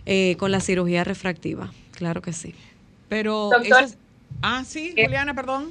eh, 0.06 0.36
con 0.38 0.52
la 0.52 0.60
cirugía 0.60 1.02
refractiva, 1.04 1.72
claro 1.92 2.22
que 2.22 2.32
sí. 2.32 2.54
Pero 3.08 3.48
Doctor. 3.52 3.66
esas- 3.84 3.98
Ah, 4.42 4.62
sí, 4.64 4.94
Juliana, 4.96 5.34
perdón. 5.34 5.70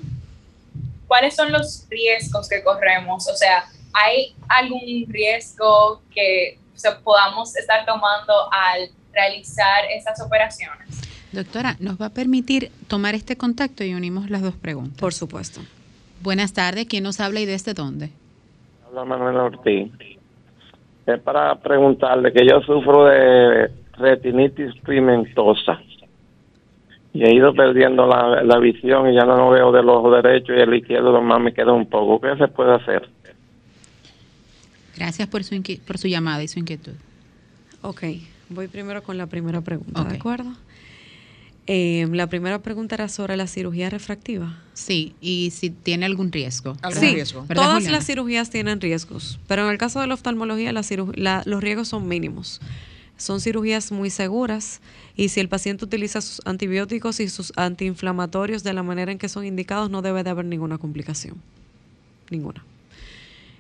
¿Cuáles 1.08 1.36
son 1.36 1.51
los 1.51 1.88
riesgos 1.89 2.49
que 2.49 2.64
corremos? 2.64 3.28
O 3.28 3.36
sea, 3.36 3.66
¿hay 3.93 4.36
algún 4.49 5.05
riesgo 5.08 6.01
que 6.14 6.60
se 6.76 6.91
podamos 7.03 7.55
estar 7.55 7.86
tomando 7.86 8.34
al 8.51 8.89
realizar 9.14 9.86
esas 9.95 10.22
operaciones? 10.22 11.01
Doctora, 11.32 11.76
¿nos 11.80 11.99
va 11.99 12.08
a 12.08 12.10
permitir 12.10 12.72
tomar 12.88 13.16
este 13.16 13.36
contacto 13.36 13.84
y 13.84 13.93
unimos 13.93 14.30
las 14.30 14.41
dos 14.41 14.55
preguntas? 14.55 14.99
Por 14.99 15.14
supuesto. 15.14 15.62
Buenas 16.22 16.53
tardes, 16.53 16.88
¿quién 16.88 17.03
nos 17.03 17.20
habla 17.20 17.39
y 17.39 17.45
desde 17.45 17.74
dónde? 17.74 18.12
Habla 18.88 19.05
Manuel 19.05 19.38
Ortiz. 19.38 19.91
Es 21.05 21.20
para 21.22 21.55
preguntarle 21.55 22.34
que 22.34 22.45
yo 22.45 22.60
sufro 22.62 23.05
de 23.05 23.72
retinitis 23.93 24.74
pigmentosa. 24.86 25.80
Y 27.14 27.24
he 27.24 27.34
ido 27.34 27.53
perdiendo 27.53 28.05
la, 28.05 28.43
la 28.43 28.60
visión 28.60 29.10
y 29.10 29.16
ya 29.16 29.26
no 29.26 29.49
veo 29.49 29.72
del 29.72 29.89
ojo 29.89 30.12
derecho 30.12 30.53
y 30.53 30.60
el 30.60 30.74
izquierdo 30.76 31.12
nomás 31.12 31.41
me 31.41 31.53
queda 31.53 31.74
un 31.74 31.88
poco. 31.88 32.22
¿Qué 32.22 32.36
se 32.38 32.47
puede 32.47 32.76
hacer? 32.76 33.10
Gracias 34.95 35.28
por 35.28 35.43
su, 35.43 35.62
por 35.86 35.97
su 35.97 36.08
llamada 36.08 36.43
y 36.43 36.47
su 36.47 36.60
inquietud. 36.60 36.93
Ok, 37.82 38.03
voy 38.49 38.68
primero 38.68 39.03
con 39.03 39.18
la 39.18 39.28
primera 39.28 39.62
pregunta, 39.62 40.01
Ok. 40.01 40.10
¿de 40.10 40.16
acuerdo? 40.18 40.51
Eh, 41.70 42.08
la 42.12 42.28
primera 42.28 42.60
pregunta 42.60 42.95
era 42.95 43.10
sobre 43.10 43.36
la 43.36 43.45
cirugía 43.45 43.89
refractiva. 43.89 44.58
Sí, 44.74 45.16
y 45.20 45.51
si 45.51 45.70
tiene 45.70 46.05
algún 46.05 46.32
riesgo. 46.32 46.78
¿Algún 46.82 47.01
Sí, 47.01 47.14
riesgo? 47.14 47.41
¿Verdad, 47.47 47.55
todas 47.64 47.74
Juliana? 47.76 47.97
las 47.97 48.05
cirugías 48.05 48.49
tienen 48.49 48.80
riesgos, 48.80 49.39
pero 49.47 49.66
en 49.66 49.72
el 49.72 49.78
caso 49.78 49.99
de 49.99 50.08
la 50.08 50.14
oftalmología 50.14 50.72
la 50.72 50.82
ciru- 50.82 51.14
la- 51.16 51.43
los 51.45 51.62
riesgos 51.62 51.89
son 51.89 52.08
mínimos. 52.08 52.62
Son 53.18 53.41
cirugías 53.41 53.91
muy 53.91 54.10
seguras 54.10 54.80
y 55.18 55.30
si 55.30 55.39
el 55.39 55.49
paciente 55.49 55.84
utiliza 55.84 56.22
sus 56.22 56.41
antibióticos 56.45 57.20
y 57.20 57.28
sus 57.28 57.51
antiinflamatorios 57.55 58.63
de 58.63 58.74
la 58.74 58.84
manera 58.84 59.11
en 59.11 59.18
que 59.18 59.28
son 59.28 59.45
indicados, 59.45 59.89
no 59.89 60.03
debe 60.03 60.24
de 60.24 60.30
haber 60.30 60.45
ninguna 60.45 60.78
complicación. 60.78 61.41
Ninguna. 62.30 62.63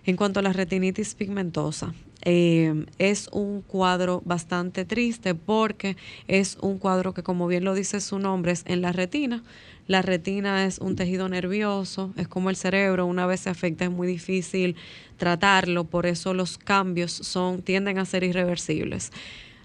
En 0.05 0.15
cuanto 0.15 0.39
a 0.39 0.43
la 0.43 0.53
retinitis 0.53 1.15
pigmentosa, 1.15 1.93
eh, 2.21 2.85
es 2.99 3.27
un 3.31 3.61
cuadro 3.61 4.21
bastante 4.23 4.85
triste 4.85 5.33
porque 5.33 5.97
es 6.27 6.57
un 6.61 6.77
cuadro 6.77 7.13
que, 7.13 7.23
como 7.23 7.47
bien 7.47 7.63
lo 7.63 7.73
dice 7.73 8.01
su 8.01 8.19
nombre, 8.19 8.51
es 8.51 8.63
en 8.67 8.81
la 8.81 8.91
retina. 8.91 9.43
La 9.87 10.01
retina 10.01 10.65
es 10.65 10.79
un 10.79 10.95
tejido 10.95 11.27
nervioso, 11.27 12.13
es 12.17 12.27
como 12.27 12.49
el 12.49 12.55
cerebro, 12.55 13.05
una 13.05 13.25
vez 13.25 13.41
se 13.41 13.49
afecta 13.49 13.85
es 13.85 13.91
muy 13.91 14.05
difícil 14.05 14.75
tratarlo, 15.17 15.85
por 15.85 16.05
eso 16.05 16.33
los 16.33 16.57
cambios 16.57 17.11
son, 17.11 17.61
tienden 17.61 17.97
a 17.97 18.05
ser 18.05 18.23
irreversibles. 18.23 19.11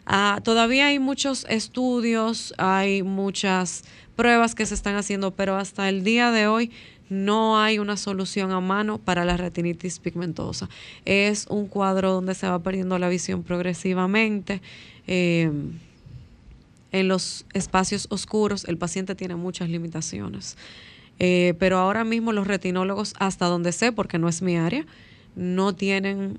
Ah, 0.07 0.41
todavía 0.43 0.87
hay 0.87 0.99
muchos 0.99 1.47
estudios, 1.49 2.55
hay 2.59 3.03
muchas 3.03 3.85
pruebas 4.17 4.55
que 4.55 4.67
se 4.67 4.75
están 4.75 4.97
haciendo, 4.97 5.31
pero 5.33 5.57
hasta 5.57 5.89
el 5.89 6.05
día 6.05 6.31
de 6.31 6.47
hoy 6.47 6.71
no 7.09 7.61
hay 7.61 7.79
una 7.79 7.97
solución 7.97 8.53
a 8.53 8.61
mano 8.61 8.99
para 8.99 9.25
la 9.25 9.37
retinitis 9.37 9.99
pigmentosa. 9.99 10.69
Es 11.05 11.47
un 11.49 11.67
cuadro 11.67 12.13
donde 12.13 12.35
se 12.35 12.49
va 12.49 12.59
perdiendo 12.59 12.99
la 12.99 13.09
visión 13.09 13.43
progresivamente. 13.43 14.61
eh, 15.07 15.51
en 16.93 17.09
los 17.09 17.47
espacios 17.55 18.07
oscuros 18.11 18.65
el 18.67 18.77
paciente 18.77 19.15
tiene 19.15 19.35
muchas 19.35 19.69
limitaciones. 19.69 20.57
Eh, 21.19 21.55
pero 21.59 21.79
ahora 21.79 22.05
mismo 22.05 22.33
los 22.33 22.47
retinólogos, 22.47 23.15
hasta 23.19 23.47
donde 23.47 23.73
sé, 23.73 23.93
porque 23.93 24.19
no 24.19 24.29
es 24.29 24.43
mi 24.43 24.57
área, 24.57 24.87
no 25.35 25.75
tienen 25.75 26.39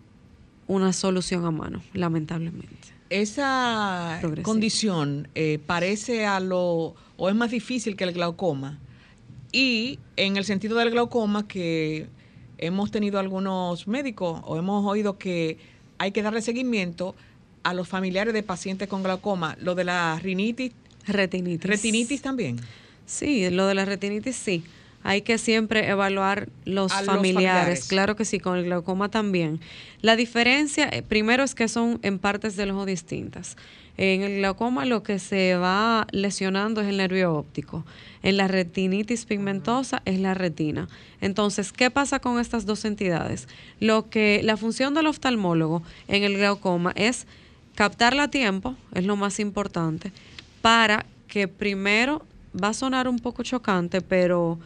una 0.67 0.93
solución 0.93 1.45
a 1.45 1.51
mano, 1.51 1.81
lamentablemente. 1.93 2.92
Esa 3.21 4.17
Progresivo. 4.21 4.51
condición 4.51 5.27
eh, 5.35 5.59
parece 5.65 6.25
a 6.25 6.39
lo, 6.39 6.95
o 7.17 7.29
es 7.29 7.35
más 7.35 7.51
difícil 7.51 7.95
que 7.95 8.03
el 8.05 8.11
glaucoma. 8.13 8.79
Y 9.51 9.99
en 10.15 10.35
el 10.37 10.45
sentido 10.45 10.77
del 10.77 10.89
glaucoma, 10.89 11.47
que 11.47 12.07
hemos 12.57 12.89
tenido 12.89 13.19
algunos 13.19 13.87
médicos 13.87 14.41
o 14.45 14.57
hemos 14.57 14.83
oído 14.85 15.17
que 15.19 15.57
hay 15.99 16.11
que 16.11 16.23
darle 16.23 16.41
seguimiento 16.41 17.15
a 17.61 17.73
los 17.75 17.87
familiares 17.87 18.33
de 18.33 18.41
pacientes 18.41 18.87
con 18.87 19.03
glaucoma. 19.03 19.55
Lo 19.61 19.75
de 19.75 19.83
la 19.83 20.19
rinitis, 20.19 20.71
Retinitis. 21.05 21.69
retinitis 21.69 22.21
también. 22.21 22.59
Sí, 23.05 23.49
lo 23.51 23.67
de 23.67 23.75
la 23.75 23.85
retinitis 23.85 24.35
sí. 24.35 24.63
Hay 25.03 25.21
que 25.21 25.37
siempre 25.37 25.87
evaluar 25.89 26.49
los 26.65 26.91
A 26.91 27.01
los 27.01 27.05
familiares. 27.05 27.51
familiares. 27.51 27.87
Claro 27.87 28.15
que 28.15 28.25
sí, 28.25 28.39
con 28.39 28.57
el 28.57 28.65
glaucoma 28.65 29.09
también. 29.09 29.59
La 30.01 30.15
diferencia, 30.15 30.89
eh, 30.89 31.01
primero, 31.01 31.43
es 31.43 31.55
que 31.55 31.67
son 31.67 31.99
en 32.03 32.19
partes 32.19 32.55
del 32.55 32.71
ojo 32.71 32.85
distintas. 32.85 33.57
En 33.95 34.23
el 34.23 34.37
glaucoma 34.37 34.85
lo 34.85 35.03
que 35.03 35.19
se 35.19 35.55
va 35.55 36.07
lesionando 36.11 36.81
es 36.81 36.87
el 36.87 36.97
nervio 36.97 37.33
óptico. 37.35 37.85
En 38.23 38.37
la 38.37 38.47
retinitis 38.47 39.25
pigmentosa 39.25 40.01
es 40.05 40.19
la 40.19 40.33
retina. 40.33 40.87
Entonces, 41.21 41.71
¿qué 41.71 41.91
pasa 41.91 42.19
con 42.19 42.39
estas 42.39 42.65
dos 42.65 42.85
entidades? 42.85 43.47
Lo 43.79 44.09
que 44.09 44.41
la 44.43 44.57
función 44.57 44.93
del 44.95 45.07
oftalmólogo 45.07 45.83
en 46.07 46.23
el 46.23 46.37
glaucoma 46.37 46.91
es 46.95 47.27
captarla 47.75 48.23
a 48.23 48.27
tiempo, 48.31 48.75
es 48.93 49.05
lo 49.05 49.15
más 49.15 49.39
importante, 49.39 50.11
para 50.61 51.05
que 51.27 51.47
primero 51.47 52.25
va 52.61 52.69
a 52.69 52.73
sonar 52.73 53.07
un 53.07 53.19
poco 53.19 53.43
chocante, 53.43 54.01
pero 54.01 54.59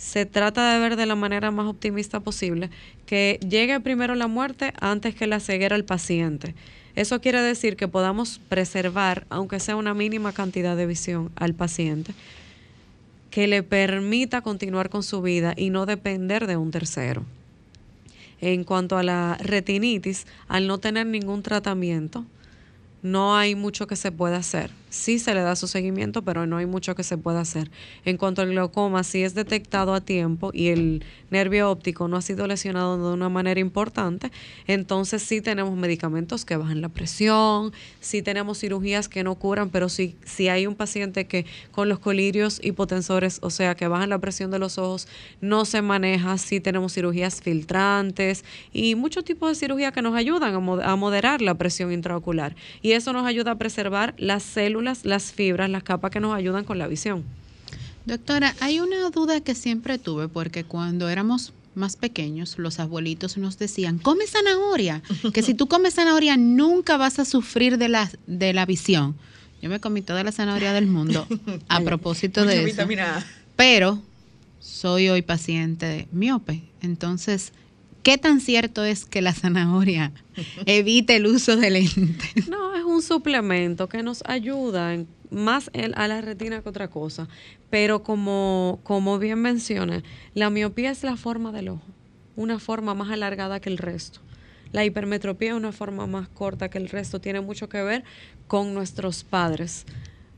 se 0.00 0.24
trata 0.24 0.72
de 0.72 0.80
ver 0.80 0.96
de 0.96 1.04
la 1.04 1.14
manera 1.14 1.50
más 1.50 1.66
optimista 1.66 2.20
posible, 2.20 2.70
que 3.04 3.38
llegue 3.46 3.80
primero 3.80 4.14
la 4.14 4.28
muerte 4.28 4.72
antes 4.80 5.14
que 5.14 5.26
la 5.26 5.40
ceguera 5.40 5.76
al 5.76 5.84
paciente. 5.84 6.54
Eso 6.96 7.20
quiere 7.20 7.42
decir 7.42 7.76
que 7.76 7.86
podamos 7.86 8.40
preservar, 8.48 9.26
aunque 9.28 9.60
sea 9.60 9.76
una 9.76 9.92
mínima 9.92 10.32
cantidad 10.32 10.74
de 10.74 10.86
visión 10.86 11.30
al 11.36 11.52
paciente, 11.52 12.14
que 13.30 13.46
le 13.46 13.62
permita 13.62 14.40
continuar 14.40 14.88
con 14.88 15.02
su 15.02 15.20
vida 15.20 15.52
y 15.54 15.68
no 15.68 15.84
depender 15.84 16.46
de 16.46 16.56
un 16.56 16.70
tercero. 16.70 17.22
En 18.40 18.64
cuanto 18.64 18.96
a 18.96 19.02
la 19.02 19.36
retinitis, 19.38 20.26
al 20.48 20.66
no 20.66 20.78
tener 20.78 21.06
ningún 21.06 21.42
tratamiento, 21.42 22.24
no 23.02 23.36
hay 23.36 23.54
mucho 23.54 23.86
que 23.86 23.96
se 23.96 24.12
pueda 24.12 24.38
hacer. 24.38 24.70
Sí 24.90 25.18
se 25.18 25.34
le 25.34 25.40
da 25.40 25.56
su 25.56 25.66
seguimiento, 25.66 26.22
pero 26.22 26.46
no 26.46 26.58
hay 26.58 26.66
mucho 26.66 26.94
que 26.94 27.02
se 27.02 27.16
pueda 27.16 27.40
hacer. 27.40 27.70
En 28.04 28.16
cuanto 28.16 28.42
al 28.42 28.50
glaucoma, 28.50 29.04
si 29.04 29.22
es 29.22 29.34
detectado 29.34 29.94
a 29.94 30.00
tiempo 30.00 30.50
y 30.52 30.68
el 30.68 31.04
nervio 31.30 31.70
óptico 31.70 32.08
no 32.08 32.16
ha 32.16 32.22
sido 32.22 32.46
lesionado 32.46 33.08
de 33.08 33.14
una 33.14 33.28
manera 33.28 33.60
importante, 33.60 34.30
entonces 34.66 35.22
sí 35.22 35.40
tenemos 35.40 35.76
medicamentos 35.76 36.44
que 36.44 36.56
bajan 36.56 36.80
la 36.80 36.88
presión, 36.88 37.72
sí 38.00 38.20
tenemos 38.22 38.58
cirugías 38.58 39.08
que 39.08 39.22
no 39.22 39.36
curan, 39.36 39.70
pero 39.70 39.88
si, 39.88 40.16
hay 40.48 40.66
un 40.66 40.74
paciente 40.74 41.26
que 41.26 41.46
con 41.70 41.88
los 41.88 41.98
colirios 42.00 42.60
hipotensores, 42.62 43.38
o 43.42 43.50
sea, 43.50 43.74
que 43.74 43.86
bajan 43.88 44.10
la 44.10 44.18
presión 44.18 44.50
de 44.50 44.58
los 44.58 44.78
ojos, 44.78 45.06
no 45.40 45.64
se 45.64 45.82
maneja, 45.82 46.36
sí 46.38 46.60
tenemos 46.60 46.92
cirugías 46.94 47.40
filtrantes 47.40 48.44
y 48.72 48.96
muchos 48.96 49.24
tipos 49.24 49.50
de 49.50 49.54
cirugía 49.54 49.92
que 49.92 50.02
nos 50.02 50.14
ayudan 50.14 50.54
a 50.82 50.96
moderar 50.96 51.42
la 51.42 51.54
presión 51.54 51.92
intraocular. 51.92 52.56
Y 52.82 52.92
eso 52.92 53.12
nos 53.12 53.26
ayuda 53.26 53.52
a 53.52 53.58
preservar 53.58 54.14
las 54.16 54.42
células, 54.42 54.79
las 54.80 55.32
fibras, 55.32 55.70
las 55.70 55.82
capas 55.82 56.10
que 56.10 56.20
nos 56.20 56.34
ayudan 56.34 56.64
con 56.64 56.78
la 56.78 56.86
visión. 56.88 57.24
Doctora, 58.06 58.54
hay 58.60 58.80
una 58.80 59.10
duda 59.10 59.40
que 59.40 59.54
siempre 59.54 59.98
tuve 59.98 60.28
porque 60.28 60.64
cuando 60.64 61.08
éramos 61.08 61.52
más 61.74 61.96
pequeños, 61.96 62.58
los 62.58 62.80
abuelitos 62.80 63.36
nos 63.36 63.58
decían, 63.58 63.98
come 63.98 64.26
zanahoria, 64.26 65.02
que 65.32 65.42
si 65.42 65.54
tú 65.54 65.68
comes 65.68 65.94
zanahoria 65.94 66.36
nunca 66.36 66.96
vas 66.96 67.18
a 67.18 67.24
sufrir 67.24 67.78
de 67.78 67.88
la, 67.88 68.10
de 68.26 68.52
la 68.52 68.66
visión. 68.66 69.16
Yo 69.62 69.68
me 69.68 69.78
comí 69.78 70.02
toda 70.02 70.24
la 70.24 70.32
zanahoria 70.32 70.72
del 70.72 70.86
mundo 70.86 71.26
a 71.68 71.80
propósito 71.80 72.44
de 72.44 72.56
eso. 72.56 72.64
vitamina 72.64 73.18
A. 73.18 73.24
Pero 73.56 74.02
soy 74.58 75.08
hoy 75.08 75.22
paciente 75.22 75.86
de 75.86 76.08
miope. 76.12 76.62
Entonces, 76.80 77.52
¿qué 78.02 78.18
tan 78.18 78.40
cierto 78.40 78.84
es 78.84 79.04
que 79.04 79.22
la 79.22 79.32
zanahoria 79.32 80.12
evite 80.66 81.16
el 81.16 81.26
uso 81.26 81.56
de 81.56 81.70
lentes? 81.70 82.48
No, 82.48 82.74
es 82.74 82.84
un 82.84 83.02
suplemento 83.02 83.88
que 83.88 84.02
nos 84.02 84.22
ayuda 84.26 84.96
más 85.30 85.70
a 85.94 86.08
la 86.08 86.20
retina 86.20 86.62
que 86.62 86.68
otra 86.68 86.88
cosa. 86.88 87.28
Pero 87.70 88.02
como, 88.02 88.80
como 88.82 89.18
bien 89.18 89.40
mencioné, 89.40 90.02
la 90.34 90.50
miopía 90.50 90.90
es 90.90 91.04
la 91.04 91.16
forma 91.16 91.52
del 91.52 91.68
ojo, 91.68 91.86
una 92.36 92.58
forma 92.58 92.94
más 92.94 93.10
alargada 93.10 93.60
que 93.60 93.68
el 93.68 93.78
resto. 93.78 94.20
La 94.72 94.84
hipermetropía 94.84 95.50
es 95.50 95.56
una 95.56 95.72
forma 95.72 96.06
más 96.06 96.28
corta 96.28 96.68
que 96.68 96.78
el 96.78 96.88
resto, 96.88 97.20
tiene 97.20 97.40
mucho 97.40 97.68
que 97.68 97.82
ver 97.82 98.04
con 98.46 98.74
nuestros 98.74 99.24
padres. 99.24 99.84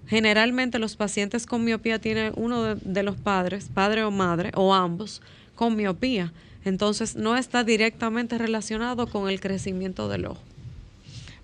Generalmente 0.06 0.78
los 0.78 0.96
pacientes 0.96 1.46
con 1.46 1.64
miopía 1.64 1.98
tienen 1.98 2.32
uno 2.36 2.74
de 2.74 3.02
los 3.02 3.16
padres, 3.16 3.70
padre 3.72 4.04
o 4.04 4.10
madre, 4.10 4.50
o 4.54 4.74
ambos, 4.74 5.22
con 5.54 5.76
miopía. 5.76 6.32
Entonces 6.64 7.16
no 7.16 7.36
está 7.36 7.64
directamente 7.64 8.38
relacionado 8.38 9.06
con 9.06 9.28
el 9.28 9.40
crecimiento 9.40 10.08
del 10.08 10.26
ojo. 10.26 10.40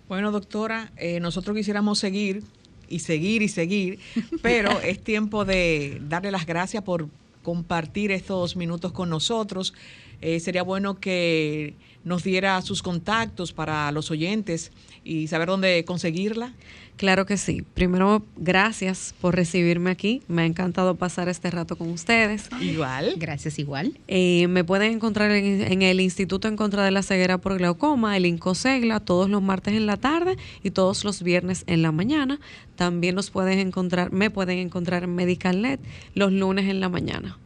Bueno, 0.08 0.30
doctora, 0.32 0.90
eh, 0.96 1.20
nosotros 1.20 1.56
quisiéramos 1.56 1.98
seguir 1.98 2.42
y 2.88 3.00
seguir 3.00 3.42
y 3.42 3.48
seguir, 3.48 3.98
pero 4.42 4.80
es 4.80 5.02
tiempo 5.02 5.44
de 5.44 6.00
darle 6.08 6.30
las 6.30 6.46
gracias 6.46 6.82
por 6.82 7.08
compartir 7.42 8.10
estos 8.10 8.56
minutos 8.56 8.92
con 8.92 9.10
nosotros. 9.10 9.74
Eh, 10.20 10.40
sería 10.40 10.62
bueno 10.62 10.98
que 10.98 11.74
nos 12.04 12.24
diera 12.24 12.60
sus 12.62 12.82
contactos 12.82 13.52
para 13.52 13.92
los 13.92 14.10
oyentes 14.10 14.72
y 15.04 15.26
saber 15.28 15.48
dónde 15.48 15.84
conseguirla. 15.84 16.54
Claro 16.98 17.26
que 17.26 17.36
sí. 17.36 17.62
Primero, 17.74 18.24
gracias 18.36 19.14
por 19.20 19.36
recibirme 19.36 19.90
aquí. 19.90 20.20
Me 20.26 20.42
ha 20.42 20.46
encantado 20.46 20.96
pasar 20.96 21.28
este 21.28 21.48
rato 21.48 21.76
con 21.76 21.90
ustedes. 21.90 22.50
Igual. 22.60 23.14
Gracias 23.18 23.60
igual. 23.60 23.96
Eh, 24.08 24.48
me 24.48 24.64
pueden 24.64 24.94
encontrar 24.94 25.30
en, 25.30 25.62
en 25.62 25.82
el 25.82 26.00
Instituto 26.00 26.48
en 26.48 26.56
contra 26.56 26.84
de 26.84 26.90
la 26.90 27.04
ceguera 27.04 27.38
por 27.38 27.56
glaucoma, 27.56 28.16
el 28.16 28.26
INCOSEGLA, 28.26 28.98
todos 28.98 29.30
los 29.30 29.40
martes 29.40 29.74
en 29.74 29.86
la 29.86 29.96
tarde 29.96 30.36
y 30.64 30.72
todos 30.72 31.04
los 31.04 31.22
viernes 31.22 31.62
en 31.68 31.82
la 31.82 31.92
mañana. 31.92 32.40
También 32.74 33.14
los 33.14 33.30
pueden 33.30 33.60
encontrar, 33.60 34.10
me 34.10 34.30
pueden 34.30 34.58
encontrar 34.58 35.04
en 35.04 35.14
MedicalNet 35.14 35.80
los 36.14 36.32
lunes 36.32 36.68
en 36.68 36.80
la 36.80 36.88
mañana. 36.88 37.38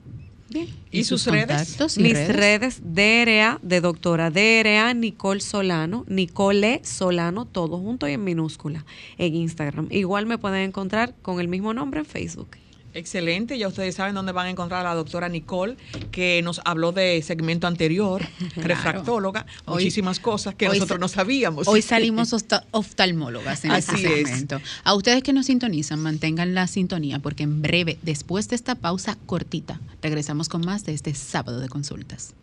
Bien. 0.52 0.68
¿Y 0.90 1.04
sus 1.04 1.26
redes? 1.26 1.76
y 1.96 2.02
Mis 2.02 2.28
redes? 2.28 2.80
DRA 2.82 3.58
de 3.62 3.80
doctora 3.80 4.30
DRA 4.30 4.92
Nicole 4.94 5.40
Solano, 5.40 6.04
Nicole 6.08 6.80
Solano, 6.84 7.46
todo 7.46 7.78
junto 7.78 8.08
y 8.08 8.12
en 8.12 8.24
minúscula 8.24 8.84
en 9.18 9.34
Instagram. 9.34 9.88
Igual 9.90 10.26
me 10.26 10.38
pueden 10.38 10.68
encontrar 10.68 11.14
con 11.22 11.40
el 11.40 11.48
mismo 11.48 11.72
nombre 11.72 12.00
en 12.00 12.06
Facebook. 12.06 12.56
Excelente, 12.94 13.56
ya 13.56 13.68
ustedes 13.68 13.94
saben 13.94 14.14
dónde 14.14 14.32
van 14.32 14.46
a 14.46 14.50
encontrar 14.50 14.84
a 14.84 14.90
la 14.90 14.94
doctora 14.94 15.28
Nicole, 15.28 15.76
que 16.10 16.42
nos 16.42 16.60
habló 16.64 16.92
de 16.92 17.22
segmento 17.22 17.66
anterior, 17.66 18.22
refractóloga, 18.56 19.46
muchísimas 19.66 20.20
cosas 20.20 20.54
que 20.54 20.68
nosotros 20.68 21.00
no 21.00 21.08
sabíamos. 21.08 21.68
Hoy 21.68 21.80
salimos 21.82 22.34
oftalmólogas 22.70 23.64
en 23.64 23.72
este 23.72 23.96
segmento. 23.96 24.60
A 24.84 24.94
ustedes 24.94 25.22
que 25.22 25.32
nos 25.32 25.46
sintonizan, 25.46 26.00
mantengan 26.00 26.54
la 26.54 26.66
sintonía, 26.66 27.18
porque 27.18 27.44
en 27.44 27.62
breve, 27.62 27.98
después 28.02 28.48
de 28.48 28.56
esta 28.56 28.74
pausa 28.74 29.16
cortita, 29.24 29.80
regresamos 30.02 30.50
con 30.50 30.60
más 30.60 30.84
de 30.84 30.92
este 30.92 31.14
sábado 31.14 31.60
de 31.60 31.68
consultas. 31.68 32.34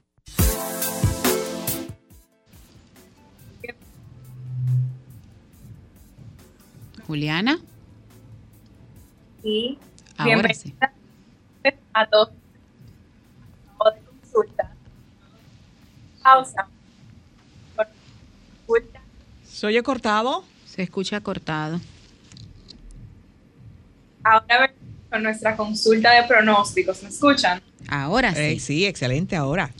Juliana. 7.05 7.59
Sí. 9.41 9.77
Ahora 10.19 10.53
sí. 10.53 10.75
a 11.93 12.05
todos 12.07 12.29
de 12.29 14.01
consulta. 14.01 14.71
Pausa. 16.21 16.67
¿Se 19.45 19.67
oye 19.67 19.81
cortado? 19.81 20.43
Se 20.65 20.83
escucha 20.83 21.21
cortado. 21.21 21.79
Ahora 24.23 24.73
con 25.09 25.23
nuestra 25.23 25.55
consulta 25.55 26.11
de 26.11 26.27
pronósticos. 26.27 27.01
¿Me 27.03 27.09
escuchan? 27.09 27.61
Ahora 27.87 28.33
sí. 28.33 28.41
Eh, 28.41 28.59
sí, 28.59 28.85
excelente, 28.85 29.35
ahora 29.35 29.71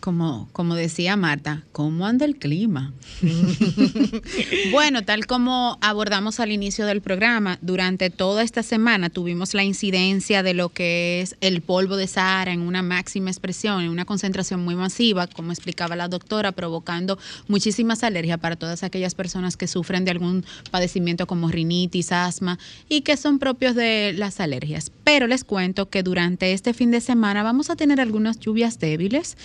como, 0.00 0.48
como 0.52 0.74
decía 0.74 1.16
Marta, 1.16 1.62
¿cómo 1.72 2.06
anda 2.06 2.24
el 2.24 2.36
clima? 2.36 2.92
bueno, 4.72 5.04
tal 5.04 5.26
como 5.26 5.78
abordamos 5.80 6.40
al 6.40 6.50
inicio 6.50 6.86
del 6.86 7.02
programa, 7.02 7.58
durante 7.60 8.10
toda 8.10 8.42
esta 8.42 8.62
semana 8.62 9.10
tuvimos 9.10 9.54
la 9.54 9.62
incidencia 9.62 10.42
de 10.42 10.54
lo 10.54 10.70
que 10.70 11.20
es 11.20 11.36
el 11.40 11.60
polvo 11.60 11.96
de 11.96 12.06
Sahara 12.06 12.52
en 12.52 12.62
una 12.62 12.82
máxima 12.82 13.30
expresión, 13.30 13.82
en 13.82 13.90
una 13.90 14.04
concentración 14.04 14.64
muy 14.64 14.74
masiva, 14.74 15.26
como 15.26 15.52
explicaba 15.52 15.96
la 15.96 16.08
doctora, 16.08 16.52
provocando 16.52 17.18
muchísimas 17.46 18.02
alergias 18.02 18.40
para 18.40 18.56
todas 18.56 18.82
aquellas 18.82 19.14
personas 19.14 19.56
que 19.56 19.66
sufren 19.66 20.04
de 20.04 20.10
algún 20.10 20.44
padecimiento 20.70 21.26
como 21.26 21.48
rinitis, 21.48 22.12
asma 22.12 22.58
y 22.88 23.02
que 23.02 23.16
son 23.16 23.38
propios 23.38 23.74
de 23.74 24.14
las 24.16 24.40
alergias. 24.40 24.90
Pero 25.04 25.26
les 25.26 25.44
cuento 25.44 25.90
que 25.90 26.02
durante 26.02 26.52
este 26.52 26.72
fin 26.72 26.90
de 26.90 27.00
semana 27.00 27.42
vamos 27.42 27.68
a 27.70 27.76
tener 27.76 28.00
algunas 28.00 28.38
lluvias 28.38 28.78
débiles 28.78 29.36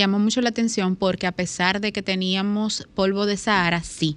llamó 0.00 0.18
mucho 0.18 0.40
la 0.40 0.48
atención 0.48 0.96
porque 0.96 1.26
a 1.26 1.32
pesar 1.32 1.80
de 1.80 1.92
que 1.92 2.02
teníamos 2.02 2.86
polvo 2.94 3.26
de 3.26 3.36
Sahara, 3.36 3.82
sí, 3.82 4.16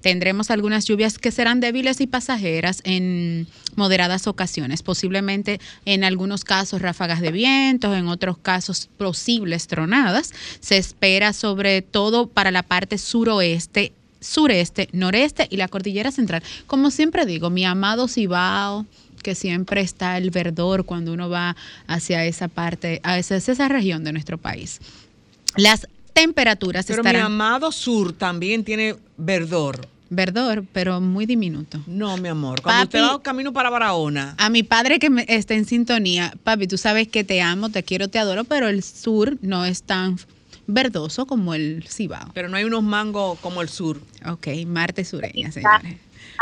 tendremos 0.00 0.50
algunas 0.50 0.84
lluvias 0.84 1.18
que 1.18 1.30
serán 1.30 1.60
débiles 1.60 2.00
y 2.00 2.06
pasajeras 2.06 2.82
en 2.84 3.46
moderadas 3.76 4.26
ocasiones, 4.26 4.82
posiblemente 4.82 5.60
en 5.84 6.04
algunos 6.04 6.44
casos 6.44 6.82
ráfagas 6.82 7.20
de 7.20 7.32
vientos, 7.32 7.96
en 7.96 8.08
otros 8.08 8.38
casos 8.38 8.88
posibles 8.98 9.66
tronadas. 9.66 10.32
Se 10.60 10.76
espera 10.76 11.32
sobre 11.32 11.82
todo 11.82 12.26
para 12.26 12.50
la 12.50 12.62
parte 12.62 12.98
suroeste 12.98 13.92
sureste, 14.20 14.90
noreste 14.92 15.48
y 15.50 15.56
la 15.56 15.68
cordillera 15.68 16.12
central. 16.12 16.42
Como 16.66 16.90
siempre 16.90 17.24
digo, 17.24 17.48
mi 17.48 17.64
amado 17.64 18.06
Cibao, 18.06 18.84
que 19.22 19.34
siempre 19.34 19.80
está 19.80 20.18
el 20.18 20.30
verdor 20.30 20.84
cuando 20.84 21.12
uno 21.12 21.28
va 21.28 21.56
hacia 21.86 22.24
esa 22.24 22.48
parte, 22.48 23.00
hacia 23.02 23.36
esa 23.36 23.68
región 23.68 24.04
de 24.04 24.12
nuestro 24.12 24.38
país. 24.38 24.80
Las 25.56 25.86
temperaturas 26.12 26.86
pero 26.86 27.02
estarán... 27.02 27.20
mi 27.20 27.26
amado 27.26 27.72
sur 27.72 28.12
también 28.12 28.64
tiene 28.64 28.96
verdor. 29.16 29.88
Verdor, 30.12 30.64
pero 30.72 31.00
muy 31.00 31.24
diminuto. 31.24 31.80
No, 31.86 32.16
mi 32.16 32.28
amor. 32.28 32.60
Cuando 32.62 32.82
usted 32.82 33.00
va 33.00 33.22
camino 33.22 33.52
para 33.52 33.70
Barahona. 33.70 34.34
A 34.38 34.50
mi 34.50 34.64
padre 34.64 34.98
que 34.98 35.08
me, 35.08 35.24
está 35.28 35.54
en 35.54 35.64
sintonía, 35.64 36.34
papi, 36.42 36.66
tú 36.66 36.76
sabes 36.76 37.06
que 37.06 37.22
te 37.22 37.40
amo, 37.40 37.70
te 37.70 37.84
quiero, 37.84 38.08
te 38.08 38.18
adoro, 38.18 38.42
pero 38.42 38.66
el 38.66 38.82
sur 38.82 39.38
no 39.40 39.64
es 39.64 39.84
tan 39.84 40.18
verdoso 40.66 41.26
como 41.26 41.54
el 41.54 41.84
Cibao. 41.88 42.32
Pero 42.34 42.48
no 42.48 42.56
hay 42.56 42.64
unos 42.64 42.82
mangos 42.82 43.38
como 43.38 43.62
el 43.62 43.68
sur. 43.68 44.00
Ok, 44.26 44.48
Marte 44.66 45.04
sureña, 45.04 45.52
señores. 45.52 45.96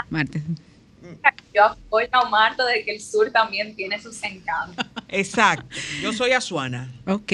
Marte. 0.08 0.42
Yo 1.54 1.64
apoyo 1.64 2.08
a 2.12 2.28
Marta 2.28 2.64
de 2.64 2.84
que 2.84 2.94
el 2.94 3.00
sur 3.00 3.30
también 3.30 3.74
tiene 3.74 4.00
sus 4.00 4.22
encantos. 4.22 4.84
Exacto. 5.08 5.76
Yo 6.02 6.12
soy 6.12 6.32
Azuana. 6.32 6.90
Ok. 7.06 7.32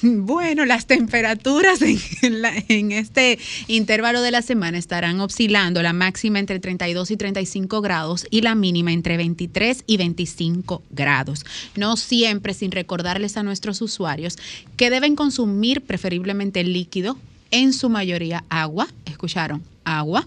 Bueno, 0.00 0.64
las 0.64 0.86
temperaturas 0.86 1.80
en, 1.82 2.92
este 2.92 3.38
intervalo 3.66 4.22
de 4.22 4.30
la 4.30 4.42
semana 4.42 4.78
estarán 4.78 5.20
oscilando, 5.20 5.82
la 5.82 5.92
máxima 5.92 6.38
entre 6.38 6.60
32 6.60 7.10
y 7.10 7.16
35 7.16 7.80
grados 7.80 8.26
y 8.30 8.42
la 8.42 8.54
mínima 8.54 8.92
entre 8.92 9.16
23 9.16 9.82
y 9.86 9.96
25 9.96 10.82
grados. 10.90 11.44
No 11.74 11.96
siempre 11.96 12.54
sin 12.54 12.70
recordarles 12.70 13.36
a 13.36 13.42
nuestros 13.42 13.82
usuarios 13.82 14.38
que 14.76 14.90
deben 14.90 15.16
consumir 15.16 15.80
preferiblemente 15.80 16.62
líquido, 16.62 17.18
en 17.50 17.72
su 17.72 17.88
mayoría 17.88 18.44
agua, 18.50 18.88
escucharon, 19.06 19.62
agua, 19.82 20.26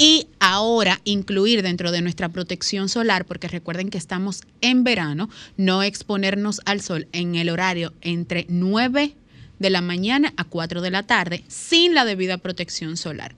y 0.00 0.28
ahora 0.38 1.02
incluir 1.04 1.62
dentro 1.62 1.92
de 1.92 2.00
nuestra 2.00 2.30
protección 2.30 2.88
solar, 2.88 3.26
porque 3.26 3.48
recuerden 3.48 3.90
que 3.90 3.98
estamos 3.98 4.44
en 4.62 4.82
verano, 4.82 5.28
no 5.58 5.82
exponernos 5.82 6.62
al 6.64 6.80
sol 6.80 7.06
en 7.12 7.34
el 7.34 7.50
horario 7.50 7.92
entre 8.00 8.46
9 8.48 9.14
de 9.58 9.70
la 9.70 9.82
mañana 9.82 10.32
a 10.38 10.44
4 10.44 10.80
de 10.80 10.90
la 10.90 11.02
tarde 11.02 11.44
sin 11.48 11.92
la 11.92 12.06
debida 12.06 12.38
protección 12.38 12.96
solar 12.96 13.34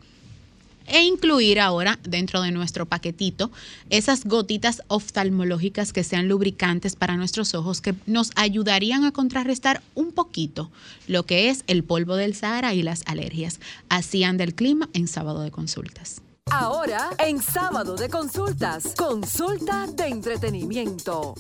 e 0.87 1.03
incluir 1.03 1.59
ahora 1.59 1.99
dentro 2.05 2.43
de 2.43 2.53
nuestro 2.53 2.87
paquetito 2.87 3.51
esas 3.91 4.25
gotitas 4.25 4.83
oftalmológicas 4.87 5.93
que 5.93 6.05
sean 6.05 6.29
lubricantes 6.29 6.95
para 6.95 7.17
nuestros 7.17 7.55
ojos 7.55 7.81
que 7.81 7.95
nos 8.07 8.31
ayudarían 8.37 9.05
a 9.05 9.11
contrarrestar 9.11 9.83
un 9.97 10.13
poquito 10.13 10.71
lo 11.09 11.27
que 11.27 11.51
es 11.51 11.65
el 11.67 11.83
polvo 11.83 12.15
del 12.15 12.37
Sahara 12.37 12.73
y 12.73 12.83
las 12.83 13.03
alergias. 13.07 13.59
Así 13.89 14.23
anda 14.23 14.45
el 14.45 14.55
clima 14.55 14.89
en 14.93 15.09
sábado 15.09 15.43
de 15.43 15.51
consultas. 15.51 16.23
Ahora, 16.51 17.11
en 17.19 17.41
sábado 17.41 17.97
de 17.97 18.09
consultas, 18.09 18.95
consulta 18.97 19.87
de 19.87 20.07
entretenimiento. 20.09 21.35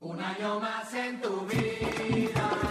Un 0.00 0.20
año 0.20 0.60
más 0.60 0.94
en 0.94 1.20
tu 1.20 1.46
vida. 1.46 2.65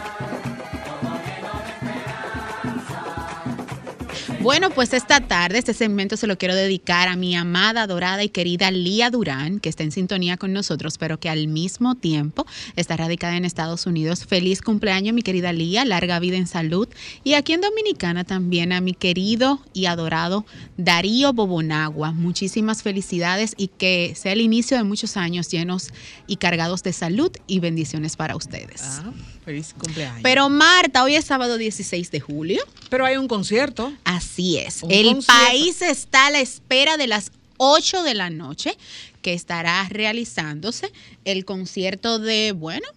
Bueno, 4.45 4.69
pues 4.69 4.93
esta 4.93 5.21
tarde 5.21 5.57
este 5.57 5.73
segmento 5.73 6.17
se 6.17 6.27
lo 6.27 6.37
quiero 6.37 6.53
dedicar 6.53 7.07
a 7.07 7.15
mi 7.15 7.35
amada, 7.35 7.81
adorada 7.81 8.23
y 8.23 8.29
querida 8.29 8.69
Lía 8.69 9.09
Durán, 9.09 9.59
que 9.59 9.69
está 9.69 9.81
en 9.81 9.91
sintonía 9.91 10.37
con 10.37 10.53
nosotros, 10.53 10.99
pero 10.99 11.19
que 11.19 11.29
al 11.29 11.47
mismo 11.47 11.95
tiempo 11.95 12.45
está 12.75 12.95
radicada 12.95 13.37
en 13.37 13.43
Estados 13.43 13.87
Unidos. 13.87 14.23
Feliz 14.27 14.61
cumpleaños, 14.61 15.15
mi 15.15 15.23
querida 15.23 15.51
Lía, 15.51 15.83
larga 15.83 16.19
vida 16.19 16.37
en 16.37 16.45
salud. 16.45 16.87
Y 17.23 17.33
aquí 17.33 17.53
en 17.53 17.61
Dominicana 17.61 18.23
también 18.23 18.71
a 18.71 18.81
mi 18.81 18.93
querido 18.93 19.61
y 19.73 19.87
adorado 19.87 20.45
Darío 20.77 21.33
Bobonagua. 21.33 22.11
Muchísimas 22.11 22.83
felicidades 22.83 23.55
y 23.57 23.69
que 23.69 24.13
sea 24.15 24.33
el 24.33 24.41
inicio 24.41 24.77
de 24.77 24.83
muchos 24.83 25.17
años 25.17 25.49
llenos 25.49 25.89
y 26.27 26.35
cargados 26.35 26.83
de 26.83 26.93
salud 26.93 27.31
y 27.47 27.61
bendiciones 27.61 28.15
para 28.15 28.35
ustedes. 28.35 28.83
Ah, 28.83 29.11
feliz 29.45 29.73
cumpleaños. 29.77 30.21
Pero 30.23 30.49
Marta, 30.49 31.03
hoy 31.03 31.15
es 31.15 31.25
sábado 31.25 31.57
16 31.57 32.11
de 32.11 32.19
julio. 32.19 32.63
Pero 32.89 33.05
hay 33.05 33.17
un 33.17 33.27
concierto. 33.27 33.93
Así 34.03 34.57
es. 34.57 34.81
el 34.89 35.17
país 35.25 35.81
está 35.81 36.27
a 36.27 36.31
la 36.31 36.39
espera 36.39 36.97
de 36.97 37.07
las 37.07 37.31
8 37.57 38.03
de 38.03 38.15
la 38.15 38.29
noche 38.29 38.77
que 39.21 39.33
estará 39.33 39.87
realizándose 39.89 40.91
el 41.23 41.45
concierto 41.45 42.19
de, 42.19 42.51
bueno, 42.51 42.87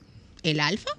el 0.42 0.60
Alfa. 0.60 0.90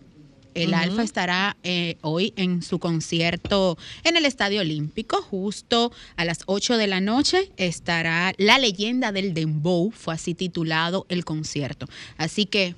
El 0.55 0.73
Alfa 0.73 1.03
estará 1.03 1.55
eh, 1.63 1.97
hoy 2.01 2.33
en 2.35 2.63
su 2.63 2.79
concierto 2.79 3.77
en 4.03 4.17
el 4.17 4.25
Estadio 4.25 4.61
Olímpico, 4.61 5.21
justo 5.21 5.91
a 6.17 6.25
las 6.25 6.39
8 6.47 6.77
de 6.77 6.87
la 6.87 6.99
noche 6.99 7.51
estará 7.55 8.33
La 8.37 8.57
leyenda 8.57 9.11
del 9.11 9.33
Dembow, 9.33 9.91
fue 9.91 10.15
así 10.15 10.33
titulado 10.33 11.05
el 11.07 11.23
concierto. 11.23 11.87
Así 12.17 12.45
que 12.45 12.75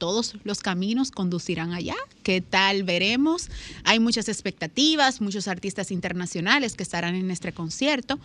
todos 0.00 0.34
los 0.42 0.58
caminos 0.58 1.12
conducirán 1.12 1.72
allá. 1.72 1.94
¿Qué 2.24 2.40
tal 2.40 2.82
veremos? 2.82 3.48
Hay 3.84 4.00
muchas 4.00 4.28
expectativas, 4.28 5.20
muchos 5.20 5.46
artistas 5.46 5.92
internacionales 5.92 6.74
que 6.74 6.82
estarán 6.82 7.14
en 7.14 7.30
este 7.30 7.52
concierto. 7.52 8.18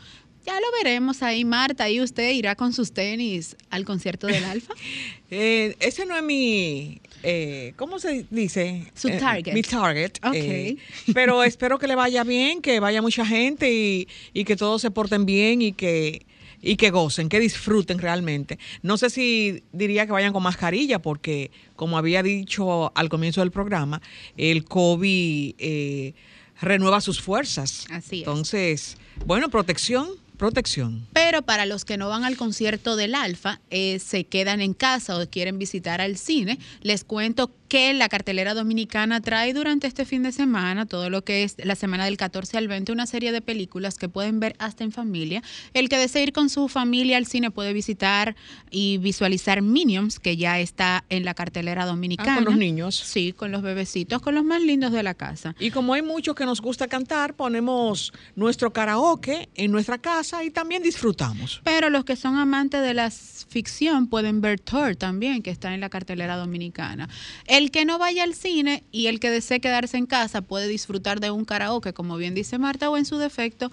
Ya 0.46 0.54
lo 0.60 0.68
veremos 0.84 1.24
ahí, 1.24 1.44
Marta. 1.44 1.90
¿Y 1.90 2.02
usted 2.02 2.32
irá 2.32 2.56
con 2.56 2.72
sus 2.72 2.92
tenis 2.92 3.56
al 3.72 3.84
concierto 3.84 4.26
del 4.26 4.44
Alfa? 4.44 4.74
Eh, 5.32 5.76
ese 5.80 6.06
no 6.06 6.16
es 6.16 6.22
mi, 6.22 7.02
eh, 7.24 7.74
¿cómo 7.78 7.98
se 7.98 8.28
dice? 8.30 8.92
Su 8.94 9.08
eh, 9.08 9.18
target. 9.18 9.54
mi 9.54 9.64
target. 9.64 10.12
Ok. 10.24 10.80
pero 11.16 11.44
espero 11.44 11.80
que 11.80 11.88
le 11.88 11.96
vaya 11.96 12.24
bien, 12.24 12.62
que 12.62 12.80
vaya 12.80 13.02
mucha 13.02 13.26
gente 13.26 13.74
y, 13.74 14.08
y 14.34 14.46
que 14.46 14.56
todos 14.56 14.84
se 14.84 14.92
porten 14.92 15.26
bien 15.26 15.64
y 15.64 15.74
que 15.74 16.28
y 16.66 16.76
que 16.78 16.90
gocen, 16.90 17.30
que 17.30 17.40
disfruten 17.40 18.00
realmente. 18.00 18.58
No 18.82 18.98
sé 18.98 19.10
si 19.10 19.64
diría 19.72 20.06
que 20.06 20.12
vayan 20.12 20.34
con 20.34 20.44
mascarilla, 20.44 21.00
porque 21.00 21.52
como 21.76 21.98
había 21.98 22.24
dicho 22.24 22.92
al 22.96 23.08
comienzo 23.08 23.42
del 23.42 23.52
programa, 23.52 24.02
el 24.36 24.66
COVID 24.66 25.56
eh, 25.60 26.14
renueva 26.60 27.00
sus 27.02 27.22
fuerzas. 27.22 27.86
Así 27.92 28.18
es. 28.18 28.28
Entonces, 28.28 28.98
bueno, 29.26 29.50
protección 29.50 30.10
protección. 30.36 31.08
Pero 31.14 31.42
para 31.44 31.66
los 31.66 31.86
que 31.86 31.98
no 31.98 32.10
van 32.10 32.24
al 32.24 32.38
concierto 32.38 32.96
del 32.96 33.16
Alfa, 33.16 33.62
eh, 33.70 34.00
se 34.00 34.26
quedan 34.26 34.62
en 34.62 34.74
casa 34.74 35.18
o 35.18 35.30
quieren 35.30 35.58
visitar 35.58 36.02
al 36.02 36.18
cine, 36.18 36.60
les 36.82 37.04
cuento 37.04 37.52
que 37.68 37.94
la 37.94 38.10
cartelera 38.10 38.54
dominicana 38.54 39.22
trae 39.22 39.54
durante 39.54 39.88
este 39.88 40.06
fin 40.06 40.24
de 40.24 40.32
semana, 40.32 40.86
todo 40.86 41.10
lo 41.10 41.24
que 41.24 41.44
es 41.44 41.56
la 41.58 41.76
semana 41.76 42.06
del 42.06 42.18
14 42.18 42.58
al 42.58 42.68
20, 42.68 42.92
una 42.92 43.08
serie 43.08 43.32
de 43.32 43.42
películas 43.42 43.98
que 43.98 44.10
pueden 44.10 44.40
ver 44.40 44.56
hasta 44.60 44.84
en 44.84 44.92
familia. 44.92 45.42
El 45.74 45.90
que 45.90 45.98
desee 45.98 46.24
ir 46.24 46.34
con 46.34 46.50
su 46.50 46.68
familia 46.68 47.18
al 47.18 47.26
cine 47.26 47.52
puede 47.52 47.74
visitar 47.74 48.36
y 48.70 48.98
visualizar 49.00 49.62
Minions, 49.62 50.20
que 50.20 50.38
ya 50.38 50.60
está 50.60 51.04
en 51.10 51.26
la 51.26 51.34
cartelera 51.34 51.86
dominicana. 51.86 52.34
Ah, 52.34 52.36
con 52.36 52.46
los 52.46 52.58
niños. 52.58 52.96
Sí, 52.96 53.34
con 53.34 53.52
los 53.52 53.62
bebecitos, 53.62 54.22
con 54.22 54.36
los 54.36 54.44
más 54.44 54.62
lindos 54.62 54.92
de 54.92 55.04
la 55.04 55.14
casa. 55.14 55.56
Y 55.60 55.72
como 55.72 55.94
hay 55.94 56.02
muchos 56.02 56.36
que 56.36 56.46
nos 56.46 56.62
gusta 56.62 56.88
cantar, 56.88 57.34
ponemos 57.34 58.14
nuestro 58.36 58.72
karaoke 58.74 59.50
en 59.56 59.72
nuestra 59.72 59.98
casa 59.98 60.44
y 60.44 60.52
también 60.52 60.84
disfrutamos. 60.84 61.62
Pero 61.64 61.90
los 61.90 62.06
que 62.06 62.16
son 62.16 62.38
amantes 62.38 62.82
de 62.82 62.94
la 62.94 63.10
ficción 63.10 64.08
pueden 64.08 64.42
ver 64.42 64.60
Thor 64.60 64.96
también, 64.96 65.42
que 65.42 65.50
está 65.50 65.74
en 65.74 65.82
la 65.82 65.90
cartelera 65.90 66.36
dominicana. 66.38 67.10
El 67.56 67.72
que 67.72 67.86
no 67.86 67.98
vaya 67.98 68.24
al 68.24 68.34
cine 68.34 68.84
y 68.92 69.08
el 69.08 69.22
que 69.22 69.30
desee 69.30 69.62
quedarse 69.62 69.96
en 69.96 70.08
casa 70.08 70.42
puede 70.42 70.68
disfrutar 70.68 71.22
de 71.22 71.32
un 71.32 71.46
karaoke, 71.46 71.94
como 71.94 72.18
bien 72.18 72.36
dice 72.36 72.58
Marta, 72.58 72.90
o 72.90 72.98
en 72.98 73.06
su 73.06 73.18
defecto, 73.18 73.72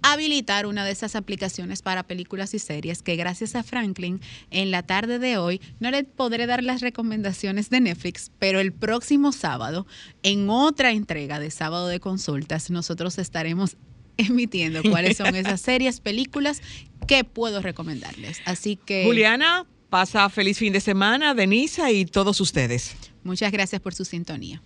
habilitar 0.00 0.64
una 0.64 0.86
de 0.86 0.92
esas 0.92 1.14
aplicaciones 1.14 1.82
para 1.82 2.04
películas 2.04 2.54
y 2.54 2.58
series 2.58 3.02
que 3.02 3.16
gracias 3.16 3.54
a 3.54 3.64
Franklin 3.64 4.22
en 4.50 4.70
la 4.70 4.82
tarde 4.82 5.18
de 5.18 5.36
hoy 5.36 5.60
no 5.78 5.90
le 5.90 6.04
podré 6.04 6.46
dar 6.46 6.62
las 6.64 6.80
recomendaciones 6.80 7.68
de 7.68 7.80
Netflix, 7.82 8.30
pero 8.38 8.60
el 8.60 8.72
próximo 8.72 9.32
sábado, 9.32 9.86
en 10.22 10.48
otra 10.48 10.92
entrega 10.92 11.38
de 11.38 11.50
sábado 11.50 11.88
de 11.88 12.00
consultas, 12.00 12.70
nosotros 12.70 13.18
estaremos 13.18 13.76
emitiendo 14.16 14.80
cuáles 14.90 15.18
son 15.18 15.36
esas 15.36 15.60
series, 15.60 16.00
películas 16.00 16.62
que 17.06 17.24
puedo 17.24 17.60
recomendarles. 17.60 18.40
Así 18.46 18.76
que... 18.76 19.04
Juliana, 19.04 19.66
pasa 19.92 20.26
feliz 20.30 20.56
fin 20.56 20.72
de 20.72 20.80
semana, 20.80 21.34
Denisa 21.34 21.90
y 21.90 22.06
todos 22.06 22.40
ustedes. 22.40 22.96
Muchas 23.24 23.52
gracias 23.52 23.78
por 23.78 23.92
su 23.92 24.06
sintonía. 24.06 24.62